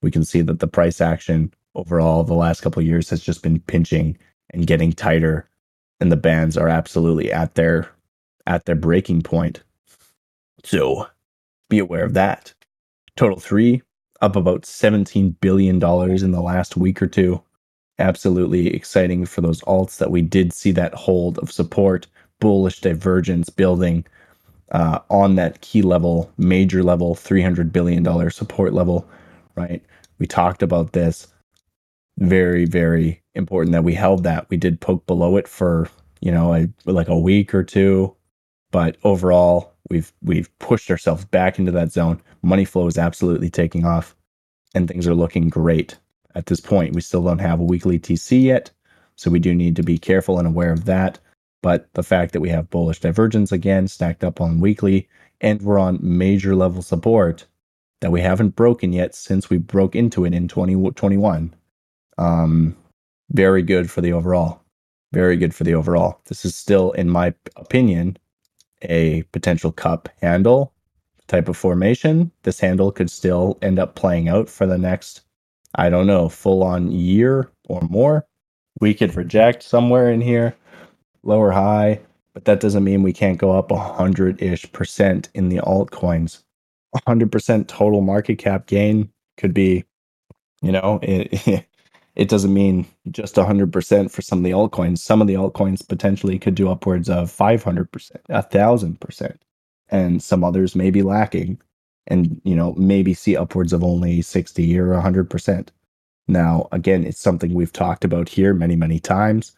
We 0.00 0.12
can 0.12 0.24
see 0.24 0.42
that 0.42 0.60
the 0.60 0.68
price 0.68 1.00
action 1.00 1.52
overall 1.74 2.22
the 2.22 2.34
last 2.34 2.60
couple 2.60 2.80
of 2.80 2.86
years 2.86 3.10
has 3.10 3.20
just 3.20 3.42
been 3.42 3.58
pinching 3.58 4.16
and 4.50 4.64
getting 4.64 4.92
tighter 4.92 5.48
and 5.98 6.12
the 6.12 6.16
bands 6.16 6.56
are 6.56 6.68
absolutely 6.68 7.32
at 7.32 7.56
their 7.56 7.90
at 8.46 8.64
their 8.64 8.76
breaking 8.76 9.22
point. 9.22 9.60
So 10.62 11.08
be 11.68 11.80
aware 11.80 12.04
of 12.04 12.14
that. 12.14 12.54
Total 13.16 13.38
3 13.38 13.82
up 14.22 14.36
about 14.36 14.64
17 14.66 15.30
billion 15.40 15.78
dollars 15.78 16.22
in 16.22 16.32
the 16.32 16.40
last 16.40 16.76
week 16.76 17.02
or 17.02 17.06
two. 17.06 17.42
Absolutely 17.98 18.74
exciting 18.74 19.26
for 19.26 19.40
those 19.40 19.60
alts 19.62 19.98
that 19.98 20.10
we 20.10 20.22
did 20.22 20.52
see 20.52 20.72
that 20.72 20.94
hold 20.94 21.38
of 21.38 21.52
support, 21.52 22.06
bullish 22.40 22.80
divergence 22.80 23.50
building 23.50 24.04
uh, 24.72 24.98
on 25.10 25.36
that 25.36 25.60
key 25.60 25.82
level, 25.82 26.32
major 26.38 26.82
level, 26.82 27.14
$300 27.14 27.72
billion 27.72 28.30
support 28.30 28.72
level, 28.72 29.08
right? 29.56 29.82
We 30.18 30.26
talked 30.26 30.62
about 30.62 30.92
this. 30.92 31.28
Very, 32.18 32.64
very 32.64 33.22
important 33.34 33.72
that 33.72 33.84
we 33.84 33.94
held 33.94 34.24
that. 34.24 34.48
We 34.50 34.56
did 34.56 34.80
poke 34.80 35.06
below 35.06 35.36
it 35.36 35.48
for, 35.48 35.88
you 36.20 36.32
know, 36.32 36.54
a, 36.54 36.68
like 36.86 37.08
a 37.08 37.18
week 37.18 37.54
or 37.54 37.64
two, 37.64 38.16
but 38.72 38.96
overall, 39.04 39.73
we've 39.94 40.12
we've 40.22 40.58
pushed 40.58 40.90
ourselves 40.90 41.24
back 41.24 41.58
into 41.58 41.70
that 41.72 41.92
zone. 41.92 42.20
Money 42.42 42.64
flow 42.64 42.88
is 42.88 42.98
absolutely 42.98 43.48
taking 43.48 43.86
off, 43.86 44.16
and 44.74 44.88
things 44.88 45.06
are 45.06 45.14
looking 45.14 45.48
great 45.48 45.96
at 46.34 46.46
this 46.46 46.60
point. 46.60 46.94
We 46.94 47.00
still 47.00 47.22
don't 47.22 47.38
have 47.38 47.60
a 47.60 47.64
weekly 47.64 47.98
TC 47.98 48.42
yet, 48.42 48.72
so 49.14 49.30
we 49.30 49.38
do 49.38 49.54
need 49.54 49.76
to 49.76 49.84
be 49.84 49.96
careful 49.98 50.38
and 50.38 50.48
aware 50.48 50.72
of 50.72 50.84
that. 50.86 51.20
But 51.62 51.88
the 51.94 52.02
fact 52.02 52.32
that 52.32 52.40
we 52.40 52.50
have 52.50 52.70
bullish 52.70 53.00
divergence 53.00 53.52
again 53.52 53.86
stacked 53.88 54.24
up 54.24 54.40
on 54.40 54.60
weekly 54.60 55.08
and 55.40 55.62
we're 55.62 55.78
on 55.78 55.98
major 56.02 56.54
level 56.54 56.82
support 56.82 57.46
that 58.00 58.10
we 58.10 58.20
haven't 58.20 58.56
broken 58.56 58.92
yet 58.92 59.14
since 59.14 59.48
we 59.48 59.58
broke 59.58 59.96
into 59.96 60.24
it 60.24 60.34
in 60.34 60.48
2021. 60.48 61.54
Um, 62.18 62.76
very 63.30 63.62
good 63.62 63.90
for 63.90 64.02
the 64.02 64.12
overall. 64.12 64.60
Very 65.12 65.36
good 65.36 65.54
for 65.54 65.64
the 65.64 65.74
overall. 65.74 66.20
This 66.26 66.44
is 66.44 66.54
still, 66.54 66.90
in 66.92 67.08
my 67.08 67.32
opinion, 67.56 68.18
a 68.82 69.22
potential 69.32 69.72
cup 69.72 70.08
handle 70.20 70.72
type 71.26 71.48
of 71.48 71.56
formation. 71.56 72.30
This 72.42 72.60
handle 72.60 72.92
could 72.92 73.10
still 73.10 73.58
end 73.62 73.78
up 73.78 73.94
playing 73.94 74.28
out 74.28 74.48
for 74.48 74.66
the 74.66 74.78
next, 74.78 75.22
I 75.74 75.88
don't 75.88 76.06
know, 76.06 76.28
full 76.28 76.62
on 76.62 76.92
year 76.92 77.50
or 77.68 77.80
more. 77.82 78.26
We 78.80 78.94
could 78.94 79.14
reject 79.14 79.62
somewhere 79.62 80.10
in 80.10 80.20
here 80.20 80.54
lower 81.22 81.50
high, 81.50 82.00
but 82.34 82.44
that 82.44 82.60
doesn't 82.60 82.84
mean 82.84 83.02
we 83.02 83.12
can't 83.12 83.38
go 83.38 83.52
up 83.52 83.70
a 83.70 83.78
hundred 83.78 84.42
ish 84.42 84.70
percent 84.72 85.28
in 85.34 85.48
the 85.48 85.58
altcoins. 85.58 86.42
A 86.94 87.00
hundred 87.06 87.32
percent 87.32 87.68
total 87.68 88.02
market 88.02 88.36
cap 88.36 88.66
gain 88.66 89.10
could 89.36 89.54
be, 89.54 89.84
you 90.62 90.72
know, 90.72 90.98
it, 91.02 91.66
it 92.16 92.28
doesn't 92.28 92.54
mean 92.54 92.86
just 93.10 93.36
hundred 93.36 93.72
percent 93.72 94.10
for 94.12 94.22
some 94.22 94.38
of 94.38 94.44
the 94.44 94.52
altcoins. 94.52 94.98
Some 94.98 95.20
of 95.20 95.28
the 95.28 95.34
altcoins 95.34 95.86
potentially 95.86 96.38
could 96.38 96.54
do 96.54 96.70
upwards 96.70 97.10
of 97.10 97.30
five 97.30 97.62
hundred 97.62 97.92
percent, 97.92 98.22
a 98.28 98.42
thousand 98.42 99.00
percent, 99.00 99.40
and 99.90 100.22
some 100.22 100.44
others 100.44 100.76
may 100.76 100.90
be 100.90 101.02
lacking, 101.02 101.60
and 102.08 102.40
you 102.44 102.56
know 102.56 102.74
maybe 102.74 103.14
see 103.14 103.36
upwards 103.36 103.72
of 103.72 103.84
only 103.84 104.22
sixty 104.22 104.78
or 104.78 104.94
hundred 105.00 105.30
percent. 105.30 105.72
Now, 106.28 106.68
again, 106.72 107.04
it's 107.04 107.20
something 107.20 107.54
we've 107.54 107.72
talked 107.72 108.04
about 108.04 108.28
here 108.30 108.54
many, 108.54 108.76
many 108.76 109.00
times 109.00 109.52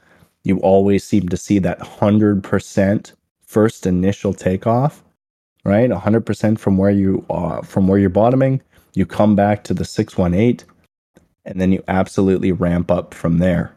you 0.47 0.59
always 0.61 1.03
seem 1.03 1.29
to 1.29 1.37
see 1.37 1.59
that 1.59 1.81
100% 1.81 3.13
first 3.45 3.85
initial 3.85 4.33
takeoff, 4.33 5.03
right? 5.65 5.91
100% 5.91 6.59
from 6.59 6.77
where 6.79 6.93
you 6.93 7.27
are, 7.29 7.65
from 7.65 7.89
where 7.89 7.99
you're 7.99 8.09
bottoming, 8.09 8.63
you 8.95 9.05
come 9.05 9.35
back 9.35 9.65
to 9.65 9.75
the 9.75 9.85
618 9.85 10.65
and 11.47 11.61
then 11.61 11.73
you 11.73 11.83
absolutely 11.89 12.53
ramp 12.53 12.91
up 12.91 13.15
from 13.15 13.39
there. 13.39 13.73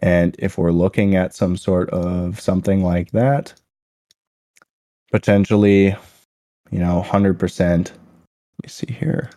And 0.00 0.34
if 0.38 0.58
we're 0.58 0.72
looking 0.72 1.14
at 1.14 1.34
some 1.34 1.56
sort 1.56 1.90
of 1.90 2.40
something 2.40 2.82
like 2.82 3.10
that, 3.12 3.52
potentially, 5.12 5.96
you 6.70 6.78
know, 6.78 7.02
100%. 7.06 7.60
Let 7.60 7.90
me 7.90 8.68
see 8.68 8.92
here. 8.92 9.30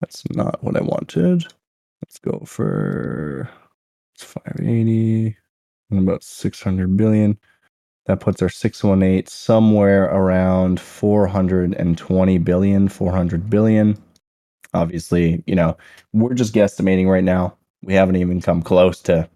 That's 0.00 0.22
not 0.30 0.62
what 0.62 0.76
I 0.76 0.82
wanted. 0.82 1.44
Let's 2.02 2.18
go 2.18 2.42
for 2.46 3.48
580 4.18 5.36
and 5.90 6.08
about 6.08 6.22
600 6.22 6.96
billion. 6.96 7.38
That 8.06 8.20
puts 8.20 8.40
our 8.40 8.48
618 8.48 9.26
somewhere 9.26 10.04
around 10.04 10.80
420 10.80 12.38
billion, 12.38 12.88
400 12.88 13.50
billion. 13.50 13.98
Obviously, 14.74 15.42
you 15.46 15.54
know, 15.54 15.76
we're 16.12 16.34
just 16.34 16.54
guesstimating 16.54 17.08
right 17.08 17.24
now. 17.24 17.56
We 17.82 17.94
haven't 17.94 18.16
even 18.16 18.40
come 18.40 18.62
close 18.62 19.00
to 19.02 19.28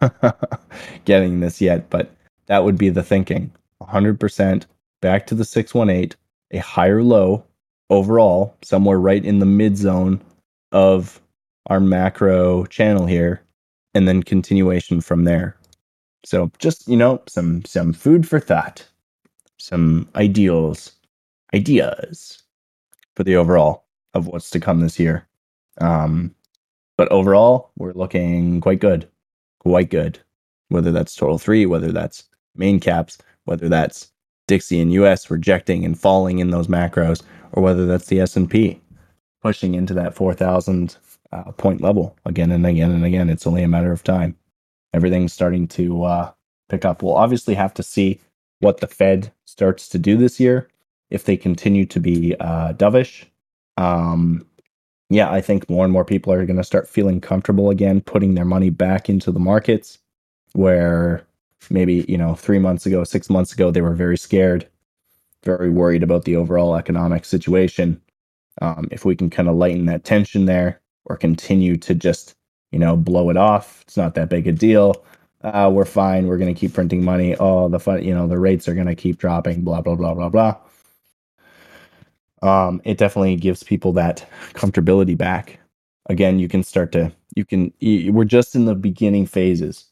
getting 1.04 1.40
this 1.40 1.60
yet, 1.60 1.90
but 1.90 2.10
that 2.46 2.64
would 2.64 2.78
be 2.78 2.90
the 2.90 3.02
thinking. 3.02 3.52
100% 3.82 4.66
back 5.02 5.26
to 5.26 5.34
the 5.34 5.44
618, 5.44 6.18
a 6.52 6.58
higher 6.58 7.02
low 7.02 7.44
overall, 7.90 8.56
somewhere 8.62 8.98
right 9.00 9.24
in 9.24 9.38
the 9.40 9.46
mid 9.46 9.76
zone 9.76 10.20
of 10.72 11.20
our 11.66 11.80
macro 11.80 12.64
channel 12.66 13.06
here, 13.06 13.42
and 13.94 14.08
then 14.08 14.22
continuation 14.22 15.00
from 15.00 15.24
there. 15.24 15.56
So 16.24 16.50
just, 16.58 16.88
you 16.88 16.96
know, 16.96 17.22
some 17.28 17.64
some 17.66 17.92
food 17.92 18.28
for 18.28 18.40
thought. 18.40 18.86
some 19.58 20.08
ideals, 20.16 20.92
ideas 21.54 22.42
for 23.16 23.24
the 23.24 23.36
overall 23.36 23.83
of 24.14 24.26
what's 24.26 24.50
to 24.50 24.60
come 24.60 24.80
this 24.80 24.98
year. 24.98 25.26
Um, 25.80 26.34
but 26.96 27.10
overall, 27.10 27.70
we're 27.76 27.92
looking 27.92 28.60
quite 28.60 28.80
good, 28.80 29.08
quite 29.60 29.90
good. 29.90 30.18
Whether 30.68 30.92
that's 30.92 31.14
total 31.14 31.38
three, 31.38 31.66
whether 31.66 31.92
that's 31.92 32.24
main 32.54 32.80
caps, 32.80 33.18
whether 33.44 33.68
that's 33.68 34.10
Dixie 34.46 34.80
and 34.80 34.92
US 34.92 35.30
rejecting 35.30 35.84
and 35.84 35.98
falling 35.98 36.38
in 36.38 36.50
those 36.50 36.68
macros, 36.68 37.22
or 37.52 37.62
whether 37.62 37.86
that's 37.86 38.06
the 38.06 38.20
S 38.20 38.36
and 38.36 38.48
P 38.48 38.80
pushing 39.42 39.74
into 39.74 39.92
that 39.92 40.14
4,000 40.14 40.96
uh, 41.32 41.52
point 41.52 41.82
level 41.82 42.16
again 42.24 42.50
and 42.50 42.66
again 42.66 42.90
and 42.90 43.04
again. 43.04 43.28
It's 43.28 43.46
only 43.46 43.62
a 43.62 43.68
matter 43.68 43.92
of 43.92 44.02
time. 44.02 44.36
Everything's 44.94 45.34
starting 45.34 45.68
to 45.68 46.04
uh, 46.04 46.32
pick 46.70 46.84
up. 46.84 47.02
We'll 47.02 47.16
obviously 47.16 47.54
have 47.54 47.74
to 47.74 47.82
see 47.82 48.20
what 48.60 48.78
the 48.78 48.86
Fed 48.86 49.30
starts 49.44 49.88
to 49.90 49.98
do 49.98 50.16
this 50.16 50.40
year. 50.40 50.68
If 51.10 51.24
they 51.24 51.36
continue 51.36 51.84
to 51.86 52.00
be 52.00 52.34
uh, 52.40 52.72
dovish, 52.72 53.26
um, 53.76 54.46
yeah, 55.10 55.30
I 55.30 55.40
think 55.40 55.68
more 55.68 55.84
and 55.84 55.92
more 55.92 56.04
people 56.04 56.32
are 56.32 56.46
going 56.46 56.56
to 56.56 56.64
start 56.64 56.88
feeling 56.88 57.20
comfortable 57.20 57.70
again, 57.70 58.00
putting 58.00 58.34
their 58.34 58.44
money 58.44 58.70
back 58.70 59.08
into 59.08 59.30
the 59.30 59.40
markets 59.40 59.98
where 60.54 61.26
maybe, 61.70 62.04
you 62.08 62.18
know, 62.18 62.34
three 62.34 62.58
months 62.58 62.86
ago, 62.86 63.04
six 63.04 63.28
months 63.28 63.52
ago, 63.52 63.70
they 63.70 63.80
were 63.80 63.94
very 63.94 64.16
scared, 64.16 64.68
very 65.44 65.70
worried 65.70 66.02
about 66.02 66.24
the 66.24 66.36
overall 66.36 66.76
economic 66.76 67.24
situation. 67.24 68.00
Um, 68.62 68.88
if 68.90 69.04
we 69.04 69.16
can 69.16 69.30
kind 69.30 69.48
of 69.48 69.56
lighten 69.56 69.86
that 69.86 70.04
tension 70.04 70.46
there 70.46 70.80
or 71.06 71.16
continue 71.16 71.76
to 71.78 71.94
just, 71.94 72.34
you 72.72 72.78
know, 72.78 72.96
blow 72.96 73.30
it 73.30 73.36
off, 73.36 73.82
it's 73.82 73.96
not 73.96 74.14
that 74.14 74.28
big 74.30 74.46
a 74.46 74.52
deal. 74.52 75.04
Uh, 75.42 75.70
we're 75.72 75.84
fine. 75.84 76.26
We're 76.26 76.38
going 76.38 76.54
to 76.54 76.58
keep 76.58 76.72
printing 76.72 77.04
money. 77.04 77.36
Oh, 77.38 77.68
the 77.68 77.78
fun, 77.78 78.02
you 78.02 78.14
know, 78.14 78.26
the 78.26 78.38
rates 78.38 78.66
are 78.68 78.74
going 78.74 78.86
to 78.86 78.94
keep 78.94 79.18
dropping, 79.18 79.62
blah, 79.62 79.82
blah, 79.82 79.96
blah, 79.96 80.14
blah, 80.14 80.28
blah. 80.30 80.56
Um, 82.44 82.82
it 82.84 82.98
definitely 82.98 83.36
gives 83.36 83.62
people 83.62 83.92
that 83.94 84.26
comfortability 84.52 85.16
back. 85.18 85.58
Again, 86.10 86.38
you 86.38 86.48
can 86.48 86.62
start 86.62 86.92
to, 86.92 87.10
you 87.34 87.46
can, 87.46 87.72
you, 87.80 88.12
we're 88.12 88.24
just 88.26 88.54
in 88.54 88.66
the 88.66 88.74
beginning 88.74 89.26
phases. 89.26 89.86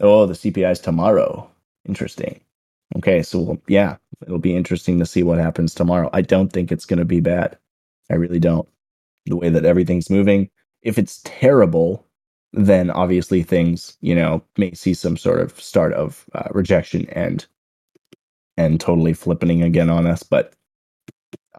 Oh, 0.00 0.26
the 0.26 0.34
CPI 0.34 0.72
is 0.72 0.80
tomorrow. 0.80 1.50
Interesting. 1.86 2.40
Okay, 2.96 3.22
so 3.22 3.60
yeah, 3.68 3.96
it'll 4.22 4.38
be 4.38 4.56
interesting 4.56 4.98
to 4.98 5.06
see 5.06 5.22
what 5.22 5.38
happens 5.38 5.74
tomorrow. 5.74 6.10
I 6.14 6.22
don't 6.22 6.52
think 6.52 6.72
it's 6.72 6.86
going 6.86 6.98
to 6.98 7.04
be 7.04 7.20
bad. 7.20 7.58
I 8.10 8.14
really 8.14 8.40
don't. 8.40 8.68
The 9.26 9.36
way 9.36 9.50
that 9.50 9.66
everything's 9.66 10.10
moving. 10.10 10.50
If 10.82 10.98
it's 10.98 11.20
terrible, 11.24 12.06
then 12.52 12.90
obviously 12.90 13.42
things, 13.42 13.96
you 14.00 14.14
know, 14.14 14.42
may 14.56 14.72
see 14.72 14.94
some 14.94 15.16
sort 15.16 15.40
of 15.40 15.60
start 15.60 15.92
of 15.92 16.26
uh, 16.34 16.48
rejection 16.52 17.08
and 17.10 17.46
and 18.56 18.80
totally 18.80 19.12
flipping 19.12 19.62
again 19.62 19.90
on 19.90 20.06
us. 20.06 20.22
But 20.22 20.54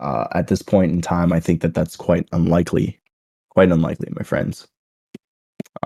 uh, 0.02 0.28
at 0.34 0.48
this 0.48 0.62
point 0.62 0.92
in 0.92 1.02
time, 1.02 1.32
I 1.32 1.40
think 1.40 1.62
that 1.62 1.74
that's 1.74 1.96
quite 1.96 2.28
unlikely. 2.32 3.00
Quite 3.50 3.72
unlikely, 3.72 4.10
my 4.16 4.24
friends. 4.24 4.68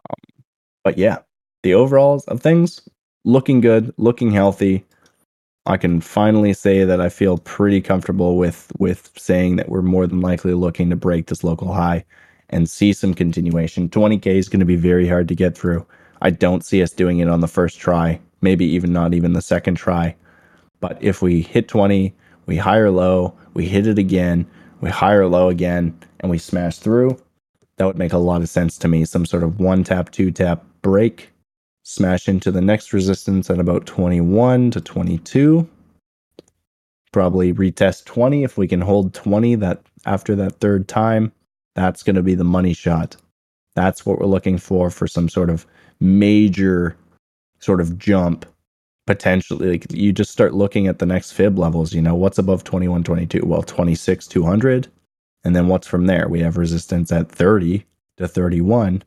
Um, 0.09 0.43
but 0.83 0.97
yeah, 0.97 1.19
the 1.63 1.73
overalls 1.73 2.25
of 2.25 2.41
things 2.41 2.81
looking 3.25 3.61
good, 3.61 3.93
looking 3.97 4.31
healthy. 4.31 4.85
I 5.65 5.77
can 5.77 5.99
finally 5.99 6.53
say 6.53 6.83
that 6.83 7.01
I 7.01 7.09
feel 7.09 7.39
pretty 7.39 7.81
comfortable 7.81 8.37
with 8.37 8.71
with 8.77 9.11
saying 9.17 9.55
that 9.55 9.69
we're 9.69 9.81
more 9.81 10.05
than 10.05 10.21
likely 10.21 10.53
looking 10.53 10.89
to 10.91 10.95
break 10.95 11.27
this 11.27 11.43
local 11.43 11.73
high 11.73 12.05
and 12.49 12.69
see 12.69 12.93
some 12.93 13.15
continuation. 13.15 13.89
20k 13.89 14.27
is 14.27 14.47
going 14.47 14.59
to 14.59 14.65
be 14.65 14.75
very 14.75 15.07
hard 15.07 15.27
to 15.27 15.35
get 15.35 15.57
through. 15.57 15.85
I 16.21 16.29
don't 16.29 16.63
see 16.63 16.83
us 16.83 16.91
doing 16.91 17.19
it 17.19 17.27
on 17.27 17.41
the 17.41 17.47
first 17.47 17.79
try, 17.79 18.19
maybe 18.41 18.65
even 18.65 18.93
not 18.93 19.15
even 19.15 19.33
the 19.33 19.41
second 19.41 19.75
try. 19.75 20.15
But 20.79 20.97
if 21.01 21.23
we 21.23 21.41
hit 21.41 21.67
20, 21.67 22.13
we 22.45 22.57
higher 22.57 22.91
low, 22.91 23.35
we 23.55 23.67
hit 23.67 23.87
it 23.87 23.97
again, 23.97 24.45
we 24.81 24.91
higher 24.91 25.25
low 25.25 25.49
again, 25.49 25.97
and 26.19 26.29
we 26.29 26.37
smash 26.37 26.77
through, 26.77 27.17
that 27.77 27.85
would 27.85 27.97
make 27.97 28.13
a 28.13 28.17
lot 28.19 28.41
of 28.41 28.49
sense 28.49 28.77
to 28.77 28.87
me. 28.87 29.03
Some 29.05 29.25
sort 29.25 29.43
of 29.43 29.59
one 29.59 29.83
tap, 29.83 30.11
two 30.11 30.31
tap 30.31 30.63
break 30.83 31.31
smash 31.83 32.27
into 32.27 32.51
the 32.51 32.61
next 32.61 32.93
resistance 32.93 33.49
at 33.49 33.59
about 33.59 33.85
21 33.87 34.71
to 34.71 34.81
22 34.81 35.67
probably 37.11 37.53
retest 37.53 38.03
20 38.03 38.43
if 38.43 38.57
we 38.57 38.67
can 38.67 38.81
hold 38.81 39.13
20 39.13 39.55
that 39.55 39.81
after 40.05 40.35
that 40.35 40.59
third 40.59 40.85
time 40.85 41.31
that's 41.75 42.03
going 42.03 42.15
to 42.15 42.23
be 42.23 42.35
the 42.35 42.43
money 42.43 42.73
shot. 42.73 43.15
That's 43.75 44.05
what 44.05 44.19
we're 44.19 44.25
looking 44.25 44.57
for 44.57 44.89
for 44.89 45.07
some 45.07 45.29
sort 45.29 45.49
of 45.49 45.65
major 45.99 46.97
sort 47.59 47.81
of 47.81 47.97
jump 47.97 48.45
potentially 49.07 49.71
like 49.71 49.91
you 49.91 50.11
just 50.13 50.31
start 50.31 50.53
looking 50.53 50.87
at 50.87 50.99
the 50.99 51.05
next 51.05 51.31
fib 51.31 51.59
levels 51.59 51.93
you 51.93 52.01
know 52.01 52.15
what's 52.15 52.39
above 52.39 52.63
21 52.63 53.03
22 53.03 53.41
well 53.45 53.63
26 53.63 54.27
200 54.27 54.87
and 55.43 55.55
then 55.55 55.67
what's 55.67 55.87
from 55.87 56.07
there 56.07 56.27
we 56.27 56.39
have 56.39 56.57
resistance 56.57 57.11
at 57.11 57.29
30 57.31 57.85
to 58.17 58.27
31 58.27 59.03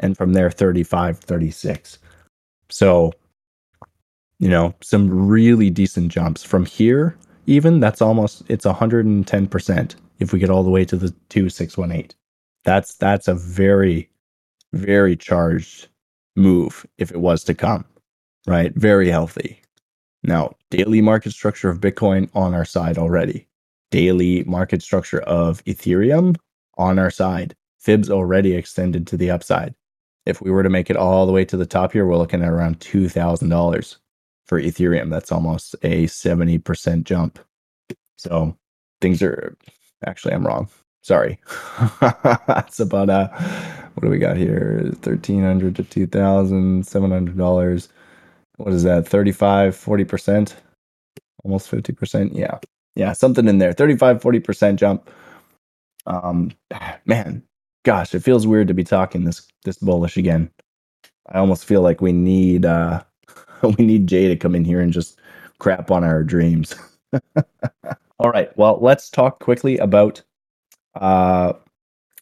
and 0.00 0.16
from 0.16 0.32
there 0.32 0.50
35 0.50 1.18
36 1.18 1.98
so, 2.70 3.12
you 4.38 4.48
know, 4.48 4.74
some 4.82 5.28
really 5.28 5.70
decent 5.70 6.12
jumps 6.12 6.42
from 6.44 6.64
here. 6.66 7.16
Even 7.46 7.80
that's 7.80 8.02
almost 8.02 8.42
it's 8.48 8.66
110% 8.66 9.94
if 10.18 10.32
we 10.32 10.38
get 10.38 10.50
all 10.50 10.62
the 10.62 10.70
way 10.70 10.84
to 10.84 10.96
the 10.96 11.10
2618. 11.30 12.10
That's 12.64 12.94
that's 12.94 13.28
a 13.28 13.34
very 13.34 14.10
very 14.74 15.16
charged 15.16 15.88
move 16.36 16.84
if 16.98 17.10
it 17.10 17.18
was 17.20 17.44
to 17.44 17.54
come 17.54 17.84
right? 18.48 18.74
Very 18.74 19.08
healthy. 19.08 19.60
Now, 20.22 20.56
daily 20.70 21.00
market 21.02 21.32
structure 21.32 21.68
of 21.70 21.80
Bitcoin 21.80 22.28
on 22.34 22.54
our 22.54 22.64
side 22.64 22.98
already. 22.98 23.46
Daily 23.90 24.42
market 24.44 24.82
structure 24.82 25.20
of 25.20 25.62
Ethereum 25.64 26.36
on 26.76 26.98
our 26.98 27.10
side. 27.10 27.54
Fibs 27.78 28.10
already 28.10 28.54
extended 28.54 29.06
to 29.06 29.16
the 29.16 29.30
upside. 29.30 29.74
If 30.26 30.42
we 30.42 30.50
were 30.50 30.62
to 30.62 30.70
make 30.70 30.90
it 30.90 30.96
all 30.96 31.26
the 31.26 31.32
way 31.32 31.44
to 31.44 31.56
the 31.56 31.66
top 31.66 31.92
here, 31.92 32.06
we're 32.06 32.16
looking 32.16 32.42
at 32.42 32.48
around 32.48 32.80
$2,000 32.80 33.96
for 34.46 34.60
Ethereum. 34.60 35.10
That's 35.10 35.30
almost 35.30 35.74
a 35.82 36.04
70% 36.06 37.04
jump. 37.04 37.38
So 38.16 38.56
things 39.00 39.22
are 39.22 39.56
actually, 40.06 40.34
I'm 40.34 40.46
wrong. 40.46 40.68
Sorry. 41.02 41.38
That's 42.46 42.80
about, 42.80 43.08
a, 43.08 43.28
what 43.94 44.02
do 44.02 44.10
we 44.10 44.18
got 44.18 44.36
here? 44.36 44.82
$1,300 45.00 45.76
to 45.76 46.06
$2,700. 46.06 47.88
What 48.58 48.74
is 48.74 48.82
that? 48.82 49.06
35, 49.08 49.74
40%? 49.76 50.54
Almost 51.44 51.70
50%. 51.70 52.36
Yeah. 52.36 52.58
Yeah, 52.96 53.12
something 53.12 53.46
in 53.46 53.58
there. 53.58 53.72
35, 53.72 54.20
40% 54.20 54.76
jump. 54.76 55.08
Um 56.06 56.50
man, 57.04 57.42
gosh, 57.84 58.14
it 58.14 58.20
feels 58.20 58.46
weird 58.46 58.68
to 58.68 58.74
be 58.74 58.84
talking 58.84 59.24
this 59.24 59.46
this 59.64 59.76
bullish 59.76 60.16
again. 60.16 60.50
I 61.28 61.38
almost 61.38 61.66
feel 61.66 61.82
like 61.82 62.00
we 62.00 62.12
need 62.12 62.64
uh 62.64 63.02
we 63.62 63.84
need 63.84 64.06
Jay 64.06 64.26
to 64.28 64.36
come 64.36 64.54
in 64.54 64.64
here 64.64 64.80
and 64.80 64.92
just 64.92 65.20
crap 65.58 65.90
on 65.90 66.04
our 66.04 66.24
dreams. 66.24 66.74
All 68.18 68.30
right. 68.30 68.56
Well, 68.56 68.78
let's 68.80 69.10
talk 69.10 69.38
quickly 69.38 69.76
about 69.78 70.22
uh 70.94 71.52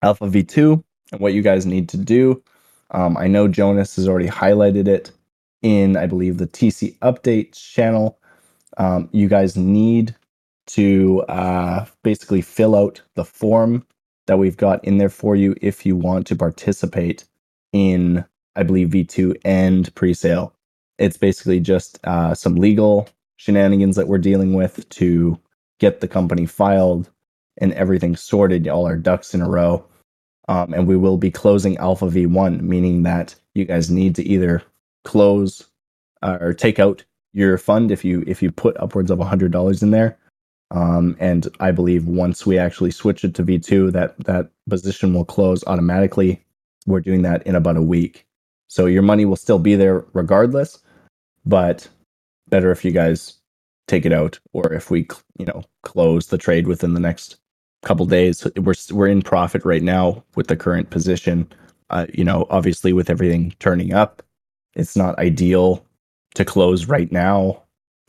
Alpha 0.03 0.27
V2 0.27 0.83
and 1.12 1.20
what 1.20 1.33
you 1.33 1.42
guys 1.42 1.64
need 1.64 1.88
to 1.90 1.96
do. 1.96 2.42
Um, 2.90 3.16
I 3.16 3.29
know 3.29 3.49
Jonas 3.49 3.96
has 3.96 4.09
already 4.09 4.29
highlighted 4.29 4.88
it 4.88 5.12
in, 5.62 5.96
I 5.96 6.06
believe, 6.06 6.38
the 6.38 6.46
TC 6.46 6.98
update 6.98 7.52
channel. 7.52 8.18
Um, 8.76 9.08
you 9.12 9.28
guys 9.28 9.56
need 9.56 10.14
to 10.68 11.22
uh, 11.28 11.86
basically 12.02 12.42
fill 12.42 12.74
out 12.76 13.02
the 13.14 13.24
form 13.24 13.86
that 14.26 14.38
we've 14.38 14.56
got 14.56 14.84
in 14.84 14.98
there 14.98 15.08
for 15.08 15.36
you 15.36 15.54
if 15.62 15.86
you 15.86 15.96
want 15.96 16.26
to 16.26 16.36
participate 16.36 17.24
in, 17.72 18.24
I 18.56 18.62
believe, 18.64 18.88
V2 18.88 19.36
and 19.44 19.92
pre-sale. 19.94 20.52
It's 20.98 21.16
basically 21.16 21.60
just 21.60 21.98
uh, 22.04 22.34
some 22.34 22.56
legal 22.56 23.08
shenanigans 23.36 23.96
that 23.96 24.08
we're 24.08 24.18
dealing 24.18 24.54
with 24.54 24.88
to 24.90 25.38
get 25.78 26.00
the 26.00 26.08
company 26.08 26.46
filed 26.46 27.10
and 27.58 27.72
everything 27.74 28.16
sorted, 28.16 28.66
all 28.68 28.86
our 28.86 28.96
ducks 28.96 29.34
in 29.34 29.42
a 29.42 29.48
row. 29.48 29.84
Um, 30.48 30.74
and 30.74 30.86
we 30.86 30.96
will 30.96 31.18
be 31.18 31.30
closing 31.30 31.76
Alpha 31.76 32.06
V1, 32.06 32.60
meaning 32.60 33.02
that 33.02 33.34
you 33.54 33.64
guys 33.64 33.90
need 33.90 34.14
to 34.16 34.22
either 34.24 34.62
close 35.06 35.66
uh, 36.22 36.36
or 36.40 36.52
take 36.52 36.78
out 36.78 37.02
your 37.32 37.56
fund 37.56 37.90
if 37.90 38.04
you 38.04 38.24
if 38.26 38.42
you 38.42 38.50
put 38.50 38.76
upwards 38.78 39.10
of 39.10 39.18
$100 39.18 39.82
in 39.82 39.90
there 39.90 40.18
um, 40.70 41.16
and 41.20 41.48
I 41.60 41.70
believe 41.70 42.06
once 42.06 42.44
we 42.44 42.58
actually 42.58 42.90
switch 42.90 43.24
it 43.24 43.34
to 43.34 43.44
V2, 43.44 43.92
that 43.92 44.18
that 44.24 44.50
position 44.68 45.14
will 45.14 45.24
close 45.24 45.62
automatically. 45.66 46.42
We're 46.86 47.00
doing 47.00 47.22
that 47.22 47.46
in 47.46 47.54
about 47.54 47.76
a 47.76 47.82
week. 47.82 48.26
So 48.68 48.86
your 48.86 49.02
money 49.02 49.24
will 49.24 49.36
still 49.36 49.58
be 49.58 49.76
there 49.76 50.04
regardless, 50.12 50.78
but 51.44 51.88
better 52.48 52.70
if 52.72 52.84
you 52.84 52.90
guys 52.90 53.34
take 53.86 54.04
it 54.04 54.12
out 54.12 54.40
or 54.52 54.72
if 54.72 54.90
we, 54.90 55.06
you 55.38 55.46
know, 55.46 55.62
close 55.82 56.26
the 56.26 56.38
trade 56.38 56.66
within 56.66 56.94
the 56.94 57.00
next 57.00 57.36
couple 57.82 58.06
days. 58.06 58.46
We're 58.56 58.74
we're 58.90 59.06
in 59.06 59.22
profit 59.22 59.64
right 59.64 59.82
now 59.82 60.24
with 60.34 60.48
the 60.48 60.56
current 60.56 60.90
position. 60.90 61.48
Uh, 61.90 62.06
you 62.12 62.24
know, 62.24 62.46
obviously 62.50 62.92
with 62.92 63.08
everything 63.08 63.54
turning 63.60 63.92
up, 63.92 64.20
it's 64.76 64.96
not 64.96 65.18
ideal 65.18 65.84
to 66.34 66.44
close 66.44 66.86
right 66.86 67.10
now 67.10 67.62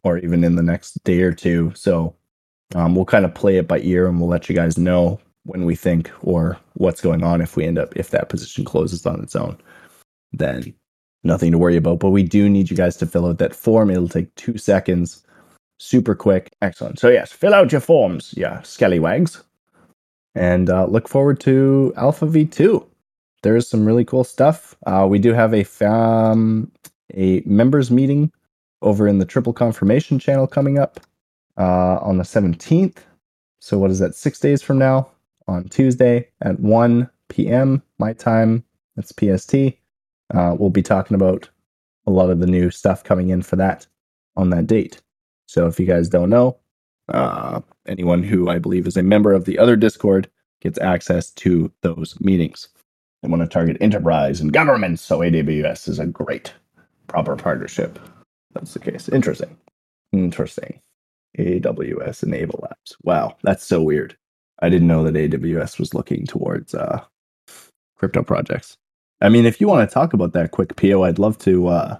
or 0.03 0.19
even 0.19 0.43
in 0.43 0.55
the 0.55 0.63
next 0.63 1.03
day 1.03 1.21
or 1.21 1.31
two. 1.31 1.71
So 1.75 2.15
um, 2.75 2.93
we'll 2.93 3.05
kind 3.05 3.25
of 3.25 3.33
play 3.33 3.57
it 3.57 3.67
by 3.67 3.79
ear 3.79 4.07
and 4.07 4.19
we'll 4.19 4.29
let 4.29 4.47
you 4.47 4.55
guys 4.55 4.77
know 4.77 5.19
when 5.43 5.65
we 5.65 5.75
think 5.75 6.11
or 6.21 6.57
what's 6.73 7.01
going 7.01 7.23
on 7.23 7.41
if 7.41 7.55
we 7.55 7.65
end 7.65 7.79
up 7.79 7.95
if 7.95 8.09
that 8.11 8.29
position 8.29 8.65
closes 8.65 9.05
on 9.05 9.23
its 9.23 9.35
own. 9.35 9.57
Then 10.33 10.73
nothing 11.23 11.51
to 11.53 11.57
worry 11.57 11.77
about. 11.77 11.99
But 11.99 12.09
we 12.09 12.23
do 12.23 12.49
need 12.49 12.69
you 12.69 12.77
guys 12.77 12.97
to 12.97 13.05
fill 13.05 13.25
out 13.25 13.37
that 13.39 13.55
form. 13.55 13.89
It'll 13.89 14.09
take 14.09 14.33
two 14.35 14.57
seconds, 14.57 15.23
super 15.79 16.15
quick. 16.15 16.51
Excellent. 16.61 16.99
So 16.99 17.09
yes, 17.09 17.31
fill 17.31 17.53
out 17.53 17.71
your 17.71 17.81
forms, 17.81 18.33
yeah, 18.35 18.61
scallywags, 18.63 19.41
and 20.35 20.69
uh, 20.69 20.85
look 20.85 21.07
forward 21.07 21.39
to 21.41 21.93
Alpha 21.95 22.27
V2. 22.27 22.85
There 23.43 23.55
is 23.55 23.69
some 23.69 23.85
really 23.85 24.05
cool 24.05 24.23
stuff. 24.23 24.75
Uh, 24.85 25.07
we 25.09 25.19
do 25.19 25.33
have 25.33 25.53
a 25.53 25.65
a 27.15 27.41
members 27.45 27.91
meeting 27.91 28.31
over 28.81 29.07
in 29.07 29.19
the 29.19 29.25
triple 29.25 29.53
confirmation 29.53 30.19
channel 30.19 30.47
coming 30.47 30.77
up 30.77 30.99
uh, 31.57 31.97
on 31.97 32.17
the 32.17 32.23
17th. 32.23 32.97
So, 33.59 33.77
what 33.77 33.91
is 33.91 33.99
that? 33.99 34.15
Six 34.15 34.39
days 34.39 34.61
from 34.61 34.77
now 34.77 35.09
on 35.47 35.65
Tuesday 35.65 36.27
at 36.41 36.59
1 36.59 37.09
p.m. 37.29 37.81
my 37.99 38.13
time. 38.13 38.63
That's 38.95 39.13
PST. 39.13 39.55
Uh, 40.33 40.55
we'll 40.57 40.69
be 40.69 40.81
talking 40.81 41.15
about 41.15 41.49
a 42.05 42.11
lot 42.11 42.29
of 42.29 42.39
the 42.39 42.47
new 42.47 42.69
stuff 42.69 43.03
coming 43.03 43.29
in 43.29 43.41
for 43.41 43.55
that 43.55 43.87
on 44.35 44.49
that 44.51 44.67
date. 44.67 45.01
So, 45.47 45.67
if 45.67 45.79
you 45.79 45.85
guys 45.85 46.09
don't 46.09 46.29
know, 46.29 46.57
uh, 47.09 47.61
anyone 47.87 48.23
who 48.23 48.49
I 48.49 48.59
believe 48.59 48.87
is 48.87 48.97
a 48.97 49.03
member 49.03 49.33
of 49.33 49.45
the 49.45 49.57
other 49.57 49.75
Discord 49.75 50.29
gets 50.61 50.79
access 50.79 51.31
to 51.31 51.71
those 51.81 52.19
meetings. 52.19 52.67
They 53.27 53.31
want 53.31 53.43
to 53.43 53.49
target 53.49 53.75
enterprise 53.81 54.39
and 54.39 54.53
government, 54.53 55.01
so 55.01 55.19
AWS 55.19 55.89
is 55.89 55.99
a 55.99 56.05
great 56.05 56.53
proper 57.07 57.35
partnership. 57.35 57.99
That's 58.53 58.73
the 58.73 58.79
case. 58.79 59.09
Interesting. 59.09 59.57
Interesting. 60.13 60.79
AWS 61.37 62.23
Enable 62.23 62.59
Labs. 62.63 62.95
Wow, 63.03 63.35
that's 63.43 63.65
so 63.65 63.81
weird. 63.81 64.15
I 64.61 64.69
didn't 64.69 64.87
know 64.87 65.03
that 65.03 65.15
AWS 65.15 65.77
was 65.77 65.93
looking 65.93 66.25
towards 66.25 66.73
uh, 66.73 67.03
crypto 67.97 68.23
projects. 68.23 68.77
I 69.19 69.27
mean, 69.27 69.45
if 69.45 69.59
you 69.59 69.67
want 69.67 69.89
to 69.89 69.93
talk 69.93 70.13
about 70.13 70.31
that 70.31 70.51
quick, 70.51 70.77
Pio, 70.77 71.03
I'd 71.03 71.19
love 71.19 71.37
to. 71.39 71.67
Uh, 71.67 71.97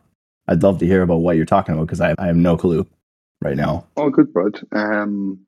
I'd 0.48 0.63
love 0.63 0.80
to 0.80 0.86
hear 0.86 1.02
about 1.02 1.18
what 1.18 1.36
you're 1.36 1.46
talking 1.46 1.76
about 1.76 1.88
because 1.88 2.00
I, 2.00 2.16
I 2.18 2.28
have 2.28 2.38
no 2.38 2.56
clue 2.56 2.88
right 3.42 3.58
now. 3.58 3.86
Oh, 3.98 4.10
good, 4.10 4.32
bud. 4.32 4.62
Um, 4.72 5.40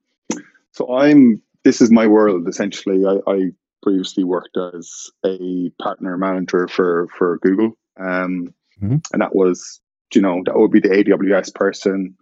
so 0.74 0.94
I'm. 0.98 1.42
This 1.64 1.80
is 1.80 1.90
my 1.90 2.06
world 2.06 2.50
essentially. 2.50 3.06
I, 3.06 3.20
I 3.32 3.52
previously 3.82 4.24
worked 4.24 4.58
as 4.58 5.10
a 5.26 5.72
partner 5.82 6.18
manager 6.18 6.68
for 6.68 7.08
for 7.18 7.40
Google, 7.40 7.74
um, 8.00 8.54
mm-hmm. 8.82 8.98
and 9.14 9.22
that 9.22 9.36
was 9.36 9.82
you 10.14 10.22
know 10.22 10.42
that 10.46 10.56
would 10.56 10.72
be 10.72 10.80
the 10.80 10.90
AWS 10.90 11.54
person. 11.54 12.16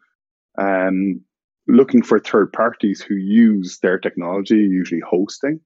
Um, 0.57 1.21
looking 1.67 2.01
for 2.01 2.19
third 2.19 2.53
parties 2.53 3.01
who 3.01 3.15
use 3.15 3.79
their 3.79 3.99
technology, 3.99 4.55
usually 4.55 5.01
hosting, 5.01 5.59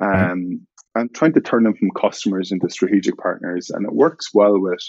mm-hmm. 0.00 0.30
um, 0.32 0.38
mm 0.38 0.58
and 0.94 1.14
trying 1.14 1.32
to 1.32 1.40
turn 1.40 1.64
them 1.64 1.74
from 1.74 1.90
customers 1.90 2.52
into 2.52 2.68
strategic 2.68 3.16
partners. 3.16 3.70
And 3.70 3.86
it 3.86 3.92
works 3.92 4.28
well 4.34 4.58
with 4.60 4.80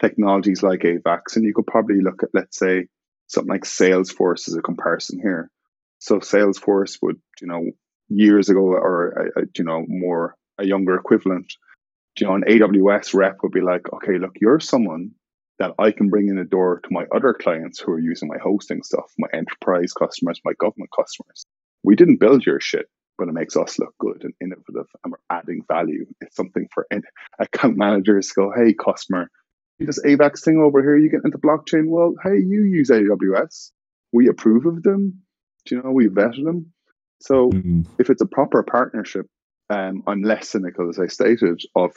technologies 0.00 0.62
like 0.62 0.80
AVAX. 0.80 1.36
And 1.36 1.44
you 1.44 1.54
could 1.54 1.66
probably 1.66 2.00
look 2.00 2.22
at, 2.22 2.30
let's 2.32 2.58
say, 2.58 2.86
something 3.26 3.50
like 3.50 3.64
Salesforce 3.64 4.48
as 4.48 4.54
a 4.54 4.62
comparison 4.62 5.18
here. 5.20 5.50
So 5.98 6.18
Salesforce 6.18 6.98
would, 7.02 7.16
you 7.40 7.48
know, 7.48 7.70
years 8.08 8.48
ago, 8.48 8.60
or 8.60 9.30
uh, 9.36 9.42
you 9.56 9.64
know, 9.64 9.84
more 9.88 10.36
a 10.58 10.66
younger 10.66 10.94
equivalent, 10.94 11.54
you 12.18 12.26
know, 12.26 12.34
an 12.34 12.44
AWS 12.48 13.14
rep 13.14 13.38
would 13.42 13.52
be 13.52 13.60
like, 13.60 13.92
okay, 13.92 14.18
look, 14.18 14.32
you're 14.40 14.60
someone 14.60 15.12
that 15.58 15.72
I 15.78 15.92
can 15.92 16.08
bring 16.08 16.28
in 16.28 16.36
the 16.36 16.44
door 16.44 16.80
to 16.80 16.88
my 16.90 17.06
other 17.14 17.34
clients 17.34 17.78
who 17.80 17.92
are 17.92 18.00
using 18.00 18.28
my 18.28 18.38
hosting 18.42 18.82
stuff, 18.82 19.12
my 19.18 19.28
enterprise 19.32 19.92
customers, 19.92 20.40
my 20.44 20.52
government 20.58 20.90
customers. 20.96 21.46
We 21.84 21.96
didn't 21.96 22.20
build 22.20 22.44
your 22.44 22.60
shit, 22.60 22.86
but 23.18 23.28
it 23.28 23.32
makes 23.32 23.56
us 23.56 23.78
look 23.78 23.94
good 23.98 24.24
and 24.24 24.34
innovative 24.40 24.88
and 25.04 25.12
we're 25.12 25.36
adding 25.36 25.62
value. 25.68 26.06
It's 26.20 26.36
something 26.36 26.68
for 26.72 26.86
account 27.38 27.76
managers 27.76 28.28
to 28.28 28.34
go, 28.34 28.52
hey, 28.54 28.74
customer, 28.74 29.30
this 29.78 30.02
AVAX 30.02 30.44
thing 30.44 30.58
over 30.58 30.80
here, 30.80 30.96
you 30.96 31.10
get 31.10 31.24
into 31.24 31.38
blockchain. 31.38 31.88
Well, 31.88 32.14
hey, 32.22 32.36
you 32.36 32.64
use 32.64 32.90
AWS. 32.90 33.70
We 34.12 34.28
approve 34.28 34.66
of 34.66 34.82
them. 34.82 35.22
Do 35.66 35.76
you 35.76 35.82
know, 35.82 35.90
we 35.90 36.08
vetted 36.08 36.44
them. 36.44 36.72
So 37.22 37.50
mm-hmm. 37.50 37.82
if 37.98 38.10
it's 38.10 38.20
a 38.20 38.26
proper 38.26 38.62
partnership, 38.62 39.26
um, 39.70 40.02
I'm 40.06 40.22
less 40.22 40.48
cynical, 40.48 40.88
as 40.88 40.98
I 40.98 41.06
stated, 41.06 41.62
of 41.76 41.92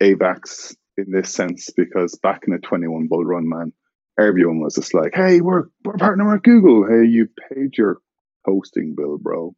AVAX 0.00 0.74
in 0.96 1.10
this 1.10 1.32
sense 1.32 1.70
because 1.76 2.18
back 2.22 2.42
in 2.46 2.54
the 2.54 2.60
21 2.60 3.08
bull 3.08 3.24
run, 3.24 3.48
man, 3.48 3.72
everyone 4.18 4.60
was 4.60 4.76
just 4.76 4.94
like, 4.94 5.12
hey, 5.14 5.40
we're, 5.40 5.64
we're 5.84 5.94
partnering 5.94 6.32
with 6.32 6.42
Google. 6.42 6.86
Hey, 6.86 7.08
you 7.08 7.28
paid 7.48 7.76
your 7.76 7.98
hosting 8.44 8.94
bill, 8.96 9.18
bro. 9.18 9.54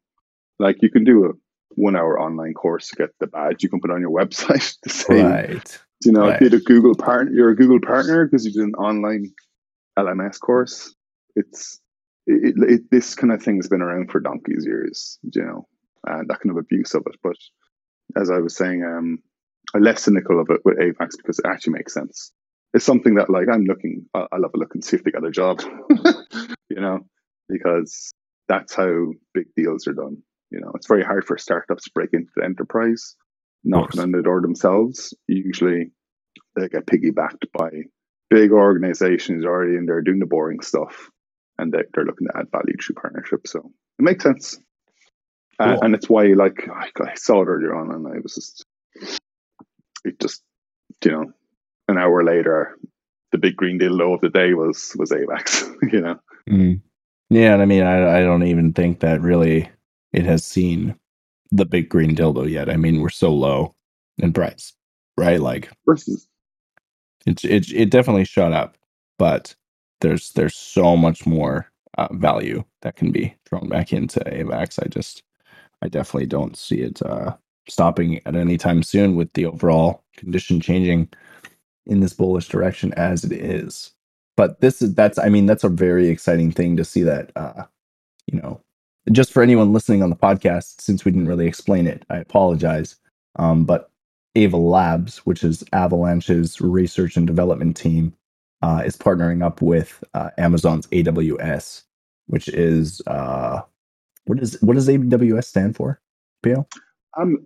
Like 0.59 0.77
you 0.81 0.89
can 0.89 1.03
do 1.03 1.25
a 1.25 1.29
one 1.75 1.95
hour 1.95 2.19
online 2.19 2.53
course 2.53 2.89
to 2.89 2.95
get 2.95 3.09
the 3.19 3.27
badge 3.27 3.63
you 3.63 3.69
can 3.69 3.81
put 3.81 3.91
on 3.91 4.01
your 4.01 4.11
website 4.19 4.77
to 4.81 4.89
say, 4.89 5.21
right. 5.21 5.79
you 6.03 6.11
know, 6.11 6.27
right. 6.27 6.39
did 6.39 6.55
a 6.55 6.59
Google 6.59 6.95
partner, 6.95 7.31
you're 7.31 7.51
a 7.51 7.55
Google 7.55 7.79
partner 7.79 8.25
because 8.25 8.45
you 8.45 8.51
did 8.51 8.63
an 8.63 8.75
online 8.75 9.31
LMS 9.97 10.39
course. 10.39 10.95
It's, 11.35 11.79
it, 12.25 12.55
it, 12.57 12.81
this 12.91 13.15
kind 13.15 13.33
of 13.33 13.41
thing 13.41 13.57
has 13.57 13.67
been 13.67 13.81
around 13.81 14.11
for 14.11 14.19
donkey's 14.19 14.65
years, 14.65 15.19
you 15.23 15.43
know, 15.43 15.67
and 16.05 16.29
that 16.29 16.39
kind 16.39 16.51
of 16.51 16.57
abuse 16.57 16.93
of 16.93 17.03
it. 17.07 17.15
But 17.21 17.35
as 18.15 18.29
I 18.29 18.39
was 18.39 18.55
saying, 18.55 18.83
um, 18.83 19.19
I'm 19.73 19.81
less 19.81 20.03
cynical 20.03 20.39
of 20.39 20.49
it 20.49 20.61
with 20.63 20.77
AVAX 20.77 21.17
because 21.17 21.39
it 21.39 21.45
actually 21.47 21.73
makes 21.73 21.93
sense. 21.93 22.31
It's 22.73 22.85
something 22.85 23.15
that 23.15 23.29
like 23.29 23.47
I'm 23.51 23.65
looking, 23.65 24.05
I'll, 24.13 24.27
I'll 24.31 24.41
have 24.43 24.51
a 24.55 24.57
look 24.57 24.73
and 24.73 24.83
see 24.83 24.97
if 24.97 25.03
they 25.03 25.11
got 25.11 25.25
a 25.25 25.31
job, 25.31 25.61
you 26.69 26.79
know, 26.79 26.99
because 27.49 28.11
that's 28.47 28.73
how 28.73 29.11
big 29.33 29.47
deals 29.55 29.87
are 29.87 29.93
done. 29.93 30.17
You 30.49 30.59
know, 30.59 30.71
it's 30.75 30.87
very 30.87 31.03
hard 31.03 31.25
for 31.25 31.37
startups 31.37 31.85
to 31.85 31.91
break 31.93 32.09
into 32.13 32.31
the 32.35 32.45
enterprise, 32.45 33.15
knocking 33.63 34.01
on 34.01 34.11
the 34.11 34.21
door 34.21 34.41
themselves. 34.41 35.13
Usually 35.27 35.91
they 36.55 36.67
get 36.67 36.85
piggybacked 36.85 37.51
by 37.57 37.69
big 38.29 38.51
organizations 38.51 39.45
already 39.45 39.75
in 39.75 39.85
there 39.85 40.01
doing 40.01 40.19
the 40.19 40.25
boring 40.25 40.61
stuff 40.61 41.09
and 41.63 41.73
they, 41.73 41.79
are 41.79 42.05
looking 42.05 42.27
to 42.27 42.37
add 42.37 42.51
value 42.51 42.75
through 42.79 42.95
partnership. 42.95 43.47
So 43.47 43.59
it 43.99 44.03
makes 44.03 44.23
sense. 44.23 44.59
Uh, 45.59 45.65
cool. 45.65 45.73
Uh, 45.73 45.79
and 45.81 45.95
it's 45.95 46.09
why, 46.09 46.25
like, 46.27 46.67
I, 46.69 47.13
saw 47.15 47.41
it 47.41 47.47
earlier 47.47 47.75
on 47.75 47.91
and 47.91 48.07
I 48.07 48.19
was 48.21 48.35
just 48.35 48.65
it 50.03 50.19
just 50.19 50.43
you 51.03 51.11
know 51.11 51.31
an 51.87 51.97
hour 51.97 52.23
later 52.23 52.77
the 53.31 53.37
big 53.37 53.55
green 53.55 53.77
deal 53.77 53.97
dildo 53.97 54.15
of 54.15 54.21
the 54.21 54.29
day 54.29 54.53
was 54.53 54.95
was 54.97 55.11
AVAX, 55.11 55.73
you 55.91 56.01
know. 56.01 56.19
Mm. 56.49 56.81
Yeah, 57.29 57.53
and 57.53 57.61
I 57.61 57.65
mean, 57.65 57.83
I 57.83 58.19
I 58.19 58.21
don't 58.21 58.43
even 58.43 58.73
think 58.73 58.99
that 58.99 59.21
really 59.21 59.69
it 60.13 60.25
has 60.25 60.45
seen 60.45 60.95
the 61.51 61.65
big 61.65 61.89
green 61.89 62.15
dildo 62.15 62.49
yet. 62.49 62.69
I 62.69 62.77
mean, 62.77 63.01
we're 63.01 63.09
so 63.09 63.33
low 63.33 63.75
in 64.19 64.33
price, 64.33 64.73
right? 65.17 65.39
Like, 65.39 65.71
Versus. 65.85 66.27
it's 67.25 67.43
it 67.43 67.71
it 67.71 67.89
definitely 67.89 68.25
shot 68.25 68.53
up, 68.53 68.77
but 69.17 69.55
there's 70.03 70.31
there's 70.33 70.55
so 70.55 70.95
much 70.95 71.25
more 71.25 71.71
uh, 71.97 72.09
value 72.11 72.63
that 72.81 72.95
can 72.95 73.11
be 73.11 73.33
thrown 73.45 73.69
back 73.69 73.91
into 73.91 74.19
AVAX. 74.19 74.83
I 74.83 74.87
just 74.87 75.23
I 75.81 75.87
definitely 75.87 76.27
don't 76.27 76.55
see 76.55 76.81
it 76.81 77.01
uh, 77.01 77.35
stopping 77.67 78.19
at 78.27 78.35
any 78.35 78.57
time 78.57 78.83
soon 78.83 79.15
with 79.15 79.33
the 79.33 79.45
overall 79.45 80.03
condition 80.15 80.61
changing 80.61 81.09
in 81.87 82.01
this 82.01 82.13
bullish 82.13 82.47
direction 82.49 82.93
as 82.93 83.23
it 83.23 83.31
is. 83.31 83.91
But 84.35 84.61
this 84.61 84.81
is 84.81 84.93
that's 84.93 85.17
I 85.17 85.29
mean 85.29 85.45
that's 85.45 85.63
a 85.63 85.69
very 85.69 86.09
exciting 86.09 86.51
thing 86.51 86.77
to 86.77 86.85
see 86.85 87.03
that 87.03 87.31
uh 87.35 87.63
you 88.27 88.39
know 88.39 88.61
just 89.11 89.31
for 89.31 89.41
anyone 89.43 89.73
listening 89.73 90.03
on 90.03 90.09
the 90.09 90.15
podcast 90.15 90.81
since 90.81 91.05
we 91.05 91.11
didn't 91.11 91.27
really 91.27 91.47
explain 91.47 91.87
it 91.87 92.03
I 92.09 92.17
apologize 92.17 92.95
um 93.35 93.63
but 93.65 93.91
Ava 94.35 94.57
Labs 94.57 95.19
which 95.19 95.43
is 95.43 95.63
Avalanche's 95.71 96.59
research 96.59 97.15
and 97.15 97.27
development 97.27 97.77
team 97.77 98.13
uh, 98.63 98.81
is 98.83 98.97
partnering 98.97 99.45
up 99.45 99.61
with 99.61 100.03
uh, 100.15 100.31
Amazon's 100.39 100.87
AWS 100.87 101.83
which 102.27 102.47
is 102.47 103.01
uh 103.07 103.61
what 104.25 104.39
is 104.39 104.57
what 104.61 104.75
does 104.75 104.87
AWS 104.87 105.45
stand 105.45 105.75
for? 105.75 105.99
Pio? 106.41 106.67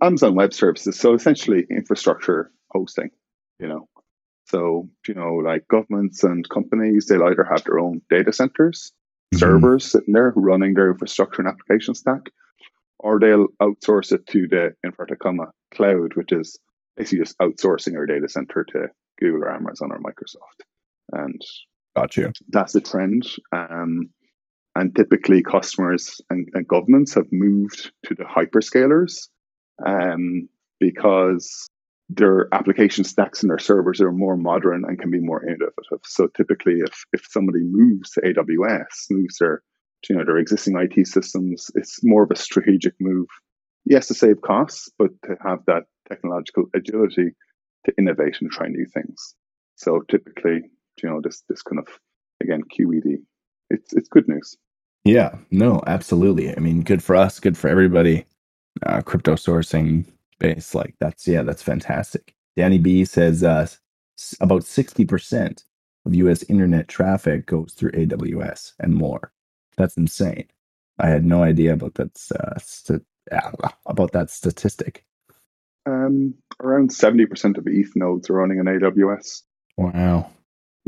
Amazon 0.00 0.34
Web 0.34 0.54
Services. 0.54 0.98
So 0.98 1.14
essentially, 1.14 1.66
infrastructure 1.70 2.50
hosting. 2.70 3.10
You 3.58 3.68
know, 3.68 3.88
so 4.46 4.88
you 5.06 5.14
know, 5.14 5.34
like 5.34 5.66
governments 5.68 6.22
and 6.22 6.48
companies, 6.48 7.06
they'll 7.06 7.24
either 7.24 7.44
have 7.44 7.64
their 7.64 7.80
own 7.80 8.00
data 8.08 8.32
centers, 8.32 8.92
mm-hmm. 9.34 9.38
servers 9.38 9.90
sitting 9.90 10.14
there 10.14 10.32
running 10.36 10.74
their 10.74 10.92
infrastructure 10.92 11.42
and 11.42 11.48
application 11.48 11.94
stack, 11.96 12.30
or 13.00 13.18
they'll 13.18 13.48
outsource 13.60 14.12
it 14.12 14.26
to 14.28 14.46
the 14.46 14.74
inverted 14.84 15.18
comma 15.18 15.50
cloud, 15.74 16.14
which 16.14 16.30
is 16.30 16.56
basically 16.96 17.24
just 17.24 17.36
outsourcing 17.38 17.96
our 17.96 18.06
data 18.06 18.28
center 18.28 18.64
to 18.64 18.86
Google 19.18 19.42
or 19.42 19.52
Amazon 19.52 19.90
or 19.90 19.98
Microsoft. 19.98 20.64
And 21.12 21.40
got 21.96 22.16
you. 22.16 22.32
That's 22.48 22.72
the 22.72 22.80
trend. 22.80 23.26
Um, 23.52 24.10
and 24.74 24.94
typically, 24.94 25.42
customers 25.42 26.20
and, 26.30 26.48
and 26.54 26.68
governments 26.68 27.14
have 27.14 27.26
moved 27.32 27.90
to 28.04 28.14
the 28.14 28.24
hyperscalers 28.24 29.28
um, 29.84 30.48
because 30.78 31.68
their 32.08 32.48
application 32.52 33.04
stacks 33.04 33.42
and 33.42 33.50
their 33.50 33.58
servers 33.58 34.00
are 34.00 34.12
more 34.12 34.36
modern 34.36 34.84
and 34.86 34.98
can 34.98 35.10
be 35.10 35.20
more 35.20 35.44
innovative. 35.44 35.72
So 36.04 36.28
typically, 36.28 36.80
if 36.80 37.04
if 37.12 37.26
somebody 37.28 37.60
moves 37.62 38.10
to 38.12 38.20
AWS, 38.22 39.10
moves 39.10 39.38
their 39.38 39.62
you 40.08 40.16
know 40.16 40.24
their 40.24 40.38
existing 40.38 40.76
IT 40.78 41.06
systems, 41.06 41.70
it's 41.74 42.00
more 42.02 42.22
of 42.22 42.30
a 42.30 42.36
strategic 42.36 42.94
move. 43.00 43.26
Yes, 43.84 44.06
to 44.08 44.14
save 44.14 44.42
costs, 44.42 44.90
but 44.98 45.10
to 45.24 45.36
have 45.44 45.60
that 45.66 45.84
technological 46.08 46.66
agility 46.74 47.30
to 47.86 47.92
innovate 47.98 48.36
and 48.40 48.50
try 48.50 48.68
new 48.68 48.86
things. 48.86 49.34
So 49.76 50.02
typically, 50.10 50.62
you 51.02 51.10
know, 51.10 51.20
this 51.20 51.42
this 51.48 51.62
kind 51.62 51.78
of 51.78 51.88
again 52.42 52.62
QED, 52.62 53.18
it's 53.70 53.92
it's 53.92 54.08
good 54.08 54.28
news. 54.28 54.56
Yeah, 55.04 55.36
no, 55.50 55.82
absolutely. 55.86 56.54
I 56.54 56.60
mean, 56.60 56.82
good 56.82 57.02
for 57.02 57.16
us, 57.16 57.40
good 57.40 57.56
for 57.56 57.68
everybody. 57.68 58.26
Uh, 58.84 59.00
crypto 59.00 59.34
sourcing 59.34 60.04
base, 60.38 60.74
like 60.74 60.94
that's 61.00 61.26
yeah, 61.26 61.42
that's 61.42 61.62
fantastic. 61.62 62.34
Danny 62.56 62.78
B 62.78 63.04
says 63.04 63.42
uh, 63.42 63.66
about 64.40 64.64
sixty 64.64 65.04
percent 65.04 65.64
of 66.04 66.14
U.S. 66.14 66.42
internet 66.44 66.88
traffic 66.88 67.46
goes 67.46 67.72
through 67.74 67.92
AWS 67.92 68.72
and 68.78 68.94
more. 68.94 69.32
That's 69.76 69.96
insane. 69.96 70.46
I 70.98 71.08
had 71.08 71.24
no 71.24 71.42
idea 71.42 71.72
about 71.72 71.94
that 71.94 72.18
uh, 72.38 72.58
st- 72.58 73.04
about 73.86 74.12
that 74.12 74.30
statistic. 74.30 75.04
Um, 75.86 76.34
around 76.60 76.92
seventy 76.92 77.26
percent 77.26 77.56
of 77.56 77.66
ETH 77.66 77.94
nodes 77.96 78.28
are 78.28 78.34
running 78.34 78.60
on 78.60 78.66
AWS. 78.66 79.42
Wow. 79.76 80.30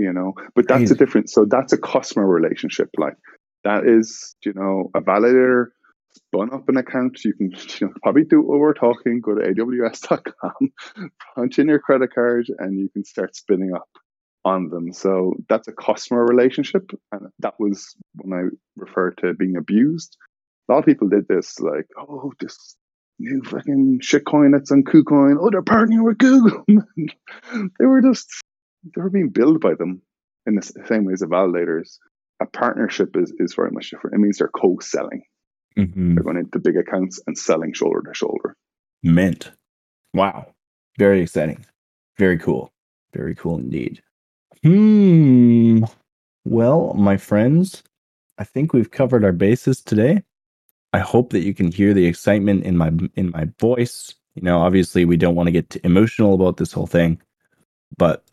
You 0.01 0.15
know, 0.15 0.33
but 0.55 0.67
that's 0.67 0.79
Crazy. 0.79 0.95
a 0.95 0.97
different. 0.97 1.31
So 1.31 1.45
that's 1.45 1.75
a 1.75 1.79
customer 1.79 2.27
relationship. 2.27 2.89
Like 2.97 3.17
that 3.65 3.87
is, 3.87 4.35
you 4.45 4.55
know, 4.55 4.91
a 4.95 5.01
validator 5.01 5.67
spun 6.15 6.53
up 6.55 6.69
an 6.69 6.79
account. 6.79 7.23
You 7.23 7.35
can 7.35 7.51
you 7.81 7.87
know, 7.87 7.93
probably 8.03 8.25
do 8.25 8.41
what 8.41 8.59
we're 8.59 8.73
talking. 8.73 9.21
Go 9.21 9.35
to 9.35 9.43
aws.com, 9.43 11.11
punch 11.35 11.59
in 11.59 11.69
your 11.69 11.81
credit 11.81 12.15
card, 12.15 12.47
and 12.59 12.79
you 12.79 12.89
can 12.89 13.05
start 13.05 13.37
spinning 13.37 13.75
up 13.75 13.89
on 14.45 14.71
them. 14.71 14.93
So 14.93 15.35
that's 15.49 15.69
a 15.69 15.73
customer 15.73 16.25
relationship. 16.25 16.91
And 17.13 17.29
that 17.41 17.55
was 17.59 17.95
when 18.15 18.39
I 18.39 18.43
referred 18.77 19.19
to 19.19 19.35
being 19.35 19.57
abused. 19.57 20.17
A 20.69 20.73
lot 20.73 20.79
of 20.79 20.87
people 20.87 21.09
did 21.09 21.27
this, 21.29 21.59
like, 21.61 21.89
oh, 21.99 22.33
this 22.41 22.77
new 23.19 23.43
fucking 23.45 24.01
shitcoin 24.03 24.53
that's 24.53 24.71
on 24.71 24.83
KuCoin. 24.85 25.37
Oh, 25.39 25.51
they're 25.51 25.63
partnering 25.63 26.05
with 26.05 26.19
Google. 26.19 26.65
they 27.79 27.85
were 27.87 28.01
just, 28.01 28.29
they 28.85 29.01
were 29.01 29.11
being 29.11 29.29
billed 29.29 29.61
by 29.61 29.75
them 29.75 30.03
in 30.47 30.55
the 30.55 30.63
same 30.87 31.05
way 31.05 31.13
as 31.13 31.21
the 31.21 31.27
validators. 31.27 31.99
A 32.43 32.47
partnership 32.47 33.17
is, 33.17 33.33
is 33.39 33.55
very 33.55 33.71
much 33.71 33.91
different. 33.91 34.15
It 34.17 34.21
means 34.21 34.39
they're 34.39 34.49
co-selling. 34.49 35.23
Mm-hmm. 35.79 36.15
They're 36.15 36.25
going 36.25 36.39
into 36.39 36.59
big 36.59 36.77
accounts 36.77 37.21
and 37.27 37.37
selling 37.37 37.75
shoulder 37.75 38.03
to 38.07 38.15
shoulder. 38.15 38.57
Mint. 39.03 39.51
Wow. 40.15 40.55
Very 40.99 41.21
exciting. 41.21 41.65
Very 42.19 42.39
cool. 42.39 42.73
Very 43.15 43.35
cool 43.35 43.59
indeed. 43.59 44.03
Hmm. 44.63 45.85
Well, 46.45 46.95
my 46.95 47.17
friends, 47.17 47.83
I 48.39 48.45
think 48.45 48.73
we've 48.73 48.91
covered 48.91 49.25
our 49.25 49.33
bases 49.33 49.81
today. 49.83 50.23
I 50.93 50.99
hope 50.99 51.31
that 51.31 51.41
you 51.41 51.55
can 51.55 51.71
hear 51.71 51.95
the 51.95 52.07
excitement 52.07 52.65
in 52.65 52.77
my 52.77 52.91
in 53.15 53.31
my 53.31 53.49
voice. 53.59 54.15
You 54.35 54.43
know, 54.43 54.61
obviously 54.61 55.05
we 55.05 55.17
don't 55.17 55.35
want 55.35 55.47
to 55.47 55.53
get 55.53 55.77
emotional 55.85 56.35
about 56.35 56.57
this 56.57 56.73
whole 56.73 56.87
thing, 56.87 57.21
but 57.97 58.25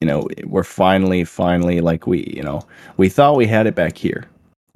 you 0.00 0.06
know, 0.06 0.28
we're 0.44 0.64
finally 0.64 1.24
finally 1.24 1.80
like 1.80 2.06
we, 2.06 2.32
you 2.34 2.42
know, 2.42 2.62
we 2.96 3.08
thought 3.08 3.36
we 3.36 3.46
had 3.46 3.66
it 3.66 3.74
back 3.74 3.96
here. 3.96 4.24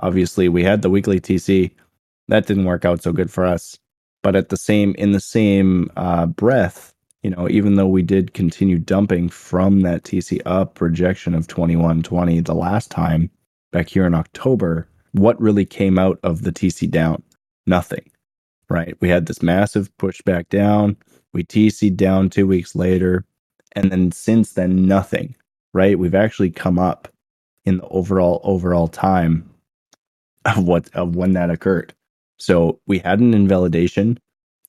Obviously, 0.00 0.48
we 0.48 0.64
had 0.64 0.82
the 0.82 0.90
weekly 0.90 1.20
TC. 1.20 1.70
That 2.28 2.46
didn't 2.46 2.64
work 2.64 2.84
out 2.84 3.02
so 3.02 3.12
good 3.12 3.30
for 3.30 3.44
us. 3.44 3.78
But 4.22 4.36
at 4.36 4.48
the 4.48 4.56
same 4.56 4.94
in 4.98 5.12
the 5.12 5.20
same 5.20 5.90
uh, 5.96 6.26
breath, 6.26 6.94
you 7.22 7.30
know, 7.30 7.48
even 7.48 7.76
though 7.76 7.86
we 7.88 8.02
did 8.02 8.34
continue 8.34 8.78
dumping 8.78 9.28
from 9.28 9.80
that 9.80 10.02
TC 10.02 10.40
up 10.44 10.74
projection 10.74 11.34
of 11.34 11.46
2120 11.46 12.40
the 12.40 12.54
last 12.54 12.90
time 12.90 13.30
back 13.70 13.88
here 13.88 14.06
in 14.06 14.14
October, 14.14 14.88
what 15.12 15.40
really 15.40 15.64
came 15.64 15.98
out 15.98 16.18
of 16.22 16.42
the 16.42 16.52
TC 16.52 16.90
down? 16.90 17.22
Nothing, 17.66 18.10
right? 18.68 18.96
We 19.00 19.08
had 19.08 19.26
this 19.26 19.42
massive 19.42 19.96
push 19.98 20.20
back 20.22 20.48
down. 20.48 20.96
We 21.32 21.44
TC 21.44 21.94
down 21.94 22.28
two 22.28 22.46
weeks 22.46 22.74
later. 22.74 23.24
And 23.72 23.90
then 23.90 24.12
since 24.12 24.52
then, 24.52 24.86
nothing, 24.86 25.34
right? 25.72 25.98
We've 25.98 26.14
actually 26.14 26.50
come 26.50 26.78
up 26.78 27.08
in 27.64 27.78
the 27.78 27.88
overall, 27.88 28.40
overall 28.44 28.88
time 28.88 29.48
of 30.44 30.64
what, 30.64 30.88
of 30.94 31.16
when 31.16 31.32
that 31.32 31.50
occurred. 31.50 31.94
So 32.38 32.80
we 32.86 32.98
had 32.98 33.20
an 33.20 33.34
invalidation. 33.34 34.18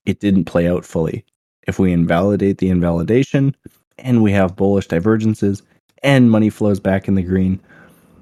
It 0.06 0.20
didn't 0.20 0.44
play 0.44 0.68
out 0.68 0.84
fully. 0.84 1.24
If 1.66 1.78
we 1.78 1.92
invalidate 1.92 2.58
the 2.58 2.68
invalidation 2.68 3.56
and 3.98 4.22
we 4.22 4.32
have 4.32 4.56
bullish 4.56 4.86
divergences 4.86 5.62
and 6.02 6.30
money 6.30 6.50
flows 6.50 6.78
back 6.78 7.08
in 7.08 7.14
the 7.14 7.22
green, 7.22 7.58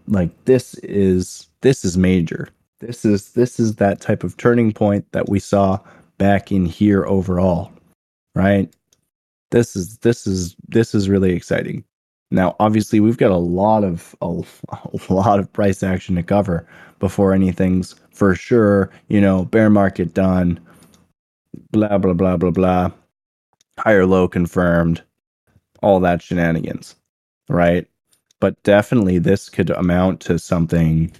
like 0.07 0.31
this 0.45 0.75
is 0.77 1.49
this 1.61 1.85
is 1.85 1.97
major. 1.97 2.49
This 2.81 3.05
is 3.05 3.31
this 3.33 3.61
is 3.61 3.77
that 3.77 4.01
type 4.01 4.25
of 4.25 4.37
turning 4.37 4.73
point 4.73 5.11
that 5.13 5.29
we 5.29 5.39
saw 5.39 5.79
back 6.19 6.53
in 6.53 6.67
here 6.67 7.05
overall, 7.07 7.73
right? 8.35 8.73
This 9.53 9.77
is 9.77 9.99
this 9.99 10.27
is 10.27 10.57
this 10.69 10.95
is 10.95 11.09
really 11.09 11.33
exciting. 11.33 11.85
Now, 12.31 12.57
obviously, 12.59 13.01
we've 13.01 13.19
got 13.19 13.31
a 13.31 13.37
lot 13.37 13.85
of 13.85 14.17
a, 14.23 14.43
a 15.09 15.13
lot 15.13 15.39
of 15.39 15.53
price 15.53 15.83
action 15.83 16.17
to 16.17 16.23
cover 16.23 16.67
before 16.99 17.35
anything's 17.35 17.95
for 18.13 18.35
sure, 18.35 18.91
you 19.09 19.21
know, 19.21 19.45
bear 19.45 19.69
market 19.71 20.15
done, 20.15 20.59
blah 21.71 21.99
blah 21.99 22.15
blah 22.15 22.39
blah 22.39 22.51
blah, 22.51 22.91
higher 23.79 24.07
low 24.07 24.27
confirmed, 24.27 25.03
all 25.83 26.01
that 26.01 26.23
shenanigans, 26.23 26.97
right? 27.51 27.87
But 28.41 28.61
definitely, 28.63 29.19
this 29.19 29.51
could 29.51 29.69
amount 29.69 30.21
to 30.23 30.39
something 30.39 31.13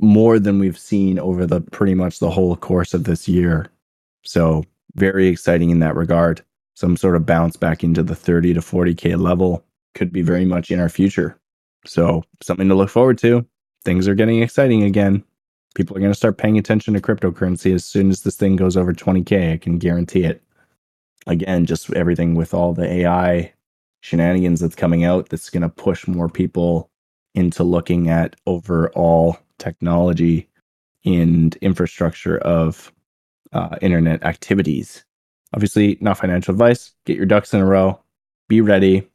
more 0.00 0.40
than 0.40 0.58
we've 0.58 0.78
seen 0.78 1.18
over 1.20 1.46
the 1.46 1.60
pretty 1.60 1.94
much 1.94 2.18
the 2.18 2.30
whole 2.30 2.56
course 2.56 2.92
of 2.92 3.04
this 3.04 3.28
year. 3.28 3.68
So, 4.24 4.64
very 4.96 5.28
exciting 5.28 5.70
in 5.70 5.78
that 5.78 5.94
regard. 5.94 6.42
Some 6.74 6.96
sort 6.96 7.16
of 7.16 7.26
bounce 7.26 7.56
back 7.56 7.84
into 7.84 8.02
the 8.02 8.14
30 8.14 8.54
to 8.54 8.60
40K 8.60 9.20
level 9.20 9.64
could 9.94 10.12
be 10.12 10.22
very 10.22 10.44
much 10.44 10.70
in 10.70 10.80
our 10.80 10.88
future. 10.88 11.38
So, 11.84 12.24
something 12.40 12.68
to 12.68 12.74
look 12.74 12.88
forward 12.88 13.18
to. 13.18 13.46
Things 13.84 14.06
are 14.08 14.14
getting 14.14 14.40
exciting 14.40 14.82
again. 14.84 15.24
People 15.74 15.96
are 15.96 16.00
going 16.00 16.12
to 16.12 16.16
start 16.18 16.38
paying 16.38 16.58
attention 16.58 16.94
to 16.94 17.00
cryptocurrency 17.00 17.74
as 17.74 17.84
soon 17.84 18.10
as 18.10 18.22
this 18.22 18.36
thing 18.36 18.56
goes 18.56 18.76
over 18.76 18.92
20K. 18.92 19.52
I 19.52 19.56
can 19.56 19.78
guarantee 19.78 20.24
it. 20.24 20.42
Again, 21.26 21.66
just 21.66 21.92
everything 21.92 22.34
with 22.34 22.54
all 22.54 22.72
the 22.72 22.90
AI 22.90 23.52
shenanigans 24.00 24.60
that's 24.60 24.74
coming 24.74 25.04
out 25.04 25.28
that's 25.28 25.50
going 25.50 25.62
to 25.62 25.68
push 25.68 26.06
more 26.06 26.28
people 26.28 26.90
into 27.34 27.62
looking 27.62 28.08
at 28.08 28.36
overall 28.46 29.38
technology 29.58 30.48
and 31.04 31.56
infrastructure 31.56 32.38
of 32.38 32.92
uh, 33.52 33.76
internet 33.80 34.22
activities. 34.24 35.04
Obviously, 35.54 35.98
not 36.00 36.18
financial 36.18 36.52
advice. 36.52 36.92
Get 37.04 37.16
your 37.16 37.26
ducks 37.26 37.52
in 37.52 37.60
a 37.60 37.66
row. 37.66 38.00
Be 38.48 38.60
ready. 38.60 39.08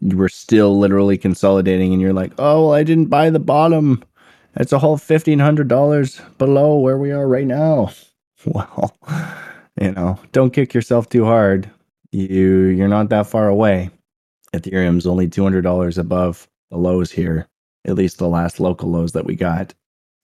You 0.00 0.16
were 0.16 0.28
still 0.28 0.78
literally 0.78 1.18
consolidating, 1.18 1.92
and 1.92 2.00
you're 2.00 2.12
like, 2.12 2.32
oh, 2.38 2.66
well, 2.66 2.74
I 2.74 2.82
didn't 2.82 3.06
buy 3.06 3.30
the 3.30 3.38
bottom. 3.38 4.02
It's 4.56 4.72
a 4.72 4.78
whole 4.78 4.98
$1,500 4.98 6.38
below 6.38 6.78
where 6.78 6.98
we 6.98 7.10
are 7.10 7.26
right 7.26 7.46
now. 7.46 7.92
Well, 8.44 8.92
you 9.80 9.92
know, 9.92 10.18
don't 10.32 10.52
kick 10.52 10.74
yourself 10.74 11.08
too 11.08 11.24
hard. 11.24 11.70
You 12.10 12.66
you're 12.66 12.88
not 12.88 13.08
that 13.10 13.28
far 13.28 13.46
away. 13.46 13.88
Ethereum's 14.52 15.06
only 15.06 15.28
$200 15.28 15.96
above 15.96 16.48
the 16.72 16.76
lows 16.76 17.12
here, 17.12 17.46
at 17.84 17.94
least 17.94 18.18
the 18.18 18.26
last 18.26 18.58
local 18.58 18.90
lows 18.90 19.12
that 19.12 19.26
we 19.26 19.36
got. 19.36 19.72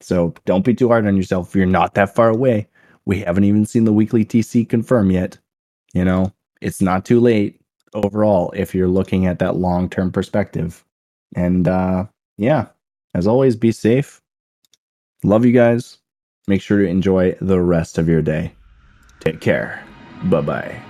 So 0.01 0.35
don't 0.47 0.65
be 0.65 0.75
too 0.75 0.89
hard 0.89 1.07
on 1.07 1.17
yourself. 1.17 1.55
You're 1.55 1.67
not 1.67 1.95
that 1.95 2.15
far 2.15 2.29
away. 2.29 2.67
We 3.07 3.21
haven't 3.21 3.45
even 3.45 3.65
seen 3.65 3.85
the 3.85 3.93
weekly 3.93 4.25
TC 4.25 4.69
confirm 4.69 5.11
yet. 5.11 5.39
You 5.93 6.05
know, 6.05 6.33
it's 6.61 6.83
not 6.83 7.05
too 7.05 7.21
late 7.21 7.61
overall 7.95 8.53
if 8.57 8.75
you're 8.75 8.89
looking 8.89 9.27
at 9.27 9.39
that 9.39 9.57
long 9.57 9.89
term 9.89 10.13
perspective. 10.13 10.85
And 11.35 11.69
uh, 11.69 12.07
yeah, 12.37 12.67
as 13.15 13.27
always, 13.27 13.57
be 13.57 13.73
safe. 13.73 14.21
Love 15.25 15.45
you 15.45 15.53
guys. 15.53 15.99
Make 16.47 16.63
sure 16.63 16.79
to 16.79 16.87
enjoy 16.87 17.37
the 17.41 17.61
rest 17.61 17.99
of 17.99 18.09
your 18.09 18.23
day. 18.23 18.53
Take 19.21 19.41
care. 19.41 19.85
Bye 20.25 20.41
bye. 20.41 20.88